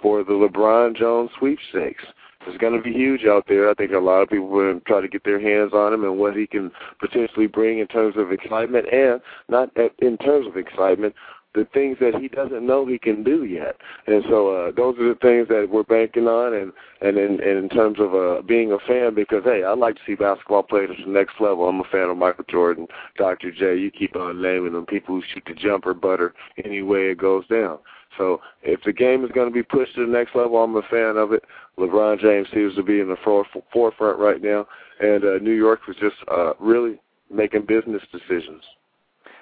for 0.00 0.24
the 0.24 0.32
LeBron 0.32 0.96
Jones 0.96 1.30
sweepstakes. 1.38 2.04
It's 2.46 2.58
going 2.58 2.76
to 2.76 2.82
be 2.82 2.92
huge 2.92 3.24
out 3.24 3.44
there. 3.48 3.68
I 3.68 3.74
think 3.74 3.92
a 3.92 3.98
lot 3.98 4.22
of 4.22 4.28
people 4.28 4.48
will 4.48 4.80
try 4.86 5.00
to 5.00 5.08
get 5.08 5.24
their 5.24 5.40
hands 5.40 5.72
on 5.72 5.92
him 5.92 6.04
and 6.04 6.18
what 6.18 6.36
he 6.36 6.46
can 6.46 6.70
potentially 7.00 7.46
bring 7.46 7.80
in 7.80 7.86
terms 7.88 8.16
of 8.16 8.32
excitement, 8.32 8.86
and 8.92 9.20
not 9.48 9.70
in 9.98 10.16
terms 10.18 10.46
of 10.46 10.56
excitement, 10.56 11.14
the 11.56 11.66
things 11.72 11.96
that 12.00 12.14
he 12.14 12.28
doesn't 12.28 12.64
know 12.64 12.86
he 12.86 12.98
can 12.98 13.24
do 13.24 13.44
yet. 13.44 13.76
And 14.06 14.22
so 14.28 14.54
uh, 14.54 14.72
those 14.76 14.96
are 14.98 15.08
the 15.08 15.18
things 15.20 15.48
that 15.48 15.68
we're 15.70 15.82
banking 15.82 16.28
on, 16.28 16.54
and 16.54 16.72
and 17.00 17.18
in, 17.18 17.40
and 17.40 17.58
in 17.58 17.68
terms 17.68 17.98
of 17.98 18.14
uh, 18.14 18.42
being 18.42 18.72
a 18.72 18.78
fan, 18.86 19.14
because 19.14 19.42
hey, 19.44 19.64
I 19.64 19.72
like 19.72 19.96
to 19.96 20.00
see 20.06 20.14
basketball 20.14 20.62
played 20.62 20.90
at 20.90 20.98
the 20.98 21.10
next 21.10 21.40
level. 21.40 21.68
I'm 21.68 21.80
a 21.80 21.84
fan 21.84 22.10
of 22.10 22.16
Michael 22.16 22.44
Jordan, 22.48 22.86
Dr. 23.16 23.50
J. 23.50 23.76
You 23.76 23.90
keep 23.90 24.14
on 24.14 24.40
naming 24.40 24.74
them 24.74 24.86
people 24.86 25.16
who 25.16 25.22
shoot 25.32 25.44
the 25.46 25.54
jumper 25.54 25.94
butter 25.94 26.34
any 26.62 26.82
way 26.82 27.10
it 27.10 27.18
goes 27.18 27.46
down. 27.48 27.78
So 28.18 28.40
if 28.62 28.80
the 28.84 28.92
game 28.92 29.24
is 29.24 29.30
going 29.32 29.48
to 29.48 29.54
be 29.54 29.62
pushed 29.62 29.94
to 29.96 30.06
the 30.06 30.12
next 30.12 30.34
level, 30.34 30.62
I'm 30.62 30.76
a 30.76 30.82
fan 30.82 31.16
of 31.16 31.32
it. 31.32 31.44
LeBron 31.78 32.20
James 32.20 32.48
seems 32.52 32.74
to 32.76 32.82
be 32.82 33.00
in 33.00 33.08
the 33.08 33.16
for- 33.22 33.46
forefront 33.72 34.18
right 34.18 34.42
now, 34.42 34.66
and 35.00 35.24
uh, 35.24 35.38
New 35.42 35.52
York 35.52 35.86
was 35.86 35.96
just 36.00 36.16
uh, 36.30 36.52
really 36.58 36.98
making 37.30 37.66
business 37.66 38.02
decisions. 38.12 38.62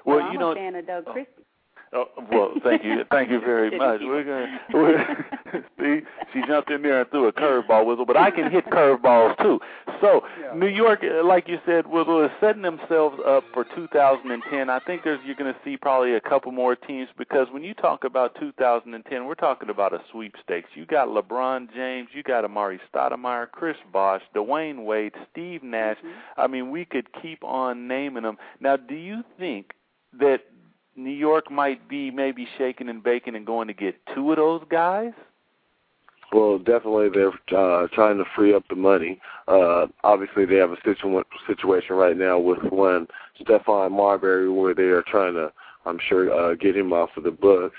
Well, 0.04 0.20
I'm 0.20 0.32
you 0.32 0.38
know, 0.38 0.52
a 0.52 0.54
fan 0.54 0.74
of 0.74 0.86
Doug 0.86 1.06
Christie. 1.06 1.30
Oh, 1.96 2.06
well, 2.30 2.54
thank 2.64 2.82
you, 2.82 3.04
thank 3.08 3.30
you 3.30 3.38
very 3.38 3.70
much. 3.76 4.00
We're 4.02 4.24
gonna 4.24 4.60
we're, 4.72 5.64
see. 5.78 6.04
She 6.32 6.42
jumped 6.44 6.68
in 6.72 6.82
there 6.82 7.02
and 7.02 7.10
threw 7.10 7.28
a 7.28 7.32
curveball, 7.32 7.86
Wizzle, 7.86 8.04
but 8.04 8.16
I 8.16 8.32
can 8.32 8.50
hit 8.50 8.66
curveballs 8.66 9.40
too. 9.40 9.60
So 10.00 10.22
yeah. 10.40 10.52
New 10.56 10.66
York, 10.66 11.04
like 11.24 11.46
you 11.46 11.58
said, 11.64 11.84
Wizzle 11.84 12.26
is 12.26 12.32
setting 12.40 12.62
themselves 12.62 13.18
up 13.24 13.44
for 13.52 13.64
2010. 13.76 14.68
I 14.68 14.80
think 14.80 15.04
there's 15.04 15.20
you're 15.24 15.36
going 15.36 15.54
to 15.54 15.60
see 15.64 15.76
probably 15.76 16.14
a 16.14 16.20
couple 16.20 16.50
more 16.50 16.74
teams 16.74 17.08
because 17.16 17.46
when 17.52 17.62
you 17.62 17.74
talk 17.74 18.02
about 18.02 18.34
2010, 18.40 19.24
we're 19.24 19.36
talking 19.36 19.70
about 19.70 19.92
a 19.92 20.00
sweepstakes. 20.10 20.70
You 20.74 20.86
got 20.86 21.06
LeBron 21.06 21.72
James, 21.72 22.08
you 22.12 22.24
got 22.24 22.42
Amar'e 22.42 22.80
Stoudemire, 22.92 23.48
Chris 23.52 23.76
Bosh, 23.92 24.22
Dwyane 24.34 24.84
Wade, 24.84 25.12
Steve 25.30 25.62
Nash. 25.62 25.98
Mm-hmm. 25.98 26.40
I 26.40 26.46
mean, 26.48 26.72
we 26.72 26.84
could 26.84 27.06
keep 27.22 27.44
on 27.44 27.86
naming 27.86 28.24
them. 28.24 28.36
Now, 28.60 28.76
do 28.76 28.96
you 28.96 29.22
think 29.38 29.74
that 30.18 30.40
New 30.96 31.10
York 31.10 31.50
might 31.50 31.88
be 31.88 32.10
maybe 32.10 32.46
shaking 32.58 32.88
and 32.88 33.02
baking 33.02 33.34
and 33.34 33.46
going 33.46 33.68
to 33.68 33.74
get 33.74 33.96
two 34.14 34.30
of 34.30 34.36
those 34.36 34.62
guys? 34.70 35.12
Well, 36.32 36.58
definitely 36.58 37.10
they're 37.10 37.32
uh, 37.56 37.86
trying 37.92 38.18
to 38.18 38.24
free 38.34 38.54
up 38.54 38.64
the 38.68 38.76
money. 38.76 39.20
Uh, 39.46 39.86
obviously, 40.02 40.44
they 40.44 40.56
have 40.56 40.72
a 40.72 40.76
situ- 40.84 41.22
situation 41.46 41.96
right 41.96 42.16
now 42.16 42.38
with 42.38 42.62
one 42.70 43.06
Stephon 43.40 43.92
Marbury 43.92 44.50
where 44.50 44.74
they 44.74 44.84
are 44.84 45.04
trying 45.06 45.34
to, 45.34 45.52
I'm 45.86 45.98
sure, 46.08 46.32
uh, 46.32 46.54
get 46.54 46.76
him 46.76 46.92
off 46.92 47.10
of 47.16 47.24
the 47.24 47.30
books. 47.30 47.76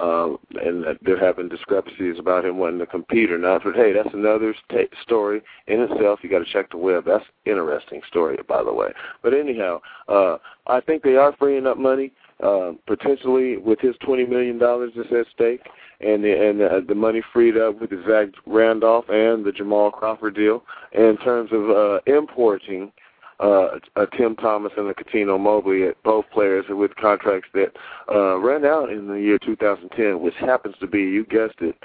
Um, 0.00 0.38
and 0.64 0.84
that 0.84 0.98
they're 1.02 1.18
having 1.18 1.48
discrepancies 1.48 2.20
about 2.20 2.44
him 2.44 2.58
wanting 2.58 2.78
to 2.78 2.86
compete 2.86 3.32
or 3.32 3.38
not. 3.38 3.64
But 3.64 3.74
hey, 3.74 3.92
that's 3.92 4.14
another 4.14 4.54
st- 4.70 4.92
story 5.02 5.42
in 5.66 5.80
itself. 5.80 6.20
You 6.22 6.30
got 6.30 6.38
to 6.38 6.44
check 6.44 6.70
the 6.70 6.76
web. 6.76 7.04
That's 7.04 7.24
interesting 7.46 8.02
story, 8.06 8.38
by 8.46 8.62
the 8.62 8.72
way. 8.72 8.92
But 9.24 9.34
anyhow, 9.34 9.80
uh, 10.06 10.36
I 10.68 10.80
think 10.80 11.02
they 11.02 11.16
are 11.16 11.34
freeing 11.36 11.66
up 11.66 11.78
money 11.78 12.12
uh, 12.42 12.72
potentially 12.86 13.56
with 13.56 13.80
his 13.80 13.94
twenty 14.04 14.26
million 14.26 14.58
dollars 14.58 14.92
that's 14.96 15.12
at 15.12 15.26
stake, 15.34 15.62
and 16.00 16.22
the, 16.22 16.48
and 16.48 16.60
the, 16.60 16.84
the 16.86 16.94
money 16.94 17.22
freed 17.32 17.56
up 17.56 17.80
with 17.80 17.90
the 17.90 18.02
Zach 18.08 18.28
Randolph 18.46 19.08
and 19.08 19.44
the 19.44 19.52
Jamal 19.52 19.90
Crawford 19.90 20.34
deal. 20.34 20.62
in 20.92 21.16
terms 21.18 21.50
of 21.52 21.70
uh, 21.70 22.00
importing 22.06 22.92
uh, 23.40 23.78
a 23.96 24.06
Tim 24.16 24.34
Thomas 24.36 24.72
and 24.76 24.88
a 24.88 24.94
Cuttino 24.94 25.38
Mobley, 25.38 25.88
both 26.04 26.24
players 26.32 26.64
with 26.68 26.94
contracts 26.96 27.48
that 27.54 27.72
uh, 28.12 28.38
ran 28.38 28.64
out 28.64 28.90
in 28.90 29.06
the 29.06 29.14
year 29.14 29.38
2010, 29.38 30.20
which 30.20 30.34
happens 30.40 30.74
to 30.80 30.86
be, 30.86 30.98
you 31.00 31.24
guessed 31.24 31.60
it, 31.60 31.76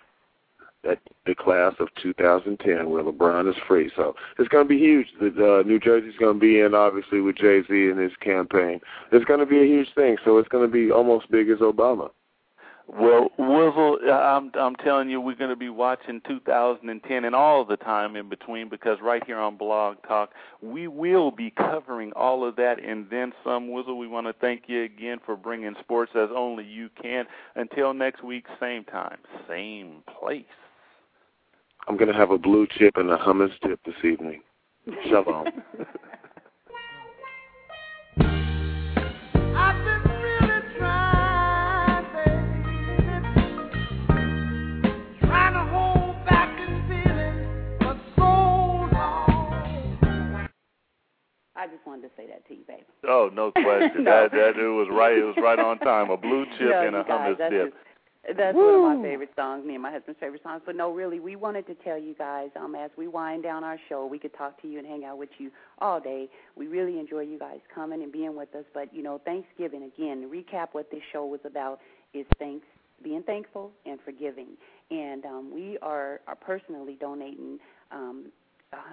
that 0.83 0.99
the 1.25 1.35
class 1.35 1.73
of 1.79 1.87
2010 2.01 2.89
where 2.89 3.03
LeBron 3.03 3.49
is 3.49 3.55
free. 3.67 3.91
So 3.95 4.15
it's 4.37 4.49
going 4.49 4.65
to 4.65 4.69
be 4.69 4.79
huge. 4.79 5.07
The 5.19 5.59
uh, 5.59 5.67
New 5.67 5.79
Jersey's 5.79 6.17
going 6.19 6.35
to 6.35 6.39
be 6.39 6.59
in 6.59 6.75
obviously 6.75 7.21
with 7.21 7.37
Jay 7.37 7.61
Z 7.61 7.67
and 7.69 7.99
his 7.99 8.11
campaign. 8.21 8.81
It's 9.11 9.25
going 9.25 9.39
to 9.39 9.45
be 9.45 9.59
a 9.59 9.65
huge 9.65 9.93
thing. 9.95 10.17
So 10.25 10.37
it's 10.37 10.49
going 10.49 10.67
to 10.67 10.71
be 10.71 10.91
almost 10.91 11.31
big 11.31 11.49
as 11.49 11.59
Obama. 11.59 12.09
Well, 12.85 13.29
Wizzle, 13.39 14.11
I'm 14.11 14.51
I'm 14.59 14.75
telling 14.75 15.09
you, 15.09 15.21
we're 15.21 15.35
going 15.35 15.49
to 15.49 15.55
be 15.55 15.69
watching 15.69 16.21
2010 16.27 17.23
and 17.23 17.33
all 17.33 17.63
the 17.63 17.77
time 17.77 18.17
in 18.17 18.27
between 18.27 18.67
because 18.67 18.97
right 19.01 19.23
here 19.25 19.39
on 19.39 19.55
Blog 19.55 19.97
Talk, 20.05 20.31
we 20.61 20.89
will 20.89 21.31
be 21.31 21.49
covering 21.49 22.11
all 22.13 22.45
of 22.47 22.57
that 22.57 22.83
and 22.83 23.09
then 23.09 23.31
some. 23.43 23.69
Wizzle, 23.69 23.97
we 23.97 24.07
want 24.07 24.27
to 24.27 24.33
thank 24.33 24.63
you 24.67 24.83
again 24.83 25.19
for 25.25 25.37
bringing 25.37 25.75
sports 25.79 26.11
as 26.13 26.29
only 26.35 26.65
you 26.65 26.89
can. 27.01 27.25
Until 27.55 27.93
next 27.93 28.21
week, 28.21 28.45
same 28.59 28.83
time, 28.83 29.19
same 29.47 30.03
place. 30.19 30.43
I'm 31.87 31.97
going 31.97 32.11
to 32.11 32.17
have 32.17 32.31
a 32.31 32.37
blue 32.37 32.67
chip 32.77 32.95
and 32.95 33.09
a 33.09 33.17
hummus 33.17 33.51
dip 33.61 33.79
this 33.85 33.95
evening. 34.03 34.41
Shalom. 35.09 35.47
I 51.55 51.67
just 51.67 51.87
wanted 51.87 52.01
to 52.01 52.09
say 52.17 52.27
that 52.27 52.45
to 52.49 52.55
you, 52.55 52.63
baby. 52.67 52.83
Oh, 53.07 53.29
no 53.33 53.51
question. 53.63 54.03
no. 54.03 54.11
That 54.11 54.31
that 54.31 54.59
it 54.59 54.67
was 54.67 54.89
right. 54.91 55.17
It 55.17 55.23
was 55.23 55.35
right 55.41 55.59
on 55.59 55.79
time. 55.79 56.09
A 56.09 56.17
blue 56.17 56.45
chip 56.57 56.67
no, 56.69 56.87
and 56.87 56.95
a 56.95 57.03
hummus 57.03 57.37
dip. 57.49 57.73
Just, 57.73 57.77
that's 58.25 58.55
Woo. 58.55 58.83
one 58.83 58.91
of 58.93 58.99
my 58.99 59.03
favorite 59.03 59.31
songs, 59.35 59.65
me 59.65 59.73
and 59.73 59.83
my 59.83 59.91
husband's 59.91 60.19
favorite 60.19 60.41
songs. 60.43 60.61
But 60.65 60.75
no, 60.75 60.91
really, 60.91 61.19
we 61.19 61.35
wanted 61.35 61.67
to 61.67 61.75
tell 61.75 61.97
you 61.97 62.15
guys, 62.15 62.49
um, 62.55 62.73
as 62.73 62.89
we 62.97 63.07
wind 63.07 63.43
down 63.43 63.63
our 63.63 63.77
show, 63.89 64.05
we 64.05 64.17
could 64.17 64.33
talk 64.37 64.61
to 64.61 64.67
you 64.67 64.79
and 64.79 64.87
hang 64.87 65.03
out 65.03 65.17
with 65.17 65.29
you 65.37 65.51
all 65.79 65.99
day. 65.99 66.29
We 66.55 66.67
really 66.67 66.99
enjoy 66.99 67.21
you 67.21 67.37
guys 67.37 67.59
coming 67.73 68.01
and 68.01 68.11
being 68.11 68.35
with 68.35 68.53
us. 68.55 68.63
But 68.73 68.93
you 68.93 69.03
know, 69.03 69.19
Thanksgiving 69.25 69.83
again. 69.83 70.21
To 70.21 70.27
recap 70.27 70.69
what 70.71 70.89
this 70.89 71.01
show 71.11 71.25
was 71.25 71.41
about 71.43 71.79
is 72.13 72.25
thanks, 72.39 72.65
being 73.03 73.23
thankful 73.23 73.71
and 73.85 73.99
forgiving. 74.05 74.49
And 74.89 75.25
um, 75.25 75.51
we 75.53 75.77
are, 75.81 76.21
are 76.27 76.35
personally 76.35 76.97
donating 76.99 77.57
um, 77.91 78.27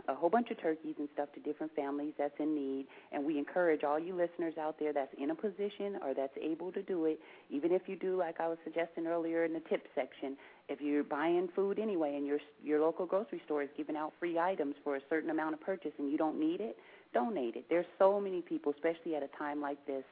a 0.09 0.15
whole 0.15 0.31
bunch 0.31 0.51
of 0.51 0.61
turkeys 0.61 0.95
and 0.99 1.09
stuff 1.13 1.29
to 1.35 1.41
different 1.41 1.75
families 1.75 2.13
that's 2.19 2.39
in 2.39 2.55
need. 2.55 2.87
And 3.13 3.25
we 3.25 3.39
encourage 3.39 3.85
all 3.85 3.99
you 3.99 4.15
listeners 4.15 4.55
out 4.59 4.79
there 4.79 4.93
that's 4.93 5.13
in 5.19 5.31
a 5.31 5.35
position 5.35 5.99
or 6.05 6.15
that's 6.15 6.37
able 6.41 6.73
to 6.73 6.83
do 6.83 7.07
it, 7.07 7.21
even 7.51 7.73
if 7.73 7.83
you 7.87 7.97
do, 7.97 8.17
like 8.17 8.41
I 8.41 8.49
was 8.49 8.59
suggesting 8.65 9.07
earlier 9.07 9.45
in 9.45 9.53
the 9.53 9.63
tip 9.69 9.87
section, 9.95 10.37
if 10.69 10.81
you're 10.81 11.05
buying 11.05 11.49
food 11.55 11.79
anyway 11.79 12.17
and 12.17 12.27
your 12.27 12.39
your 12.63 12.81
local 12.81 13.07
grocery 13.07 13.43
store 13.45 13.63
is 13.63 13.69
giving 13.77 13.97
out 13.97 14.13
free 14.19 14.39
items 14.39 14.75
for 14.85 14.97
a 14.97 15.01
certain 15.09 15.31
amount 15.31 15.55
of 15.55 15.61
purchase 15.61 15.93
and 15.99 16.11
you 16.11 16.19
don't 16.19 16.39
need 16.39 16.61
it, 16.61 16.77
donate 17.13 17.57
it. 17.57 17.65
There's 17.69 17.87
so 17.99 18.21
many 18.21 18.41
people, 18.41 18.73
especially 18.73 19.17
at 19.17 19.23
a 19.23 19.29
time 19.37 19.61
like 19.61 19.85
this, 19.87 20.05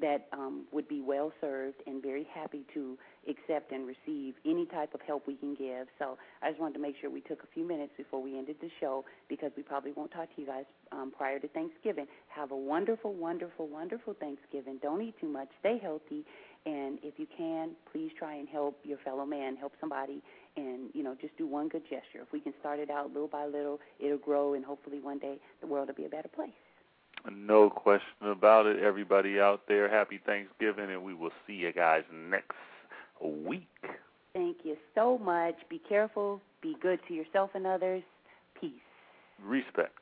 that 0.00 0.28
um, 0.32 0.64
would 0.72 0.88
be 0.88 1.00
well 1.00 1.32
served 1.40 1.82
and 1.86 2.02
very 2.02 2.26
happy 2.34 2.64
to 2.74 2.98
accept 3.28 3.72
and 3.72 3.86
receive 3.86 4.34
any 4.44 4.66
type 4.66 4.94
of 4.94 5.00
help 5.06 5.26
we 5.26 5.34
can 5.34 5.54
give. 5.54 5.86
So 5.98 6.16
I 6.42 6.50
just 6.50 6.60
wanted 6.60 6.74
to 6.74 6.80
make 6.80 6.96
sure 7.00 7.10
we 7.10 7.20
took 7.20 7.42
a 7.42 7.46
few 7.52 7.66
minutes 7.66 7.92
before 7.96 8.22
we 8.22 8.38
ended 8.38 8.56
the 8.60 8.70
show 8.80 9.04
because 9.28 9.50
we 9.56 9.62
probably 9.62 9.92
won't 9.92 10.10
talk 10.10 10.34
to 10.34 10.40
you 10.40 10.46
guys 10.46 10.64
um, 10.92 11.12
prior 11.16 11.38
to 11.38 11.48
Thanksgiving. 11.48 12.06
Have 12.28 12.50
a 12.50 12.56
wonderful, 12.56 13.14
wonderful, 13.14 13.66
wonderful 13.68 14.14
Thanksgiving. 14.14 14.78
Don't 14.82 15.02
eat 15.02 15.14
too 15.20 15.28
much. 15.28 15.48
Stay 15.60 15.78
healthy. 15.82 16.24
And 16.66 16.98
if 17.02 17.14
you 17.16 17.26
can, 17.36 17.70
please 17.92 18.10
try 18.18 18.34
and 18.34 18.48
help 18.48 18.80
your 18.82 18.98
fellow 18.98 19.24
man, 19.24 19.54
help 19.54 19.72
somebody, 19.80 20.20
and 20.56 20.90
you 20.94 21.04
know, 21.04 21.16
just 21.20 21.36
do 21.38 21.46
one 21.46 21.68
good 21.68 21.84
gesture. 21.84 22.22
If 22.22 22.32
we 22.32 22.40
can 22.40 22.54
start 22.58 22.80
it 22.80 22.90
out 22.90 23.12
little 23.12 23.28
by 23.28 23.46
little, 23.46 23.78
it'll 24.00 24.18
grow, 24.18 24.54
and 24.54 24.64
hopefully 24.64 24.98
one 24.98 25.20
day 25.20 25.38
the 25.60 25.68
world 25.68 25.86
will 25.86 25.94
be 25.94 26.06
a 26.06 26.08
better 26.08 26.28
place. 26.28 26.50
No 27.30 27.70
question 27.70 28.28
about 28.28 28.66
it. 28.66 28.82
Everybody 28.82 29.40
out 29.40 29.62
there, 29.68 29.88
happy 29.88 30.20
Thanksgiving, 30.24 30.90
and 30.90 31.02
we 31.02 31.14
will 31.14 31.30
see 31.46 31.54
you 31.54 31.72
guys 31.72 32.02
next 32.12 32.56
week. 33.22 33.68
Thank 34.32 34.58
you 34.64 34.76
so 34.94 35.18
much. 35.18 35.54
Be 35.68 35.80
careful. 35.88 36.40
Be 36.62 36.76
good 36.80 37.00
to 37.08 37.14
yourself 37.14 37.50
and 37.54 37.66
others. 37.66 38.02
Peace. 38.60 38.72
Respect. 39.42 39.98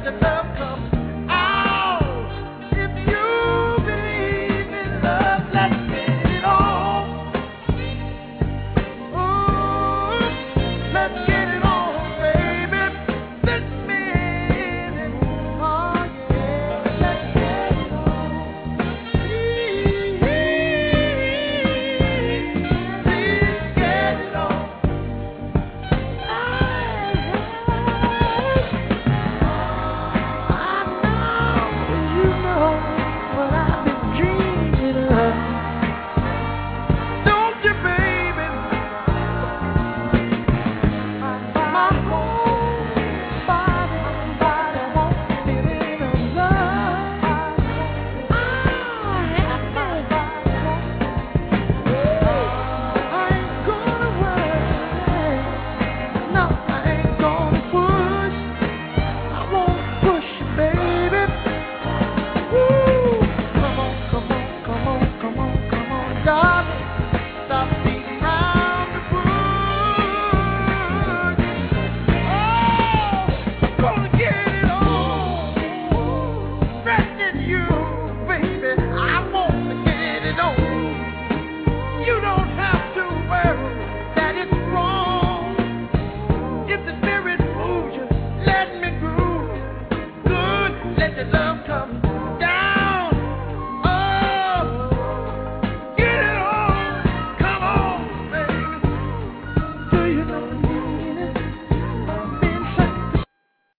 at 0.00 0.14
the 0.14 0.20
back. 0.20 0.29